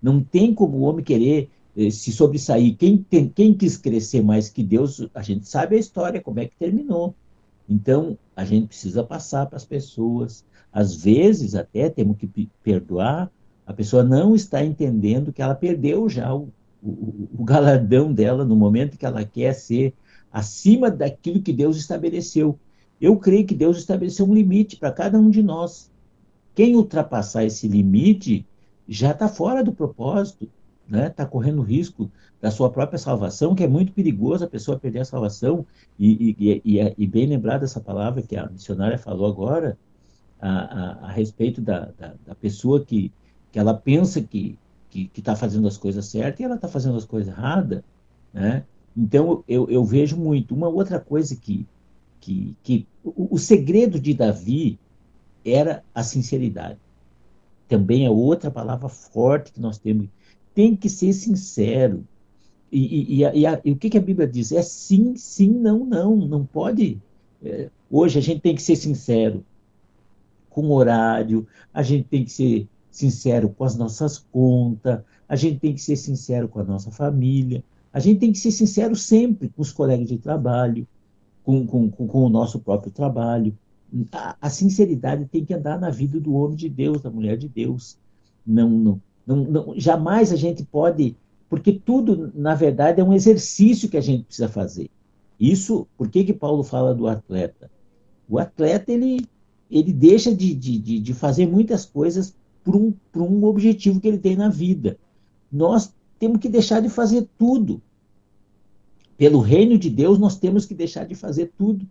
Não 0.00 0.22
tem 0.22 0.54
como 0.54 0.78
o 0.78 0.82
homem 0.82 1.04
querer 1.04 1.50
eh, 1.76 1.90
se 1.90 2.12
sobressair. 2.12 2.76
Quem, 2.76 2.98
tem, 2.98 3.28
quem 3.28 3.52
quis 3.52 3.76
crescer 3.76 4.22
mais 4.22 4.48
que 4.48 4.62
Deus, 4.62 5.06
a 5.14 5.22
gente 5.22 5.48
sabe 5.48 5.76
a 5.76 5.78
história, 5.78 6.20
como 6.20 6.40
é 6.40 6.46
que 6.46 6.56
terminou. 6.56 7.14
Então, 7.68 8.16
a 8.34 8.44
gente 8.44 8.68
precisa 8.68 9.04
passar 9.04 9.46
para 9.46 9.56
as 9.56 9.64
pessoas. 9.64 10.44
Às 10.72 10.94
vezes, 10.94 11.54
até 11.54 11.88
temos 11.88 12.16
que 12.16 12.48
perdoar. 12.62 13.30
A 13.66 13.72
pessoa 13.72 14.02
não 14.02 14.34
está 14.34 14.64
entendendo 14.64 15.32
que 15.32 15.42
ela 15.42 15.54
perdeu 15.54 16.08
já 16.08 16.34
o, 16.34 16.48
o, 16.82 17.28
o 17.38 17.44
galardão 17.44 18.12
dela 18.12 18.44
no 18.44 18.56
momento 18.56 18.98
que 18.98 19.06
ela 19.06 19.24
quer 19.24 19.54
ser 19.54 19.94
acima 20.32 20.90
daquilo 20.90 21.42
que 21.42 21.52
Deus 21.52 21.76
estabeleceu. 21.76 22.58
Eu 23.00 23.16
creio 23.16 23.46
que 23.46 23.54
Deus 23.54 23.78
estabeleceu 23.78 24.26
um 24.26 24.34
limite 24.34 24.76
para 24.76 24.92
cada 24.92 25.18
um 25.18 25.30
de 25.30 25.42
nós. 25.42 25.90
Quem 26.54 26.76
ultrapassar 26.76 27.44
esse 27.44 27.66
limite 27.66 28.46
já 28.88 29.12
está 29.12 29.28
fora 29.28 29.62
do 29.62 29.72
propósito, 29.72 30.48
está 30.86 31.24
né? 31.24 31.30
Correndo 31.30 31.62
risco 31.62 32.10
da 32.40 32.50
sua 32.50 32.70
própria 32.70 32.98
salvação, 32.98 33.54
que 33.54 33.62
é 33.62 33.68
muito 33.68 33.92
perigoso 33.92 34.44
a 34.44 34.48
pessoa 34.48 34.78
perder 34.78 35.00
a 35.00 35.04
salvação. 35.04 35.64
E, 35.98 36.36
e, 36.38 36.62
e, 36.64 36.94
e 36.98 37.06
bem 37.06 37.26
lembrada 37.26 37.64
essa 37.64 37.80
palavra 37.80 38.22
que 38.22 38.36
a 38.36 38.48
missionária 38.48 38.98
falou 38.98 39.26
agora, 39.26 39.78
a, 40.40 40.48
a, 40.48 41.06
a 41.06 41.12
respeito 41.12 41.60
da, 41.60 41.90
da, 41.98 42.14
da, 42.26 42.34
pessoa 42.34 42.84
que, 42.84 43.12
que 43.52 43.58
ela 43.58 43.74
pensa 43.74 44.22
que 44.22 44.58
que 44.90 45.10
está 45.16 45.36
fazendo 45.36 45.68
as 45.68 45.78
coisas 45.78 46.06
certas 46.06 46.40
e 46.40 46.44
ela 46.44 46.56
está 46.56 46.68
fazendo 46.68 46.96
as 46.96 47.04
coisas 47.04 47.32
erradas, 47.32 47.82
né? 48.32 48.64
Então 48.96 49.44
eu, 49.46 49.70
eu 49.70 49.84
vejo 49.84 50.16
muito. 50.16 50.54
Uma 50.54 50.68
outra 50.68 50.98
coisa 50.98 51.36
que, 51.36 51.66
que, 52.20 52.56
que 52.62 52.86
o, 53.04 53.34
o 53.34 53.38
segredo 53.38 54.00
de 54.00 54.12
Davi 54.12 54.78
era 55.44 55.84
a 55.94 56.02
sinceridade. 56.02 56.78
Também 57.68 58.04
é 58.04 58.10
outra 58.10 58.50
palavra 58.50 58.88
forte 58.88 59.52
que 59.52 59.60
nós 59.60 59.78
temos. 59.78 60.08
Tem 60.54 60.74
que 60.74 60.88
ser 60.88 61.12
sincero. 61.12 62.04
E, 62.70 63.14
e, 63.14 63.18
e, 63.20 63.46
a, 63.46 63.60
e 63.64 63.72
o 63.72 63.76
que, 63.76 63.88
que, 63.88 63.98
a 63.98 64.02
Bíblia 64.02 64.26
diz? 64.26 64.50
É 64.52 64.62
sim, 64.62 65.14
sim, 65.16 65.50
não, 65.50 65.84
não. 65.84 66.16
Não 66.16 66.44
pode. 66.44 67.00
É, 67.42 67.70
hoje 67.88 68.18
a 68.18 68.22
gente 68.22 68.40
tem 68.40 68.54
que 68.54 68.62
ser 68.62 68.76
sincero 68.76 69.44
com 70.50 70.68
horário, 70.72 71.46
a 71.72 71.82
gente 71.82 72.08
tem 72.08 72.24
que 72.24 72.30
ser 72.30 72.68
sincero 72.90 73.48
com 73.48 73.64
as 73.64 73.76
nossas 73.76 74.18
contas, 74.18 75.00
a 75.28 75.36
gente 75.36 75.60
tem 75.60 75.74
que 75.74 75.80
ser 75.80 75.96
sincero 75.96 76.48
com 76.48 76.58
a 76.58 76.64
nossa 76.64 76.90
família, 76.90 77.62
a 77.92 78.00
gente 78.00 78.20
tem 78.20 78.32
que 78.32 78.38
ser 78.38 78.50
sincero 78.50 78.94
sempre 78.96 79.48
com 79.48 79.62
os 79.62 79.72
colegas 79.72 80.08
de 80.08 80.18
trabalho, 80.18 80.86
com, 81.44 81.66
com, 81.66 81.90
com, 81.90 82.24
o 82.24 82.28
nosso 82.28 82.58
próprio 82.60 82.92
trabalho. 82.92 83.56
A, 84.12 84.36
a, 84.40 84.50
sinceridade 84.50 85.26
tem 85.26 85.44
que 85.44 85.54
andar 85.54 85.78
na 85.78 85.90
vida 85.90 86.20
do 86.20 86.34
homem 86.34 86.56
de 86.56 86.68
Deus, 86.68 87.00
da 87.00 87.10
mulher 87.10 87.36
de 87.36 87.48
Deus. 87.48 87.98
Não, 88.46 88.70
não, 88.70 89.00
não, 89.26 89.36
não, 89.36 89.74
jamais 89.76 90.32
a 90.32 90.36
gente 90.36 90.64
pode, 90.64 91.16
porque 91.48 91.72
tudo, 91.72 92.32
na 92.34 92.54
verdade, 92.54 93.00
é 93.00 93.04
um 93.04 93.12
exercício 93.12 93.88
que 93.88 93.96
a 93.96 94.00
gente 94.00 94.24
precisa 94.24 94.48
fazer. 94.48 94.88
Isso, 95.38 95.86
por 95.96 96.08
que, 96.08 96.22
que 96.22 96.32
Paulo 96.32 96.62
fala 96.62 96.94
do 96.94 97.08
atleta? 97.08 97.70
O 98.28 98.38
atleta, 98.38 98.92
ele, 98.92 99.26
ele 99.70 99.92
deixa 99.92 100.34
de, 100.34 100.54
de, 100.54 100.78
de 100.78 101.14
fazer 101.14 101.46
muitas 101.46 101.84
coisas 101.84 102.34
por 102.64 102.76
um, 102.76 102.92
por 103.12 103.22
um 103.22 103.44
objetivo 103.44 104.00
que 104.00 104.08
ele 104.08 104.18
tem 104.18 104.36
na 104.36 104.48
vida. 104.48 104.98
Nós 105.50 105.92
temos 106.18 106.38
que 106.38 106.48
deixar 106.48 106.80
de 106.80 106.88
fazer 106.88 107.28
tudo. 107.38 107.80
Pelo 109.16 109.40
reino 109.40 109.78
de 109.78 109.90
Deus, 109.90 110.18
nós 110.18 110.38
temos 110.38 110.64
que 110.64 110.74
deixar 110.74 111.04
de 111.06 111.14
fazer 111.14 111.52
tudo. 111.56 111.86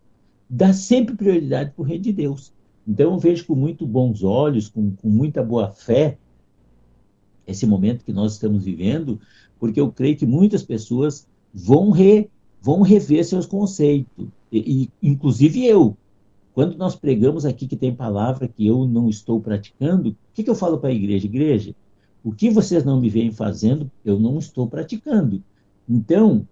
Dar 0.49 0.73
sempre 0.73 1.15
prioridade 1.15 1.71
para 1.71 1.81
o 1.81 1.85
reino 1.85 2.03
de 2.03 2.13
Deus. 2.13 2.53
Então, 2.87 3.13
eu 3.13 3.19
vejo 3.19 3.45
com 3.45 3.55
muito 3.55 3.85
bons 3.85 4.23
olhos, 4.23 4.67
com, 4.67 4.91
com 4.95 5.09
muita 5.09 5.43
boa 5.43 5.69
fé, 5.69 6.17
esse 7.45 7.65
momento 7.65 8.05
que 8.05 8.13
nós 8.13 8.33
estamos 8.33 8.63
vivendo, 8.63 9.19
porque 9.59 9.79
eu 9.79 9.91
creio 9.91 10.15
que 10.15 10.25
muitas 10.25 10.63
pessoas 10.63 11.27
vão, 11.53 11.89
re, 11.89 12.29
vão 12.61 12.81
rever 12.81 13.25
seus 13.25 13.45
conceitos, 13.45 14.27
e, 14.51 14.89
e, 15.01 15.07
inclusive 15.09 15.65
eu. 15.65 15.97
Quando 16.59 16.77
nós 16.77 16.93
pregamos 16.93 17.45
aqui 17.45 17.65
que 17.65 17.77
tem 17.77 17.95
palavra 17.95 18.45
que 18.45 18.67
eu 18.67 18.85
não 18.85 19.07
estou 19.07 19.39
praticando, 19.39 20.09
o 20.09 20.15
que, 20.33 20.43
que 20.43 20.49
eu 20.49 20.55
falo 20.55 20.77
para 20.77 20.89
a 20.89 20.93
igreja? 20.93 21.25
Igreja, 21.25 21.73
o 22.21 22.33
que 22.33 22.49
vocês 22.49 22.83
não 22.83 22.99
me 22.99 23.09
veem 23.09 23.31
fazendo, 23.31 23.89
eu 24.03 24.19
não 24.19 24.37
estou 24.37 24.67
praticando. 24.67 25.41
Então, 25.87 26.45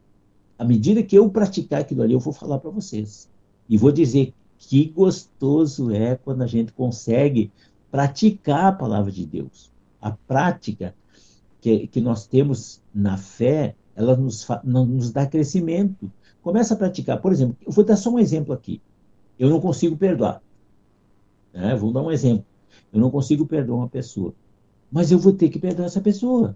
à 0.57 0.63
medida 0.63 1.03
que 1.03 1.17
eu 1.17 1.29
praticar 1.29 1.81
aquilo 1.81 2.03
ali, 2.03 2.13
eu 2.13 2.21
vou 2.21 2.31
falar 2.31 2.57
para 2.59 2.71
vocês. 2.71 3.29
E 3.67 3.75
vou 3.75 3.91
dizer 3.91 4.33
que 4.57 4.85
gostoso 4.85 5.91
é 5.91 6.15
quando 6.15 6.41
a 6.41 6.47
gente 6.47 6.71
consegue 6.71 7.51
praticar 7.91 8.67
a 8.67 8.71
palavra 8.71 9.11
de 9.11 9.25
Deus. 9.25 9.69
A 10.01 10.11
prática 10.11 10.95
que, 11.59 11.85
que 11.85 11.99
nós 11.99 12.25
temos 12.25 12.81
na 12.95 13.17
fé, 13.17 13.75
ela 13.93 14.15
nos, 14.15 14.47
nos 14.63 15.11
dá 15.11 15.25
crescimento. 15.25 16.09
Começa 16.41 16.75
a 16.75 16.77
praticar. 16.77 17.21
Por 17.21 17.33
exemplo, 17.33 17.57
eu 17.59 17.73
vou 17.73 17.83
dar 17.83 17.97
só 17.97 18.09
um 18.09 18.17
exemplo 18.17 18.53
aqui. 18.53 18.81
Eu 19.39 19.49
não 19.49 19.59
consigo 19.59 19.95
perdoar. 19.95 20.41
É, 21.53 21.75
vou 21.75 21.91
dar 21.91 22.01
um 22.01 22.11
exemplo. 22.11 22.45
Eu 22.93 22.99
não 22.99 23.11
consigo 23.11 23.45
perdoar 23.45 23.77
uma 23.77 23.89
pessoa. 23.89 24.33
Mas 24.91 25.11
eu 25.11 25.19
vou 25.19 25.33
ter 25.33 25.49
que 25.49 25.59
perdoar 25.59 25.85
essa 25.85 26.01
pessoa 26.01 26.55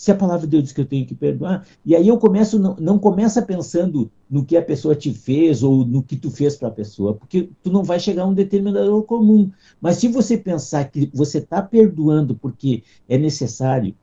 se 0.00 0.10
a 0.10 0.14
palavra 0.14 0.46
de 0.46 0.52
Deus 0.52 0.64
diz 0.64 0.72
que 0.72 0.80
eu 0.80 0.86
tenho 0.86 1.04
que 1.04 1.14
perdoar, 1.14 1.66
e 1.84 1.94
aí 1.94 2.08
eu 2.08 2.16
começo, 2.16 2.58
não, 2.58 2.74
não 2.80 2.98
começa 2.98 3.42
pensando 3.42 4.10
no 4.30 4.42
que 4.42 4.56
a 4.56 4.62
pessoa 4.62 4.94
te 4.94 5.12
fez 5.12 5.62
ou 5.62 5.84
no 5.84 6.02
que 6.02 6.16
tu 6.16 6.30
fez 6.30 6.56
para 6.56 6.68
a 6.68 6.70
pessoa, 6.70 7.12
porque 7.12 7.50
tu 7.62 7.70
não 7.70 7.84
vai 7.84 8.00
chegar 8.00 8.22
a 8.22 8.26
um 8.26 8.32
determinador 8.32 9.02
comum. 9.02 9.50
Mas 9.78 9.98
se 9.98 10.08
você 10.08 10.38
pensar 10.38 10.84
que 10.90 11.10
você 11.12 11.36
está 11.36 11.60
perdoando 11.60 12.34
porque 12.34 12.82
é 13.06 13.18
necessário, 13.18 13.94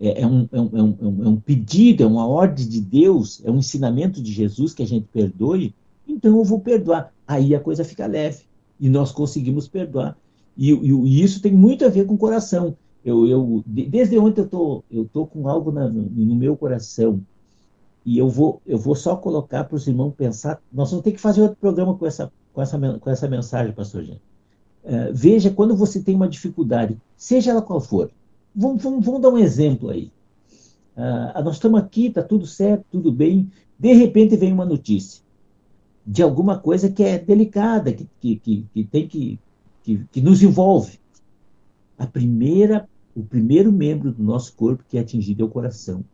é, 0.00 0.22
é, 0.22 0.26
um, 0.26 0.48
é, 0.50 0.60
um, 0.60 0.70
é, 0.72 0.82
um, 0.82 1.24
é 1.24 1.28
um 1.28 1.36
pedido, 1.36 2.02
é 2.02 2.06
uma 2.06 2.26
ordem 2.26 2.66
de 2.66 2.80
Deus, 2.80 3.40
é 3.44 3.50
um 3.50 3.58
ensinamento 3.58 4.20
de 4.20 4.32
Jesus 4.32 4.74
que 4.74 4.82
a 4.82 4.86
gente 4.86 5.06
perdoe, 5.12 5.72
então 6.08 6.36
eu 6.36 6.42
vou 6.42 6.58
perdoar. 6.58 7.12
Aí 7.26 7.54
a 7.54 7.60
coisa 7.60 7.84
fica 7.84 8.06
leve 8.06 8.44
e 8.78 8.88
nós 8.88 9.10
conseguimos 9.10 9.66
perdoar. 9.66 10.16
E, 10.56 10.72
e, 10.72 10.90
e 10.90 11.22
isso 11.22 11.40
tem 11.40 11.52
muito 11.52 11.84
a 11.84 11.88
ver 11.88 12.06
com 12.06 12.14
o 12.14 12.18
coração. 12.18 12.76
Eu, 13.04 13.26
eu, 13.26 13.62
desde 13.66 14.18
ontem 14.18 14.40
eu 14.40 14.48
tô, 14.48 14.84
eu 14.90 15.08
tô 15.12 15.26
com 15.26 15.48
algo 15.48 15.70
na, 15.70 15.88
no, 15.88 16.02
no, 16.02 16.34
meu 16.34 16.56
coração 16.56 17.20
e 18.04 18.18
eu 18.18 18.28
vou, 18.28 18.60
eu 18.66 18.78
vou 18.78 18.94
só 18.94 19.16
colocar 19.16 19.64
para 19.64 19.76
os 19.76 19.86
irmãos 19.86 20.12
pensar. 20.16 20.60
Nós 20.72 20.90
vamos 20.90 21.04
ter 21.04 21.12
que 21.12 21.20
fazer 21.20 21.42
outro 21.42 21.56
programa 21.56 21.94
com 21.94 22.06
essa, 22.06 22.32
com 22.52 22.62
essa, 22.62 22.78
com 22.98 23.10
essa 23.10 23.28
mensagem, 23.28 23.72
Pastor 23.72 24.02
Jean. 24.02 24.16
Uh, 24.84 25.12
veja 25.12 25.50
quando 25.50 25.76
você 25.76 26.00
tem 26.00 26.14
uma 26.14 26.28
dificuldade, 26.28 26.96
seja 27.16 27.50
ela 27.50 27.62
qual 27.62 27.80
for. 27.80 28.10
Vamos, 28.54 28.82
vamos, 28.82 29.04
vamos 29.04 29.20
dar 29.20 29.30
um 29.30 29.38
exemplo 29.38 29.90
aí. 29.90 30.10
Uh, 30.96 31.44
nós 31.44 31.56
estamos 31.56 31.80
aqui, 31.80 32.06
está 32.06 32.22
tudo 32.22 32.46
certo, 32.46 32.84
tudo 32.90 33.12
bem. 33.12 33.50
De 33.78 33.92
repente 33.92 34.36
vem 34.36 34.52
uma 34.52 34.64
notícia 34.64 35.25
de 36.06 36.22
alguma 36.22 36.58
coisa 36.58 36.90
que 36.90 37.02
é 37.02 37.18
delicada, 37.18 37.92
que, 37.92 38.08
que, 38.20 38.36
que, 38.36 38.66
que 38.72 38.84
tem 38.84 39.08
que, 39.08 39.38
que, 39.82 40.04
que 40.12 40.20
nos 40.20 40.42
envolve. 40.42 41.00
A 41.98 42.06
primeira 42.06 42.88
o 43.16 43.24
primeiro 43.24 43.72
membro 43.72 44.12
do 44.12 44.22
nosso 44.22 44.54
corpo 44.54 44.84
que 44.86 44.98
é 44.98 45.00
atingido 45.00 45.42
é 45.42 45.46
o 45.46 45.48
coração. 45.48 46.04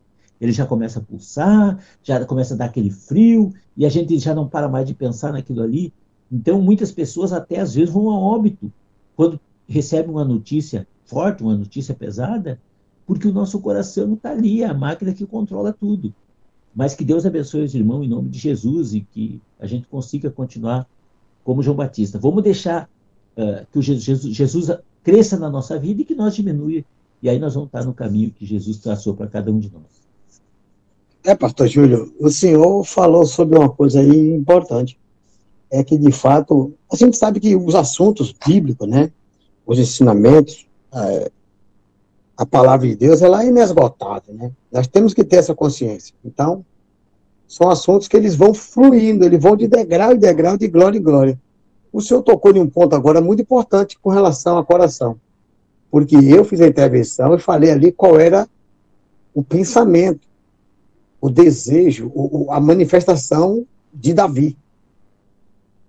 Ele 0.40 0.52
já 0.52 0.64
começa 0.64 1.00
a 1.00 1.02
pulsar, 1.02 1.84
já 2.02 2.24
começa 2.24 2.54
a 2.54 2.56
dar 2.56 2.66
aquele 2.66 2.90
frio, 2.90 3.52
e 3.76 3.84
a 3.84 3.88
gente 3.88 4.16
já 4.18 4.32
não 4.32 4.48
para 4.48 4.68
mais 4.68 4.86
de 4.86 4.94
pensar 4.94 5.32
naquilo 5.32 5.62
ali. 5.62 5.92
Então, 6.30 6.62
muitas 6.62 6.92
pessoas 6.92 7.32
até 7.32 7.58
às 7.58 7.74
vezes 7.74 7.92
vão 7.92 8.08
a 8.08 8.18
óbito 8.18 8.72
quando 9.16 9.40
recebem 9.68 10.12
uma 10.12 10.24
notícia 10.24 10.86
forte, 11.04 11.42
uma 11.42 11.56
notícia 11.56 11.94
pesada, 11.94 12.60
porque 13.04 13.26
o 13.26 13.32
nosso 13.32 13.60
coração 13.60 14.14
está 14.14 14.30
ali, 14.30 14.62
é 14.62 14.66
a 14.66 14.74
máquina 14.74 15.12
que 15.12 15.26
controla 15.26 15.72
tudo. 15.72 16.14
Mas 16.74 16.94
que 16.94 17.04
Deus 17.04 17.26
abençoe 17.26 17.64
os 17.64 17.74
irmãos 17.74 18.04
em 18.04 18.08
nome 18.08 18.28
de 18.28 18.38
Jesus 18.38 18.94
e 18.94 19.00
que 19.00 19.40
a 19.60 19.66
gente 19.66 19.86
consiga 19.86 20.30
continuar 20.30 20.86
como 21.44 21.62
João 21.62 21.76
Batista. 21.76 22.18
Vamos 22.18 22.42
deixar 22.42 22.88
uh, 23.36 23.66
que 23.70 23.78
o 23.78 23.82
Jesus, 23.82 24.22
Jesus 24.22 24.70
cresça 25.02 25.38
na 25.38 25.50
nossa 25.50 25.78
vida 25.78 26.02
e 26.02 26.04
que 26.04 26.14
nós 26.14 26.34
diminua. 26.34 26.82
E 27.22 27.28
aí 27.28 27.38
nós 27.38 27.54
vamos 27.54 27.68
estar 27.68 27.84
no 27.84 27.92
caminho 27.92 28.30
que 28.30 28.46
Jesus 28.46 28.78
traçou 28.78 29.14
para 29.14 29.26
cada 29.26 29.50
um 29.50 29.58
de 29.58 29.70
nós. 29.70 30.02
É, 31.24 31.34
pastor 31.36 31.68
Júlio, 31.68 32.12
o 32.18 32.30
senhor 32.30 32.84
falou 32.84 33.24
sobre 33.24 33.56
uma 33.56 33.68
coisa 33.68 34.00
aí 34.00 34.34
importante. 34.34 34.98
É 35.70 35.82
que, 35.82 35.96
de 35.96 36.12
fato, 36.12 36.74
a 36.92 36.96
gente 36.96 37.16
sabe 37.16 37.40
que 37.40 37.54
os 37.56 37.74
assuntos 37.74 38.34
bíblicos, 38.44 38.88
né, 38.88 39.10
os 39.64 39.78
ensinamentos, 39.78 40.66
é, 40.92 41.30
a 42.42 42.46
palavra 42.46 42.88
de 42.88 42.96
Deus, 42.96 43.22
ela 43.22 43.44
é 43.44 43.46
inesgotável, 43.46 44.34
né? 44.34 44.50
Nós 44.70 44.88
temos 44.88 45.14
que 45.14 45.22
ter 45.22 45.36
essa 45.36 45.54
consciência. 45.54 46.12
Então, 46.24 46.64
são 47.46 47.70
assuntos 47.70 48.08
que 48.08 48.16
eles 48.16 48.34
vão 48.34 48.52
fluindo, 48.52 49.24
eles 49.24 49.40
vão 49.40 49.56
de 49.56 49.68
degrau 49.68 50.12
em 50.12 50.18
degrau, 50.18 50.56
de 50.58 50.66
glória 50.66 50.98
em 50.98 51.02
glória. 51.02 51.40
O 51.92 52.00
senhor 52.00 52.20
tocou 52.22 52.50
em 52.50 52.58
um 52.58 52.68
ponto 52.68 52.96
agora 52.96 53.20
muito 53.20 53.42
importante 53.42 53.96
com 53.96 54.10
relação 54.10 54.56
ao 54.56 54.64
coração. 54.64 55.20
Porque 55.88 56.16
eu 56.16 56.44
fiz 56.44 56.60
a 56.60 56.66
intervenção 56.66 57.32
e 57.32 57.38
falei 57.38 57.70
ali 57.70 57.92
qual 57.92 58.18
era 58.18 58.48
o 59.32 59.42
pensamento, 59.42 60.26
o 61.20 61.30
desejo, 61.30 62.10
o, 62.12 62.50
a 62.50 62.58
manifestação 62.58 63.64
de 63.94 64.12
Davi. 64.12 64.56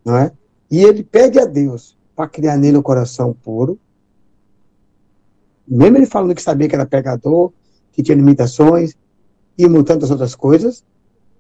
Não 0.06 0.18
é? 0.18 0.32
E 0.70 0.84
ele 0.84 1.04
pede 1.04 1.39
a 1.39 1.45
Deus 1.45 1.97
para 2.16 2.28
criar 2.28 2.58
nele 2.58 2.78
um 2.78 2.84
coração 2.84 3.36
puro. 3.43 3.80
Mesmo 5.68 5.97
ele 5.97 6.05
falando 6.05 6.36
que 6.36 6.41
sabia 6.41 6.68
que 6.68 6.76
era 6.76 6.86
pecador, 6.86 7.51
que 7.91 8.03
tinha 8.03 8.16
limitações 8.16 8.95
e 9.57 9.68
tantas 9.84 10.11
outras 10.11 10.36
coisas. 10.36 10.84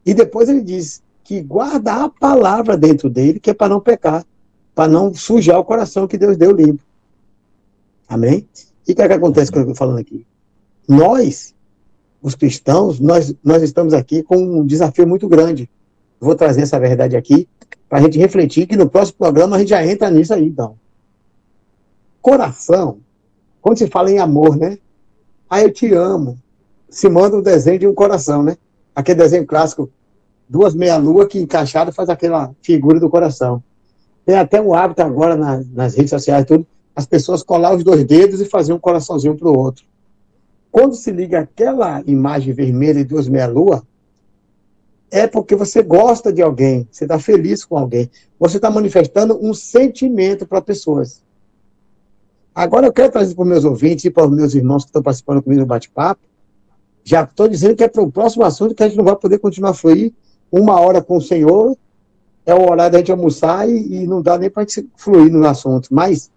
E 0.05 0.13
depois 0.13 0.49
ele 0.49 0.61
diz 0.61 1.01
que 1.23 1.41
guarda 1.41 2.03
a 2.03 2.09
palavra 2.09 2.77
dentro 2.77 3.09
dele, 3.09 3.39
que 3.39 3.49
é 3.49 3.53
para 3.53 3.69
não 3.69 3.79
pecar 3.79 4.25
para 4.75 4.91
não 4.91 5.13
sujar 5.13 5.59
o 5.59 5.65
coração 5.65 6.07
que 6.07 6.17
Deus 6.17 6.37
deu 6.37 6.51
limpo. 6.51 6.83
Amém? 8.07 8.47
E 8.87 8.91
o 8.91 8.95
que, 8.95 9.01
é 9.01 9.07
que 9.07 9.13
acontece 9.13 9.51
com 9.51 9.59
o 9.59 9.63
que 9.63 9.69
eu 9.69 9.71
estou 9.71 9.87
falando 9.87 9.99
aqui? 9.99 10.25
Nós, 10.87 11.55
os 12.21 12.35
cristãos, 12.35 12.99
nós, 12.99 13.33
nós 13.43 13.63
estamos 13.63 13.93
aqui 13.93 14.23
com 14.23 14.37
um 14.37 14.65
desafio 14.65 15.07
muito 15.07 15.27
grande. 15.27 15.69
Vou 16.19 16.35
trazer 16.35 16.61
essa 16.61 16.79
verdade 16.79 17.15
aqui 17.15 17.47
para 17.87 17.99
a 17.99 18.01
gente 18.01 18.17
refletir 18.17 18.67
que 18.67 18.75
no 18.75 18.89
próximo 18.89 19.17
programa 19.17 19.55
a 19.55 19.59
gente 19.59 19.69
já 19.69 19.85
entra 19.85 20.09
nisso 20.09 20.33
aí, 20.33 20.45
então. 20.45 20.75
Coração, 22.21 22.99
quando 23.63 23.77
se 23.77 23.87
fala 23.87 24.11
em 24.11 24.19
amor, 24.19 24.57
né? 24.57 24.77
Ah, 25.49 25.61
eu 25.61 25.71
te 25.71 25.93
amo. 25.93 26.37
Se 26.89 27.07
manda 27.07 27.37
um 27.37 27.41
desenho 27.41 27.79
de 27.79 27.87
um 27.87 27.93
coração, 27.93 28.43
né? 28.43 28.57
Aquele 28.93 29.19
desenho 29.19 29.47
clássico, 29.47 29.89
duas 30.49 30.75
meia-lua 30.75 31.25
que 31.25 31.39
encaixada 31.39 31.89
faz 31.89 32.09
aquela 32.09 32.53
figura 32.61 32.99
do 32.99 33.09
coração. 33.09 33.63
Tem 34.25 34.35
até 34.35 34.61
um 34.61 34.73
hábito 34.73 35.01
agora 35.01 35.37
na, 35.37 35.63
nas 35.71 35.95
redes 35.95 36.09
sociais 36.09 36.45
tudo, 36.45 36.67
as 36.93 37.05
pessoas 37.05 37.41
colar 37.41 37.73
os 37.73 37.85
dois 37.85 38.03
dedos 38.03 38.41
e 38.41 38.45
fazer 38.45 38.73
um 38.73 38.79
coraçãozinho 38.79 39.37
para 39.37 39.47
o 39.47 39.57
outro. 39.57 39.85
Quando 40.69 40.95
se 40.95 41.09
liga 41.09 41.39
aquela 41.39 42.03
imagem 42.05 42.53
vermelha 42.53 42.99
e 42.99 43.05
duas 43.05 43.29
meia-lua, 43.29 43.81
é 45.09 45.25
porque 45.25 45.55
você 45.55 45.81
gosta 45.81 46.33
de 46.33 46.41
alguém, 46.41 46.85
você 46.91 47.05
está 47.05 47.17
feliz 47.17 47.63
com 47.63 47.77
alguém, 47.77 48.11
você 48.37 48.57
está 48.57 48.69
manifestando 48.69 49.39
um 49.41 49.53
sentimento 49.53 50.45
para 50.45 50.61
pessoas. 50.61 51.23
Agora 52.55 52.85
eu 52.85 52.93
quero 52.93 53.11
trazer 53.11 53.33
para 53.33 53.41
os 53.41 53.47
meus 53.47 53.65
ouvintes 53.65 54.05
e 54.05 54.11
para 54.11 54.25
os 54.25 54.31
meus 54.31 54.53
irmãos 54.53 54.83
que 54.83 54.89
estão 54.89 55.01
participando 55.01 55.41
comigo 55.41 55.61
no 55.61 55.67
bate-papo, 55.67 56.21
já 57.03 57.23
estou 57.23 57.47
dizendo 57.47 57.75
que 57.75 57.83
é 57.83 57.87
para 57.87 58.01
o 58.01 58.11
próximo 58.11 58.45
assunto 58.45 58.75
que 58.75 58.83
a 58.83 58.87
gente 58.87 58.97
não 58.97 59.03
vai 59.03 59.15
poder 59.15 59.39
continuar. 59.39 59.71
A 59.71 59.73
fluir 59.73 60.13
uma 60.51 60.79
hora 60.79 61.01
com 61.01 61.17
o 61.17 61.21
Senhor 61.21 61.75
é 62.45 62.53
o 62.53 62.69
horário 62.69 62.91
da 62.91 62.97
gente 62.99 63.11
almoçar 63.11 63.67
e, 63.67 64.03
e 64.03 64.07
não 64.07 64.21
dá 64.21 64.37
nem 64.37 64.49
para 64.49 64.63
a 64.63 64.65
gente 64.65 64.87
fluir 64.95 65.31
no 65.31 65.45
assunto. 65.47 65.89
Mas 65.91 66.31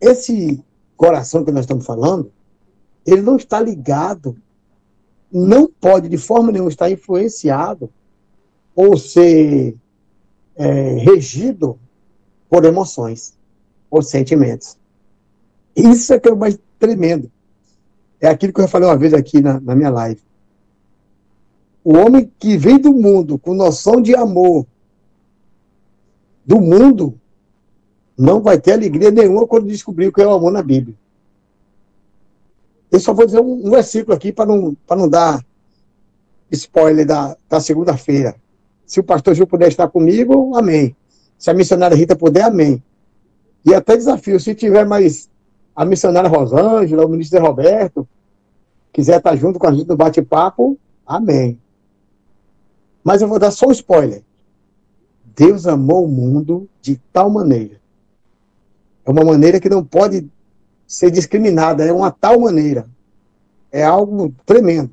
esse 0.00 0.62
coração 0.96 1.44
que 1.44 1.50
nós 1.50 1.62
estamos 1.62 1.86
falando, 1.86 2.30
ele 3.06 3.22
não 3.22 3.36
está 3.36 3.60
ligado, 3.60 4.36
não 5.32 5.68
pode 5.68 6.08
de 6.08 6.18
forma 6.18 6.52
nenhuma 6.52 6.70
estar 6.70 6.90
influenciado 6.90 7.90
ou 8.76 8.96
ser 8.96 9.74
é, 10.54 10.92
regido 10.98 11.78
por 12.48 12.64
emoções 12.64 13.37
ou 13.90 14.02
sentimentos. 14.02 14.76
Isso 15.74 16.12
é 16.12 16.18
que 16.18 16.28
é 16.28 16.32
o 16.32 16.36
mais 16.36 16.58
tremendo. 16.78 17.30
É 18.20 18.28
aquilo 18.28 18.52
que 18.52 18.60
eu 18.60 18.68
falei 18.68 18.88
uma 18.88 18.96
vez 18.96 19.14
aqui 19.14 19.40
na, 19.40 19.60
na 19.60 19.74
minha 19.74 19.90
live. 19.90 20.20
O 21.84 21.96
homem 21.96 22.30
que 22.38 22.56
vem 22.56 22.78
do 22.78 22.92
mundo 22.92 23.38
com 23.38 23.54
noção 23.54 24.00
de 24.00 24.14
amor 24.14 24.66
do 26.44 26.60
mundo 26.60 27.18
não 28.16 28.40
vai 28.40 28.58
ter 28.58 28.72
alegria 28.72 29.10
nenhuma 29.10 29.46
quando 29.46 29.68
descobrir 29.68 30.08
o 30.08 30.12
que 30.12 30.20
é 30.20 30.26
o 30.26 30.32
amor 30.32 30.50
na 30.50 30.62
Bíblia. 30.62 30.96
Eu 32.90 32.98
só 32.98 33.12
vou 33.12 33.26
dizer 33.26 33.40
um, 33.40 33.66
um 33.66 33.70
versículo 33.70 34.16
aqui 34.16 34.32
para 34.32 34.46
não, 34.46 34.76
não 34.90 35.08
dar 35.08 35.44
spoiler 36.50 37.06
da, 37.06 37.36
da 37.48 37.60
segunda-feira. 37.60 38.34
Se 38.86 38.98
o 38.98 39.04
pastor 39.04 39.34
Gil 39.34 39.46
puder 39.46 39.68
estar 39.68 39.88
comigo, 39.88 40.56
amém. 40.56 40.96
Se 41.36 41.50
a 41.50 41.54
missionária 41.54 41.96
Rita 41.96 42.16
puder, 42.16 42.44
amém. 42.44 42.82
E 43.64 43.74
até 43.74 43.96
desafio, 43.96 44.38
se 44.38 44.54
tiver 44.54 44.86
mais 44.86 45.28
a 45.74 45.84
missionária 45.84 46.28
Rosângela, 46.28 47.06
o 47.06 47.08
ministro 47.08 47.40
Roberto, 47.40 48.08
quiser 48.92 49.18
estar 49.18 49.36
junto 49.36 49.58
com 49.58 49.66
a 49.66 49.72
gente 49.72 49.88
no 49.88 49.96
bate-papo, 49.96 50.78
amém. 51.06 51.58
Mas 53.04 53.22
eu 53.22 53.28
vou 53.28 53.38
dar 53.38 53.50
só 53.50 53.68
um 53.68 53.72
spoiler. 53.72 54.22
Deus 55.36 55.66
amou 55.66 56.04
o 56.04 56.08
mundo 56.08 56.68
de 56.82 57.00
tal 57.12 57.30
maneira. 57.30 57.80
É 59.04 59.10
uma 59.10 59.24
maneira 59.24 59.60
que 59.60 59.68
não 59.68 59.84
pode 59.84 60.28
ser 60.86 61.10
discriminada, 61.10 61.84
é 61.84 61.92
uma 61.92 62.10
tal 62.10 62.40
maneira. 62.40 62.88
É 63.70 63.84
algo 63.84 64.34
tremendo. 64.44 64.90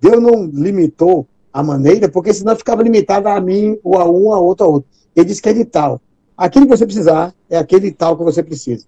Deus 0.00 0.22
não 0.22 0.46
limitou 0.46 1.26
a 1.52 1.62
maneira, 1.62 2.08
porque 2.08 2.32
senão 2.32 2.56
ficava 2.56 2.82
limitado 2.82 3.28
a 3.28 3.40
mim, 3.40 3.78
ou 3.84 3.98
a 3.98 4.10
um, 4.10 4.32
a 4.32 4.40
outro, 4.40 4.64
a 4.64 4.68
outro. 4.68 4.88
Ele 5.14 5.26
disse 5.26 5.42
que 5.42 5.48
é 5.48 5.52
de 5.52 5.64
tal. 5.64 6.00
Aquilo 6.36 6.66
que 6.66 6.76
você 6.76 6.84
precisar 6.84 7.34
é 7.48 7.56
aquele 7.56 7.92
tal 7.92 8.16
que 8.16 8.24
você 8.24 8.42
precisa. 8.42 8.86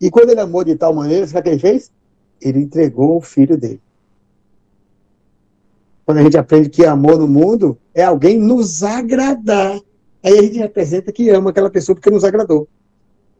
E 0.00 0.10
quando 0.10 0.30
ele 0.30 0.40
amou 0.40 0.64
de 0.64 0.74
tal 0.74 0.92
maneira, 0.92 1.26
sabe 1.26 1.40
o 1.40 1.42
que 1.44 1.48
ele 1.50 1.58
fez? 1.58 1.92
Ele 2.40 2.58
entregou 2.60 3.16
o 3.16 3.20
filho 3.20 3.56
dele. 3.56 3.80
Quando 6.04 6.18
a 6.18 6.22
gente 6.22 6.36
aprende 6.36 6.68
que 6.68 6.84
amor 6.84 7.18
no 7.18 7.28
mundo 7.28 7.78
é 7.94 8.02
alguém 8.02 8.38
nos 8.38 8.82
agradar. 8.82 9.80
Aí 10.22 10.38
a 10.38 10.42
gente 10.42 10.58
representa 10.58 11.12
que 11.12 11.30
ama 11.30 11.50
aquela 11.50 11.70
pessoa 11.70 11.94
porque 11.94 12.10
nos 12.10 12.24
agradou. 12.24 12.68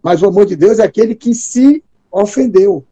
Mas 0.02 0.22
o 0.22 0.26
amor 0.26 0.46
de 0.46 0.56
Deus 0.56 0.78
é 0.78 0.84
aquele 0.84 1.14
que 1.14 1.34
se 1.34 1.82
ofendeu. 2.10 2.84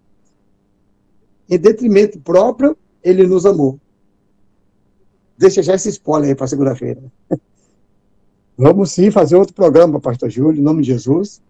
Em 1.48 1.58
detrimento 1.58 2.18
próprio, 2.18 2.76
ele 3.02 3.26
nos 3.26 3.46
amou. 3.46 3.78
Deixa 5.38 5.62
já 5.62 5.74
esse 5.74 5.88
spoiler 5.88 6.30
aí 6.30 6.34
para 6.34 6.46
segunda-feira. 6.46 7.02
Vamos 8.56 8.92
sim 8.92 9.10
fazer 9.10 9.36
outro 9.36 9.54
programa, 9.54 9.98
pastor 9.98 10.30
Júlio, 10.30 10.60
em 10.60 10.64
nome 10.64 10.82
de 10.82 10.88
Jesus. 10.88 11.40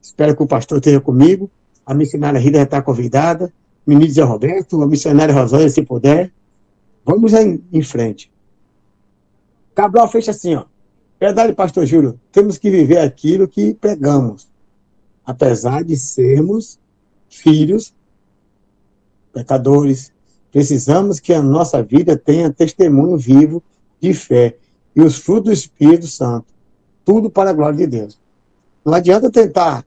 Espero 0.00 0.34
que 0.34 0.42
o 0.42 0.46
pastor 0.46 0.78
esteja 0.78 1.00
comigo. 1.00 1.50
A 1.84 1.94
missionária 1.94 2.40
Rita 2.40 2.58
já 2.58 2.64
está 2.64 2.82
convidada. 2.82 3.52
O 3.86 3.90
ministro 3.90 4.14
Zé 4.14 4.22
Roberto, 4.22 4.82
a 4.82 4.86
missionária 4.86 5.34
Rosângela, 5.34 5.68
se 5.68 5.82
puder. 5.82 6.32
Vamos 7.04 7.32
em, 7.34 7.62
em 7.72 7.82
frente. 7.82 8.32
Cabral 9.74 10.08
fecha 10.08 10.30
assim, 10.30 10.54
ó. 10.54 10.64
Verdade, 11.20 11.52
pastor 11.52 11.86
Júlio, 11.86 12.18
temos 12.32 12.58
que 12.58 12.70
viver 12.70 12.98
aquilo 12.98 13.46
que 13.46 13.74
pregamos. 13.74 14.48
Apesar 15.24 15.84
de 15.84 15.96
sermos 15.96 16.80
filhos, 17.28 17.94
pecadores, 19.32 20.12
precisamos 20.50 21.20
que 21.20 21.32
a 21.32 21.42
nossa 21.42 21.82
vida 21.82 22.16
tenha 22.16 22.52
testemunho 22.52 23.16
vivo 23.16 23.62
de 24.00 24.12
fé 24.12 24.58
e 24.94 25.00
os 25.00 25.16
frutos 25.16 25.44
do 25.44 25.52
Espírito 25.52 26.06
Santo. 26.06 26.46
Tudo 27.04 27.30
para 27.30 27.50
a 27.50 27.52
glória 27.52 27.78
de 27.78 27.86
Deus. 27.86 28.18
Não 28.84 28.94
adianta 28.94 29.30
tentar 29.30 29.84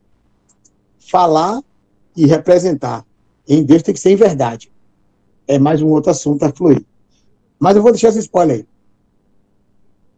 falar 0.99 1.61
e 2.15 2.25
representar. 2.25 3.05
Em 3.47 3.63
Deus 3.63 3.83
tem 3.83 3.93
que 3.93 3.99
ser 3.99 4.11
em 4.11 4.15
verdade. 4.15 4.71
É 5.47 5.59
mais 5.59 5.81
um 5.81 5.89
outro 5.89 6.11
assunto 6.11 6.43
a 6.43 6.51
fluir. 6.51 6.83
Mas 7.59 7.75
eu 7.75 7.81
vou 7.81 7.91
deixar 7.91 8.09
esse 8.09 8.19
spoiler 8.19 8.57
aí. 8.57 8.67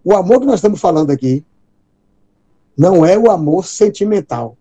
O 0.03 0.15
amor 0.15 0.39
que 0.39 0.45
nós 0.45 0.55
estamos 0.55 0.79
falando 0.79 1.11
aqui 1.11 1.43
não 2.77 3.05
é 3.05 3.17
o 3.17 3.29
amor 3.29 3.65
sentimental. 3.65 4.57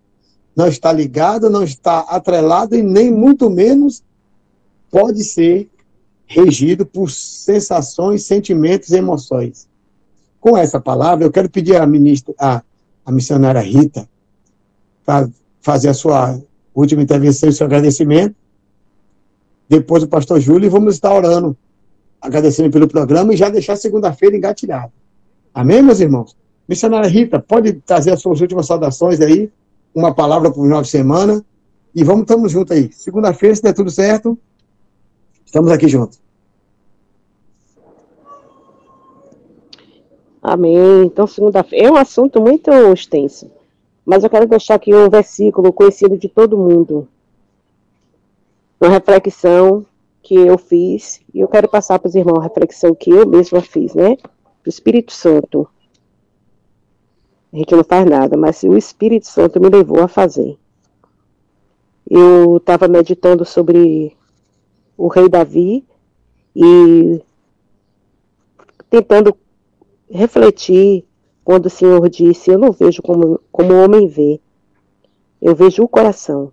Não 0.57 0.67
está 0.67 0.93
ligado, 0.93 1.51
não 1.51 1.63
está 1.63 2.01
atrelado 2.01 2.75
e 2.75 2.83
nem 2.83 3.13
muito 3.13 3.49
menos 3.49 4.03
pode 4.91 5.23
ser 5.23 5.71
regido 6.27 6.85
por 6.85 7.11
sensações, 7.11 8.25
sentimentos 8.25 8.91
e 8.91 8.97
emoções. 8.97 9.69
Com 10.47 10.57
essa 10.57 10.81
palavra, 10.81 11.25
eu 11.25 11.33
quero 11.33 11.51
pedir 11.51 11.75
à 11.75 11.85
ministra, 11.85 12.33
à, 12.39 12.63
à 13.05 13.11
missionária 13.11 13.61
Rita, 13.61 14.09
para 15.05 15.29
fazer 15.61 15.89
a 15.89 15.95
sua 15.95 16.41
última 16.73 17.03
intervenção 17.03 17.49
e 17.49 17.53
seu 17.53 17.67
agradecimento. 17.67 18.37
Depois 19.69 20.05
o 20.05 20.07
pastor 20.07 20.39
Júlio 20.39 20.67
e 20.67 20.71
vamos 20.71 20.95
estar 20.95 21.13
orando, 21.13 21.57
agradecendo 22.23 22.71
pelo 22.71 22.87
programa 22.87 23.35
e 23.35 23.37
já 23.37 23.49
deixar 23.49 23.75
segunda-feira 23.75 24.37
engatilhado. 24.37 24.93
Amém, 25.53 25.83
meus 25.83 25.99
irmãos? 25.99 26.37
Missionária 26.69 27.11
Rita, 27.11 27.41
pode 27.41 27.73
trazer 27.85 28.13
as 28.13 28.23
suas 28.23 28.41
últimas 28.41 28.67
saudações 28.67 29.21
aí, 29.21 29.51
uma 29.93 30.15
palavra 30.15 30.49
para 30.49 30.61
o 30.61 30.63
final 30.63 30.81
de 30.81 30.89
semana, 30.89 31.45
e 31.93 32.05
vamos, 32.05 32.23
estamos 32.23 32.53
juntos 32.53 32.71
aí. 32.71 32.93
Segunda-feira, 32.93 33.57
se 33.57 33.63
der 33.63 33.75
tudo 33.75 33.91
certo, 33.91 34.39
estamos 35.45 35.73
aqui 35.73 35.89
juntos. 35.89 36.21
Amém. 40.49 41.03
Então, 41.07 41.27
segunda-feira 41.27 41.89
é 41.89 41.91
um 41.91 41.97
assunto 41.97 42.41
muito 42.41 42.71
extenso, 42.93 43.51
mas 44.05 44.23
eu 44.23 44.31
quero 44.31 44.47
deixar 44.47 44.77
aqui 44.77 44.95
um 44.95 45.11
versículo 45.11 45.73
conhecido 45.73 46.17
de 46.17 46.29
todo 46.29 46.57
mundo. 46.57 47.09
Uma 48.81 48.89
reflexão 48.89 49.85
que 50.23 50.37
eu 50.37 50.57
fiz, 50.57 51.21
e 51.35 51.41
eu 51.41 51.49
quero 51.49 51.69
passar 51.69 51.99
para 51.99 52.07
os 52.07 52.15
irmãos 52.15 52.39
a 52.39 52.45
reflexão 52.45 52.95
que 52.95 53.11
eu 53.11 53.27
mesma 53.27 53.61
fiz, 53.61 53.93
né? 53.93 54.17
O 54.65 54.69
Espírito 54.69 55.13
Santo. 55.13 55.69
A 57.53 57.57
gente 57.57 57.75
não 57.75 57.83
faz 57.83 58.09
nada, 58.09 58.37
mas 58.37 58.63
o 58.63 58.77
Espírito 58.77 59.27
Santo 59.27 59.61
me 59.61 59.69
levou 59.69 60.01
a 60.01 60.07
fazer. 60.07 60.57
Eu 62.09 62.59
estava 62.59 62.87
meditando 62.87 63.45
sobre 63.45 64.17
o 64.97 65.09
rei 65.09 65.29
Davi 65.29 65.85
e 66.55 67.21
tentando 68.89 69.37
refletir 70.11 71.05
quando 71.45 71.67
o 71.67 71.71
Senhor 71.71 72.09
disse: 72.09 72.51
Eu 72.51 72.59
não 72.59 72.73
vejo 72.73 73.03
como, 73.03 73.41
como 73.53 73.73
o 73.73 73.85
homem 73.85 74.07
vê, 74.07 74.41
eu 75.41 75.55
vejo 75.55 75.83
o 75.83 75.89
coração. 75.89 76.53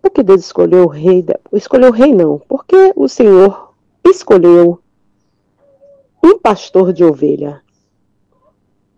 Por 0.00 0.10
que 0.10 0.22
Deus 0.22 0.40
escolheu 0.40 0.84
o 0.84 0.88
rei? 0.88 1.22
Da... 1.22 1.38
Escolheu 1.52 1.90
o 1.90 1.92
rei, 1.92 2.12
não. 2.12 2.40
Porque 2.48 2.92
o 2.96 3.08
Senhor 3.08 3.72
escolheu 4.04 4.80
um 6.22 6.38
pastor 6.38 6.92
de 6.92 7.04
ovelha. 7.04 7.62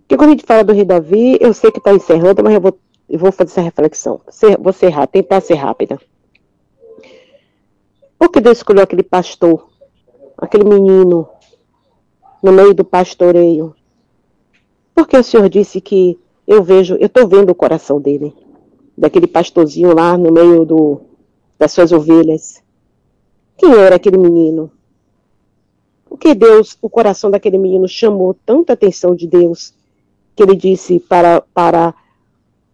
Porque 0.00 0.16
quando 0.16 0.28
a 0.28 0.32
gente 0.32 0.46
fala 0.46 0.64
do 0.64 0.72
rei 0.72 0.84
Davi, 0.84 1.38
eu 1.40 1.52
sei 1.54 1.70
que 1.70 1.78
está 1.78 1.92
encerrando, 1.92 2.42
mas 2.42 2.54
eu 2.54 2.60
vou, 2.60 2.78
eu 3.08 3.18
vou 3.18 3.32
fazer 3.32 3.50
essa 3.50 3.60
reflexão. 3.60 4.20
Vou 4.60 4.72
ser, 4.72 4.92
tentar 5.08 5.40
ser 5.40 5.54
rápida. 5.54 5.98
Por 8.18 8.30
que 8.30 8.40
Deus 8.40 8.58
escolheu 8.58 8.82
aquele 8.82 9.02
pastor, 9.02 9.68
aquele 10.38 10.64
menino, 10.64 11.28
no 12.44 12.52
meio 12.52 12.74
do 12.74 12.84
pastoreio? 12.84 13.74
Porque 14.94 15.16
o 15.16 15.24
Senhor 15.24 15.48
disse 15.48 15.80
que 15.80 16.18
eu 16.46 16.62
vejo, 16.62 16.94
eu 16.96 17.06
estou 17.06 17.26
vendo 17.26 17.48
o 17.48 17.54
coração 17.54 17.98
dele, 17.98 18.34
daquele 18.96 19.26
pastorzinho 19.26 19.94
lá 19.94 20.18
no 20.18 20.30
meio 20.30 20.62
do, 20.66 21.00
das 21.58 21.72
suas 21.72 21.90
ovelhas. 21.90 22.62
Quem 23.56 23.72
era 23.72 23.96
aquele 23.96 24.18
menino? 24.18 24.70
O 26.10 26.18
que 26.18 26.34
Deus, 26.34 26.76
o 26.82 26.90
coração 26.90 27.30
daquele 27.30 27.56
menino 27.56 27.88
chamou 27.88 28.36
tanta 28.44 28.74
atenção 28.74 29.14
de 29.14 29.26
Deus, 29.26 29.72
que 30.36 30.42
ele 30.42 30.54
disse 30.54 31.00
para, 31.00 31.40
para 31.40 31.94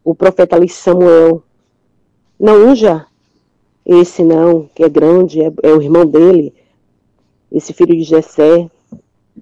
o 0.03 0.17
profeta 0.17 0.57
ali 0.57 0.69
Samuel, 0.69 1.45
não 2.41 2.71
unja 2.71 3.07
esse 3.87 4.25
não, 4.25 4.69
que 4.75 4.83
é 4.83 4.89
grande, 4.89 5.41
é, 5.43 5.53
é 5.63 5.73
o 5.73 5.81
irmão 5.81 6.05
dele, 6.05 6.53
esse 7.53 7.73
filho 7.73 7.95
de 7.95 8.03
Jessé, 8.03 8.69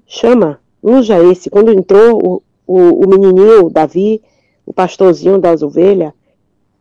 chama, 0.06 0.60
unja 0.82 1.22
esse. 1.22 1.50
Quando 1.50 1.72
entrou 1.72 2.18
o, 2.22 2.42
o, 2.66 3.04
o 3.04 3.08
menininho, 3.08 3.70
Davi, 3.70 4.22
o 4.64 4.72
pastorzinho 4.72 5.38
das 5.38 5.62
ovelhas, 5.62 6.12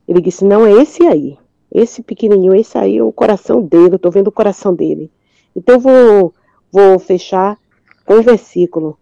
ele 0.07 0.21
disse, 0.21 0.45
não, 0.45 0.65
é 0.65 0.71
esse 0.81 1.05
aí, 1.05 1.37
esse 1.71 2.01
pequenininho, 2.01 2.55
esse 2.55 2.77
aí 2.77 2.97
é 2.97 3.03
o 3.03 3.11
coração 3.11 3.61
dele, 3.61 3.95
eu 3.95 3.99
tô 3.99 4.09
vendo 4.09 4.27
o 4.27 4.31
coração 4.31 4.73
dele. 4.73 5.11
Então 5.55 5.75
eu 5.75 5.79
vou, 5.79 6.33
vou 6.71 6.99
fechar 6.99 7.57
com 8.05 8.15
o 8.15 8.21
versículo 8.21 8.97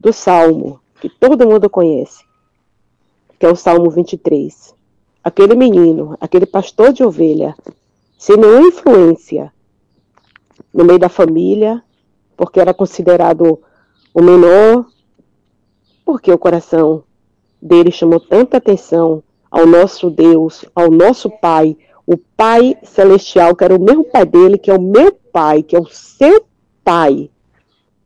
do 0.00 0.12
Salmo, 0.12 0.80
que 1.00 1.08
todo 1.08 1.46
mundo 1.46 1.70
conhece, 1.70 2.24
que 3.38 3.46
é 3.46 3.48
o 3.48 3.56
Salmo 3.56 3.90
23 3.90 4.76
aquele 5.26 5.56
menino, 5.56 6.16
aquele 6.20 6.46
pastor 6.46 6.92
de 6.92 7.02
ovelha, 7.02 7.56
sem 8.16 8.36
nenhuma 8.36 8.68
influência 8.68 9.52
no 10.72 10.84
meio 10.84 11.00
da 11.00 11.08
família, 11.08 11.82
porque 12.36 12.60
era 12.60 12.74
considerado 12.74 13.60
o 14.12 14.22
menor, 14.22 14.86
porque 16.04 16.30
o 16.30 16.38
coração 16.38 17.04
dele 17.60 17.90
chamou 17.90 18.20
tanta 18.20 18.58
atenção 18.58 19.22
ao 19.50 19.66
nosso 19.66 20.10
Deus, 20.10 20.64
ao 20.74 20.90
nosso 20.90 21.30
Pai, 21.30 21.76
o 22.06 22.16
Pai 22.16 22.76
Celestial, 22.82 23.56
que 23.56 23.64
era 23.64 23.74
o 23.74 23.82
mesmo 23.82 24.04
Pai 24.04 24.24
dele, 24.24 24.58
que 24.58 24.70
é 24.70 24.74
o 24.74 24.80
meu 24.80 25.12
Pai, 25.32 25.62
que 25.62 25.74
é 25.74 25.80
o 25.80 25.86
seu 25.86 26.44
Pai, 26.84 27.30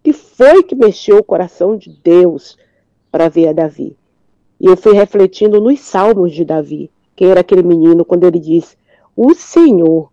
que 0.02 0.12
foi 0.12 0.62
que 0.62 0.74
mexeu 0.74 1.18
o 1.18 1.24
coração 1.24 1.76
de 1.76 1.90
Deus 2.02 2.56
para 3.10 3.28
ver 3.28 3.48
a 3.48 3.52
Davi. 3.52 3.96
E 4.58 4.66
eu 4.66 4.76
fui 4.76 4.92
refletindo 4.94 5.60
nos 5.60 5.80
salmos 5.80 6.32
de 6.32 6.44
Davi 6.44 6.90
quem 7.16 7.28
era 7.28 7.40
aquele 7.40 7.62
menino 7.62 8.04
quando 8.04 8.24
ele 8.24 8.38
diz: 8.38 8.76
O 9.14 9.34
Senhor, 9.34 10.10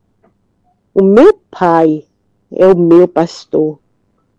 o 0.93 1.03
meu 1.03 1.39
pai, 1.49 2.03
é 2.51 2.68
o 2.68 2.78
meu 2.78 3.07
pastor. 3.07 3.80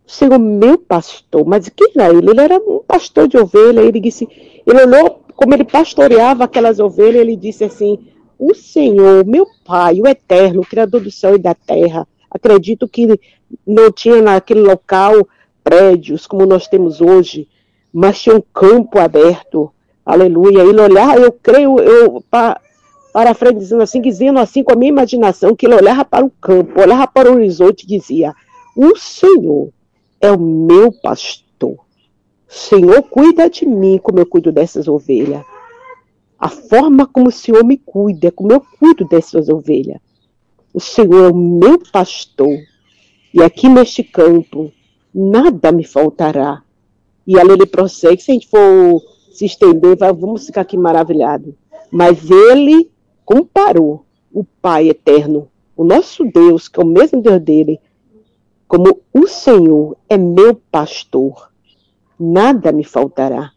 O 0.08 0.10
Senhor, 0.10 0.32
é 0.36 0.38
meu 0.38 0.78
pastor. 0.78 1.44
Mas 1.46 1.68
quem 1.68 1.92
era 1.94 2.08
ele? 2.08 2.30
Ele 2.30 2.40
era 2.40 2.56
um 2.56 2.78
pastor 2.78 3.28
de 3.28 3.36
ovelha. 3.36 3.80
Ele 3.80 4.00
disse: 4.00 4.26
Ele 4.66 4.82
olhou 4.82 5.22
como 5.36 5.52
ele 5.54 5.64
pastoreava 5.64 6.44
aquelas 6.44 6.80
ovelhas. 6.80 7.20
Ele 7.20 7.36
disse 7.36 7.62
assim: 7.62 7.98
o 8.38 8.54
Senhor, 8.54 9.26
meu 9.26 9.46
Pai, 9.66 10.00
o 10.00 10.08
Eterno, 10.08 10.62
o 10.62 10.66
Criador 10.66 11.02
do 11.02 11.10
céu 11.10 11.34
e 11.34 11.38
da 11.38 11.54
terra. 11.54 12.08
Acredito 12.30 12.88
que 12.88 13.20
não 13.66 13.92
tinha 13.92 14.22
naquele 14.22 14.60
local 14.60 15.28
prédios 15.62 16.26
como 16.26 16.46
nós 16.46 16.66
temos 16.66 17.02
hoje, 17.02 17.46
mas 17.92 18.22
tinha 18.22 18.34
um 18.34 18.40
campo 18.40 18.98
aberto. 18.98 19.70
Aleluia. 20.06 20.62
Ele 20.62 20.80
olhava, 20.80 21.20
eu 21.20 21.32
creio, 21.32 21.78
eu 21.80 22.24
pa, 22.30 22.58
parafraseando 23.12 23.82
assim, 23.82 24.00
dizendo 24.00 24.38
assim 24.38 24.62
com 24.62 24.72
a 24.72 24.76
minha 24.76 24.88
imaginação, 24.88 25.54
que 25.54 25.66
ele 25.66 25.74
olhava 25.74 26.02
para 26.02 26.24
o 26.24 26.30
campo, 26.30 26.80
olhava 26.80 27.06
para 27.06 27.30
o 27.30 27.34
horizonte 27.34 27.82
e 27.82 27.86
dizia: 27.86 28.32
O 28.74 28.96
Senhor 28.96 29.68
é 30.20 30.30
o 30.30 30.38
meu 30.38 30.92
pastor. 30.92 31.78
Senhor, 32.46 33.02
cuida 33.02 33.48
de 33.50 33.66
mim 33.66 33.98
como 33.98 34.18
eu 34.18 34.26
cuido 34.26 34.50
dessas 34.50 34.88
ovelhas. 34.88 35.44
A 36.38 36.48
forma 36.48 37.06
como 37.06 37.28
o 37.28 37.32
Senhor 37.32 37.64
me 37.64 37.76
cuida, 37.76 38.28
é 38.28 38.30
como 38.30 38.52
eu 38.52 38.62
cuido 38.78 39.04
dessas 39.06 39.48
ovelhas. 39.48 40.00
O 40.72 40.80
Senhor 40.80 41.26
é 41.26 41.30
o 41.30 41.34
meu 41.34 41.78
pastor. 41.92 42.56
E 43.34 43.42
aqui 43.42 43.68
neste 43.68 44.02
campo, 44.02 44.72
nada 45.14 45.70
me 45.72 45.84
faltará. 45.84 46.62
E 47.26 47.38
ali 47.38 47.52
ele 47.52 47.66
prossegue. 47.66 48.22
Se 48.22 48.30
a 48.30 48.34
gente 48.34 48.48
for 48.48 49.02
se 49.32 49.44
estender, 49.44 49.96
vamos 49.96 50.46
ficar 50.46 50.62
aqui 50.62 50.78
maravilhados. 50.78 51.54
Mas 51.90 52.30
ele 52.30 52.90
comparou 53.24 54.04
o 54.32 54.44
Pai 54.44 54.88
eterno, 54.88 55.48
o 55.76 55.84
nosso 55.84 56.24
Deus, 56.24 56.68
que 56.68 56.80
é 56.80 56.84
o 56.84 56.86
mesmo 56.86 57.20
Deus 57.20 57.40
dele, 57.40 57.80
como 58.68 59.00
o 59.12 59.26
Senhor 59.26 59.96
é 60.08 60.16
meu 60.16 60.54
pastor. 60.70 61.50
Nada 62.20 62.70
me 62.70 62.84
faltará. 62.84 63.50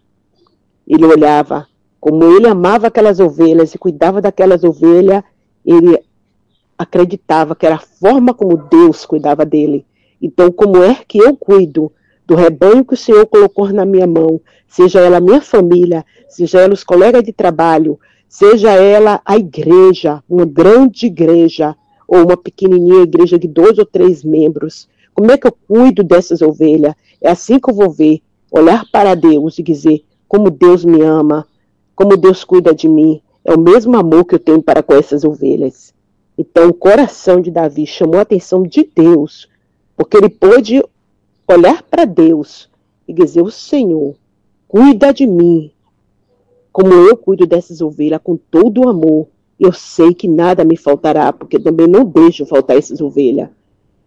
Ele 0.87 1.05
olhava 1.05 1.67
como 2.01 2.23
ele 2.23 2.47
amava 2.47 2.87
aquelas 2.87 3.19
ovelhas 3.19 3.75
e 3.75 3.77
cuidava 3.77 4.19
daquelas 4.19 4.63
ovelhas, 4.63 5.23
ele 5.63 5.99
acreditava 6.75 7.55
que 7.55 7.63
era 7.63 7.75
a 7.75 7.79
forma 7.79 8.33
como 8.33 8.57
Deus 8.57 9.05
cuidava 9.05 9.45
dele. 9.45 9.85
Então, 10.19 10.51
como 10.51 10.81
é 10.81 10.95
que 11.07 11.19
eu 11.19 11.37
cuido 11.37 11.91
do 12.25 12.33
rebanho 12.33 12.83
que 12.83 12.95
o 12.95 12.97
Senhor 12.97 13.27
colocou 13.27 13.71
na 13.71 13.85
minha 13.85 14.07
mão, 14.07 14.41
seja 14.67 14.99
ela 14.99 15.17
a 15.17 15.21
minha 15.21 15.41
família, 15.41 16.03
seja 16.27 16.61
ela 16.61 16.73
os 16.73 16.83
colegas 16.83 17.23
de 17.23 17.31
trabalho, 17.31 17.99
seja 18.27 18.71
ela 18.71 19.21
a 19.23 19.37
igreja, 19.37 20.23
uma 20.27 20.45
grande 20.45 21.05
igreja, 21.05 21.75
ou 22.07 22.23
uma 22.23 22.35
pequenininha 22.35 23.03
igreja 23.03 23.37
de 23.37 23.47
dois 23.47 23.77
ou 23.77 23.85
três 23.85 24.23
membros. 24.23 24.89
Como 25.13 25.31
é 25.31 25.37
que 25.37 25.47
eu 25.47 25.51
cuido 25.67 26.03
dessas 26.03 26.41
ovelhas? 26.41 26.95
É 27.21 27.29
assim 27.29 27.59
que 27.59 27.69
eu 27.69 27.75
vou 27.75 27.89
ver, 27.89 28.21
olhar 28.51 28.85
para 28.91 29.15
Deus 29.15 29.57
e 29.59 29.63
dizer 29.63 30.03
como 30.27 30.49
Deus 30.49 30.85
me 30.85 31.01
ama, 31.01 31.47
como 31.95 32.17
Deus 32.17 32.43
cuida 32.43 32.73
de 32.73 32.87
mim. 32.87 33.21
É 33.43 33.53
o 33.53 33.59
mesmo 33.59 33.97
amor 33.97 34.25
que 34.25 34.35
eu 34.35 34.39
tenho 34.39 34.61
para 34.61 34.81
com 34.81 34.93
essas 34.93 35.23
ovelhas. 35.23 35.93
Então, 36.37 36.69
o 36.69 36.73
coração 36.73 37.41
de 37.41 37.51
Davi 37.51 37.85
chamou 37.85 38.17
a 38.17 38.21
atenção 38.21 38.63
de 38.63 38.89
Deus, 38.95 39.47
porque 39.95 40.17
ele 40.17 40.29
pôde 40.29 40.83
olhar 41.47 41.83
para 41.83 42.05
Deus 42.05 42.69
e 43.07 43.13
dizer: 43.13 43.41
O 43.41 43.51
Senhor 43.51 44.15
cuida 44.67 45.13
de 45.13 45.27
mim, 45.27 45.71
como 46.71 46.93
eu 46.93 47.17
cuido 47.17 47.45
dessas 47.45 47.81
ovelhas, 47.81 48.21
com 48.23 48.37
todo 48.37 48.81
o 48.81 48.89
amor. 48.89 49.27
Eu 49.59 49.71
sei 49.71 50.13
que 50.13 50.27
nada 50.27 50.63
me 50.63 50.75
faltará, 50.75 51.31
porque 51.31 51.59
também 51.59 51.87
não 51.87 52.03
deixo 52.03 52.45
faltar 52.45 52.77
essas 52.77 52.99
ovelhas. 53.01 53.49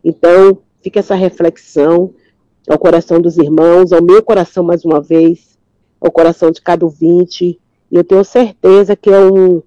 Então, 0.02 0.58
fica 0.84 1.00
essa 1.00 1.14
reflexão 1.14 2.14
ao 2.68 2.78
coração 2.78 3.18
dos 3.18 3.38
irmãos, 3.38 3.90
ao 3.90 4.02
meu 4.02 4.22
coração 4.22 4.62
mais 4.62 4.84
uma 4.84 5.00
vez, 5.00 5.58
ao 5.98 6.12
coração 6.12 6.50
de 6.50 6.60
cada 6.60 6.84
ouvinte. 6.84 7.58
E 7.90 7.96
eu 7.96 8.04
tenho 8.04 8.22
certeza 8.22 8.94
que 8.94 9.08
é, 9.08 9.18
um, 9.18 9.62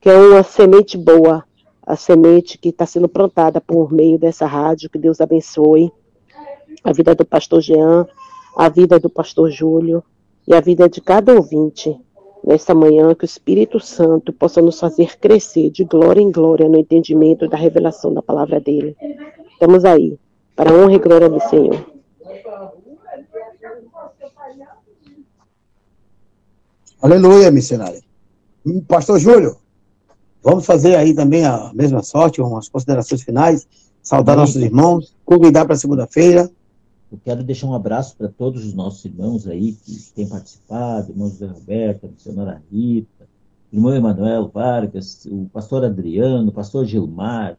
que 0.00 0.10
é 0.10 0.16
uma 0.16 0.42
semente 0.42 0.98
boa, 0.98 1.44
a 1.86 1.94
semente 1.94 2.58
que 2.58 2.70
está 2.70 2.84
sendo 2.84 3.08
plantada 3.08 3.60
por 3.60 3.92
meio 3.92 4.18
dessa 4.18 4.46
rádio. 4.46 4.90
Que 4.90 4.98
Deus 4.98 5.20
abençoe 5.20 5.92
a 6.82 6.92
vida 6.92 7.14
do 7.14 7.24
pastor 7.24 7.60
Jean, 7.60 8.04
a 8.56 8.68
vida 8.68 8.98
do 8.98 9.08
pastor 9.08 9.48
Júlio 9.48 10.02
e 10.46 10.54
a 10.54 10.60
vida 10.60 10.88
de 10.88 11.00
cada 11.00 11.34
ouvinte 11.34 11.96
nesta 12.46 12.72
manhã, 12.72 13.12
que 13.12 13.24
o 13.24 13.26
Espírito 13.26 13.80
Santo 13.80 14.32
possa 14.32 14.62
nos 14.62 14.78
fazer 14.78 15.18
crescer 15.18 15.68
de 15.70 15.82
glória 15.82 16.20
em 16.20 16.30
glória 16.30 16.68
no 16.68 16.78
entendimento 16.78 17.48
da 17.48 17.56
revelação 17.56 18.14
da 18.14 18.22
palavra 18.22 18.60
dele. 18.60 18.96
Estamos 19.52 19.84
aí, 19.84 20.16
para 20.54 20.70
a 20.70 20.74
honra 20.74 20.94
e 20.94 20.98
glória 20.98 21.28
do 21.28 21.40
Senhor. 21.40 21.84
Aleluia, 27.02 27.50
missionário. 27.50 28.00
Hum, 28.64 28.80
Pastor 28.80 29.18
Júlio, 29.18 29.56
vamos 30.42 30.64
fazer 30.64 30.96
aí 30.96 31.14
também 31.14 31.44
a 31.44 31.70
mesma 31.74 32.02
sorte, 32.02 32.40
umas 32.40 32.68
considerações 32.68 33.22
finais, 33.22 33.66
saudar 34.02 34.34
Amém. 34.34 34.46
nossos 34.46 34.62
irmãos, 34.62 35.14
convidar 35.24 35.66
para 35.66 35.76
segunda-feira. 35.76 36.50
Eu 37.16 37.20
quero 37.24 37.42
deixar 37.42 37.66
um 37.66 37.72
abraço 37.72 38.14
para 38.14 38.28
todos 38.28 38.62
os 38.66 38.74
nossos 38.74 39.02
irmãos 39.06 39.48
aí 39.48 39.72
que 39.72 40.12
têm 40.14 40.28
participado, 40.28 41.12
irmão 41.12 41.30
José 41.30 41.46
Roberto, 41.46 42.04
a 42.04 42.10
missionária 42.10 42.62
Rita, 42.70 43.26
irmão 43.72 43.94
Emanuel 43.94 44.48
Vargas, 44.48 45.26
o 45.30 45.48
pastor 45.50 45.82
Adriano, 45.82 46.50
o 46.50 46.52
pastor 46.52 46.84
Gilmar, 46.84 47.56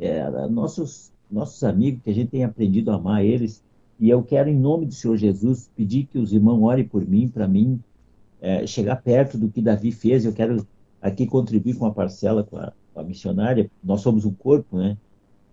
é, 0.00 0.48
nossos, 0.48 1.12
nossos 1.30 1.62
amigos 1.62 2.02
que 2.02 2.08
a 2.08 2.14
gente 2.14 2.30
tem 2.30 2.44
aprendido 2.44 2.90
a 2.90 2.94
amar 2.94 3.22
eles. 3.22 3.62
E 4.00 4.08
eu 4.08 4.22
quero, 4.22 4.48
em 4.48 4.58
nome 4.58 4.86
do 4.86 4.94
Senhor 4.94 5.18
Jesus, 5.18 5.70
pedir 5.76 6.06
que 6.06 6.18
os 6.18 6.32
irmãos 6.32 6.62
orem 6.62 6.88
por 6.88 7.06
mim, 7.06 7.28
para 7.28 7.46
mim 7.46 7.78
é, 8.40 8.66
chegar 8.66 8.96
perto 8.96 9.36
do 9.36 9.50
que 9.50 9.60
Davi 9.60 9.92
fez. 9.92 10.24
Eu 10.24 10.32
quero 10.32 10.66
aqui 11.02 11.26
contribuir 11.26 11.74
com 11.74 11.84
uma 11.84 11.92
parcela 11.92 12.42
com 12.42 12.56
a, 12.56 12.72
com 12.94 13.00
a 13.00 13.04
missionária. 13.04 13.70
Nós 13.82 14.00
somos 14.00 14.24
um 14.24 14.32
corpo, 14.32 14.78
né? 14.78 14.96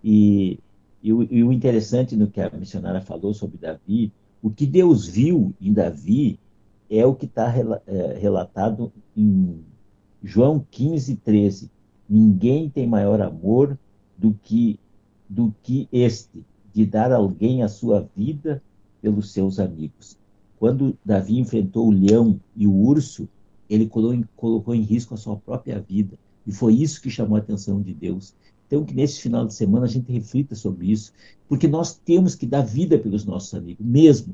E, 0.02 0.58
e, 1.02 1.12
o, 1.12 1.24
e 1.24 1.44
o 1.44 1.52
interessante 1.52 2.16
no 2.16 2.28
que 2.28 2.40
a 2.42 2.50
missionária 2.50 3.02
falou 3.02 3.34
sobre 3.34 3.58
Davi, 3.58 4.12
o 4.42 4.50
que 4.50 4.66
Deus 4.66 5.08
viu 5.08 5.54
em 5.62 5.74
Davi 5.74 6.40
é 6.90 7.06
o 7.06 7.16
que 7.16 7.26
está 7.26 7.48
relatado 8.20 8.92
em 9.16 9.64
João 10.24 10.66
15, 10.70 11.16
13. 11.18 11.72
Ninguém 12.10 12.70
tem 12.70 12.88
maior 12.88 13.22
amor 13.22 13.78
do 14.18 14.34
que, 14.44 14.80
do 15.28 15.54
que 15.64 15.88
este, 15.92 16.44
de 16.74 16.86
dar 16.86 17.12
alguém 17.12 17.64
a 17.64 17.70
sua 17.70 18.08
vida 18.16 18.62
pelos 19.02 19.32
seus 19.32 19.60
amigos. 19.60 20.18
Quando 20.60 20.98
Davi 21.04 21.40
enfrentou 21.40 21.88
o 21.88 21.92
leão 21.92 22.40
e 22.56 22.68
o 22.68 22.74
urso, 22.74 23.28
ele 23.70 23.88
colocou 23.88 24.14
em, 24.14 24.26
colocou 24.36 24.76
em 24.76 24.82
risco 24.82 25.14
a 25.14 25.18
sua 25.18 25.38
própria 25.38 25.80
vida. 25.80 26.18
E 26.46 26.52
foi 26.52 26.76
isso 26.76 27.02
que 27.02 27.10
chamou 27.10 27.38
a 27.38 27.40
atenção 27.40 27.82
de 27.82 27.94
Deus. 27.94 28.36
Então, 28.72 28.86
que 28.86 28.96
nesse 28.96 29.20
final 29.20 29.46
de 29.46 29.54
semana 29.54 29.84
a 29.84 29.90
gente 29.90 30.10
reflita 30.10 30.56
sobre 30.56 30.90
isso, 30.90 31.12
porque 31.50 31.68
nós 31.68 31.94
temos 31.94 32.36
que 32.36 32.46
dar 32.46 32.62
vida 32.62 32.98
pelos 32.98 33.26
nossos 33.26 33.54
amigos, 33.54 33.86
mesmo. 33.86 34.34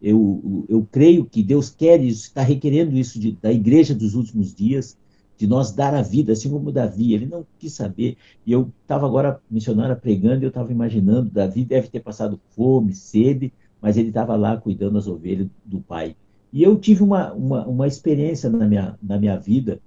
Eu, 0.00 0.64
eu 0.68 0.86
creio 0.88 1.24
que 1.24 1.42
Deus 1.42 1.68
quer 1.68 2.00
isso, 2.00 2.22
está 2.22 2.42
requerendo 2.42 2.96
isso 2.96 3.18
de, 3.18 3.32
da 3.32 3.52
igreja 3.52 3.92
dos 3.92 4.14
últimos 4.14 4.54
dias, 4.54 4.96
de 5.36 5.48
nós 5.48 5.72
dar 5.72 5.94
a 5.94 6.02
vida, 6.02 6.32
assim 6.32 6.48
como 6.48 6.70
Davi. 6.70 7.12
Ele 7.12 7.26
não 7.26 7.44
quis 7.58 7.72
saber. 7.72 8.16
E 8.46 8.52
eu 8.52 8.70
estava 8.82 9.04
agora, 9.04 9.40
missionária, 9.50 9.96
pregando, 9.96 10.42
e 10.42 10.44
eu 10.44 10.50
estava 10.50 10.70
imaginando, 10.70 11.28
Davi 11.28 11.64
deve 11.64 11.88
ter 11.88 12.00
passado 12.00 12.40
fome, 12.54 12.94
sede, 12.94 13.52
mas 13.80 13.96
ele 13.96 14.08
estava 14.08 14.36
lá 14.36 14.56
cuidando 14.56 14.94
das 14.94 15.08
ovelhas 15.08 15.48
do 15.64 15.80
pai. 15.80 16.14
E 16.52 16.62
eu 16.62 16.78
tive 16.78 17.02
uma, 17.02 17.32
uma, 17.32 17.66
uma 17.66 17.88
experiência 17.88 18.48
na 18.48 18.68
minha, 18.68 18.96
na 19.02 19.18
minha 19.18 19.36
vida. 19.36 19.80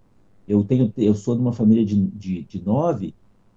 Eu, 0.46 0.66
tenho, 0.66 0.92
eu 0.98 1.16
sou 1.16 1.34
de 1.36 1.42
uma 1.42 1.54
família 1.54 1.86
de, 1.86 1.96
de, 2.08 2.44
de 2.44 2.62
nove, 2.62 3.14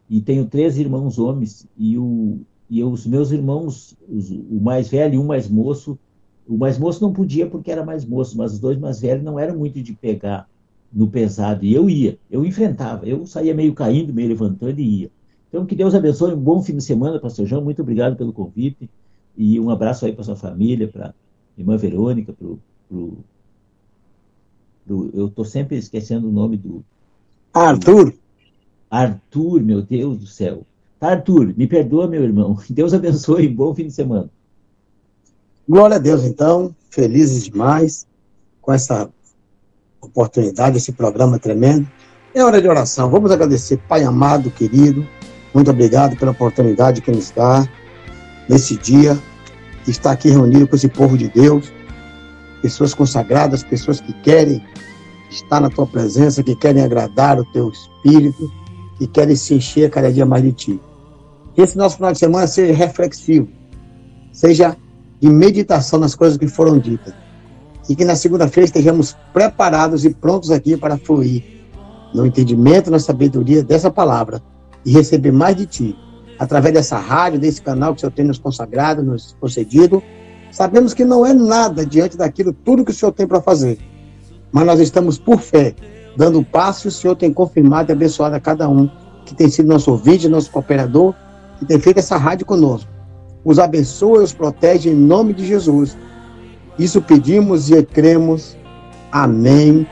e 0.09 0.21
tenho 0.21 0.47
três 0.47 0.79
irmãos 0.79 1.19
homens, 1.19 1.67
e, 1.77 1.99
o, 1.99 2.39
e 2.71 2.83
os 2.83 3.07
meus 3.07 3.31
irmãos, 3.31 3.97
os, 4.09 4.31
o 4.31 4.61
mais 4.61 4.89
velho 4.89 5.15
e 5.15 5.19
o 5.19 5.25
mais 5.25 5.49
moço, 5.49 5.99
o 6.47 6.57
mais 6.57 6.79
moço 6.79 7.03
não 7.03 7.13
podia 7.13 7.47
porque 7.47 7.71
era 7.71 7.85
mais 7.85 8.05
moço, 8.05 8.37
mas 8.37 8.55
os 8.55 8.59
dois 8.59 8.79
mais 8.79 9.01
velhos 9.01 9.23
não 9.23 9.39
eram 9.39 9.59
muito 9.59 9.83
de 9.83 9.93
pegar 9.93 10.49
no 10.91 11.07
pesado, 11.07 11.65
e 11.67 11.75
eu 11.75 11.91
ia, 11.91 12.19
eu 12.31 12.45
enfrentava, 12.47 13.07
eu 13.07 13.27
saía 13.27 13.55
meio 13.55 13.75
caindo, 13.75 14.15
meio 14.15 14.29
levantando 14.29 14.81
e 14.81 15.03
ia. 15.03 15.11
Então, 15.49 15.67
que 15.67 15.77
Deus 15.77 15.95
abençoe, 15.95 16.33
um 16.33 16.41
bom 16.41 16.63
fim 16.63 16.77
de 16.77 16.83
semana, 16.83 17.21
pastor 17.21 17.47
João, 17.47 17.63
muito 17.63 17.83
obrigado 17.83 18.17
pelo 18.17 18.33
convite, 18.33 18.89
e 19.37 19.61
um 19.61 19.69
abraço 19.69 20.07
aí 20.07 20.13
para 20.13 20.25
sua 20.25 20.37
família, 20.37 20.89
para 20.89 21.15
irmã 21.57 21.77
Verônica, 21.77 22.33
para 22.33 22.49
o... 22.91 23.19
Eu 24.89 25.27
estou 25.27 25.45
sempre 25.45 25.77
esquecendo 25.77 26.29
o 26.29 26.33
nome 26.33 26.57
do... 26.57 26.83
Arthur. 27.53 28.15
Arthur, 28.91 29.63
meu 29.63 29.83
Deus 29.83 30.19
do 30.19 30.27
céu. 30.27 30.63
Tá, 30.99 31.11
Arthur, 31.11 31.55
me 31.57 31.67
perdoa, 31.67 32.09
meu 32.09 32.23
irmão. 32.23 32.59
Deus 32.69 32.93
abençoe, 32.93 33.49
bom 33.49 33.75
fim 33.75 33.87
de 33.87 33.93
semana. 33.93 34.31
Glória 35.69 35.97
a 35.97 35.99
Deus, 35.99 36.25
então. 36.25 36.75
Felizes 36.91 37.45
demais 37.45 38.07
com 38.63 38.73
essa 38.73 39.09
oportunidade, 40.01 40.79
esse 40.79 40.93
programa 40.93 41.39
tremendo. 41.39 41.87
É 42.35 42.43
hora 42.43 42.61
de 42.61 42.69
oração. 42.69 43.11
Vamos 43.11 43.31
agradecer, 43.31 43.79
Pai 43.89 44.03
amado, 44.03 44.51
querido. 44.51 45.07
Muito 45.53 45.71
obrigado 45.71 46.17
pela 46.17 46.31
oportunidade 46.31 47.01
que 47.01 47.11
nos 47.11 47.31
dá 47.31 47.69
nesse 48.49 48.77
dia 48.77 49.19
de 49.85 49.91
estar 49.91 50.13
aqui 50.13 50.31
reunido 50.31 50.67
com 50.69 50.77
esse 50.77 50.89
povo 50.89 51.17
de 51.17 51.29
Deus, 51.29 51.73
pessoas 52.61 52.95
consagradas, 52.95 53.63
pessoas 53.63 54.01
que 54.01 54.13
querem 54.13 54.63
estar 55.31 55.61
na 55.61 55.71
tua 55.71 55.87
presença, 55.87 56.43
que 56.43 56.55
querem 56.55 56.83
agradar 56.83 57.39
o 57.39 57.45
teu 57.47 57.71
espírito, 57.71 58.53
que 58.99 59.07
querem 59.07 59.37
se 59.37 59.55
encher 59.55 59.91
cada 59.91 60.13
dia 60.13 60.27
mais 60.27 60.43
de 60.43 60.53
ti. 60.53 60.81
Que 61.55 61.63
esse 61.63 61.79
nosso 61.79 61.97
final 61.97 62.13
de 62.13 62.19
semana 62.19 62.47
seja 62.47 62.75
reflexivo, 62.75 63.49
seja 64.33 64.77
de 65.21 65.29
meditação 65.29 65.99
nas 65.99 66.15
coisas 66.15 66.37
que 66.37 66.49
foram 66.49 66.79
ditas. 66.79 67.15
E 67.89 67.97
que 67.97 68.05
na 68.05 68.17
segunda-feira 68.17 68.67
estejamos 68.67 69.17
preparados 69.33 70.05
e 70.05 70.11
prontos 70.11 70.51
aqui 70.51 70.77
para 70.77 70.99
fluir 70.99 71.43
no 72.15 72.27
entendimento, 72.27 72.91
na 72.91 72.99
sabedoria 72.99 73.63
dessa 73.63 73.91
palavra 73.91 74.43
e 74.85 74.93
receber 74.93 75.33
mais 75.33 75.57
de 75.57 75.67
ti, 75.67 75.97
através 76.39 76.75
dessa 76.75 76.99
rádio, 76.99 77.39
desse 77.39 77.63
canal 77.63 77.93
que 77.93 77.99
o 77.99 78.01
Senhor 78.01 78.13
tem 78.13 78.25
nos 78.25 78.39
consagrado, 78.39 79.03
nos 79.03 79.37
concedido. 79.41 80.03
Sabemos 80.51 80.95
que 80.95 81.05
não 81.05 81.25
é 81.25 81.33
nada 81.33 81.85
diante 81.85 82.17
daquilo, 82.17 82.53
tudo 82.53 82.85
que 82.85 82.91
o 82.91 82.95
Senhor 82.95 83.13
tem 83.13 83.27
para 83.27 83.41
fazer. 83.41 83.79
Mas 84.51 84.65
nós 84.65 84.81
estamos 84.81 85.19
por 85.19 85.41
fé, 85.41 85.75
dando 86.19 86.43
passo 86.43 86.89
o 86.89 86.91
Senhor 86.91 87.15
tem 87.15 87.33
confirmado 87.33 87.93
e 87.93 87.95
abençoado 87.95 88.35
a 88.35 88.41
cada 88.41 88.69
um 88.69 88.91
que 89.25 89.37
tem 89.37 89.49
sido 89.49 89.69
nosso 89.69 89.93
ouvinte, 89.93 90.29
nosso 90.29 90.51
cooperador, 90.51 91.15
que 91.61 91.65
tem 91.65 91.79
feito 91.79 91.99
essa 91.99 92.17
rádio 92.17 92.45
conosco. 92.45 92.91
Os 93.45 93.61
abençoa 93.61 94.23
e 94.23 94.25
os 94.25 94.33
protege 94.33 94.91
em 94.91 94.97
nome 94.97 95.33
de 95.33 95.47
Jesus. 95.47 95.97
Isso 96.77 97.01
pedimos 97.01 97.71
e 97.71 97.81
cremos. 97.85 98.57
Amém. 99.13 99.87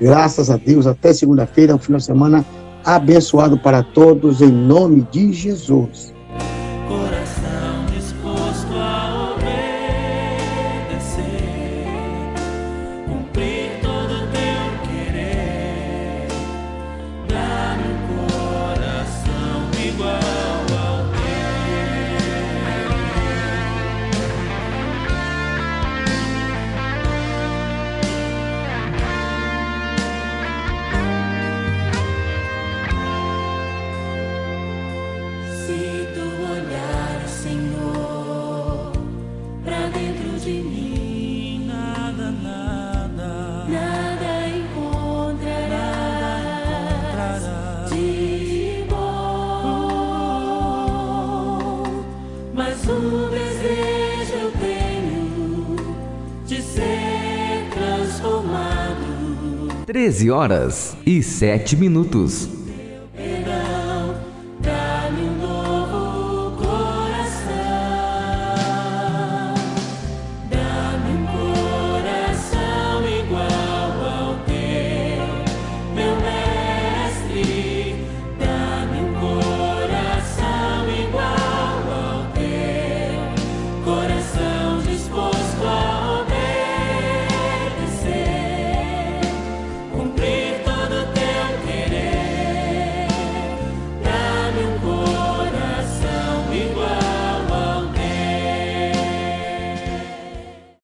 Graças 0.00 0.50
a 0.50 0.56
Deus. 0.56 0.84
Até 0.84 1.14
segunda-feira, 1.14 1.76
um 1.76 1.78
final 1.78 1.98
de 1.98 2.06
semana 2.06 2.44
abençoado 2.84 3.56
para 3.56 3.84
todos, 3.84 4.42
em 4.42 4.50
nome 4.50 5.06
de 5.12 5.32
Jesus. 5.32 6.12
13 60.22 60.30
horas 60.30 60.96
e 61.04 61.20
7 61.22 61.76
minutos. 61.76 62.61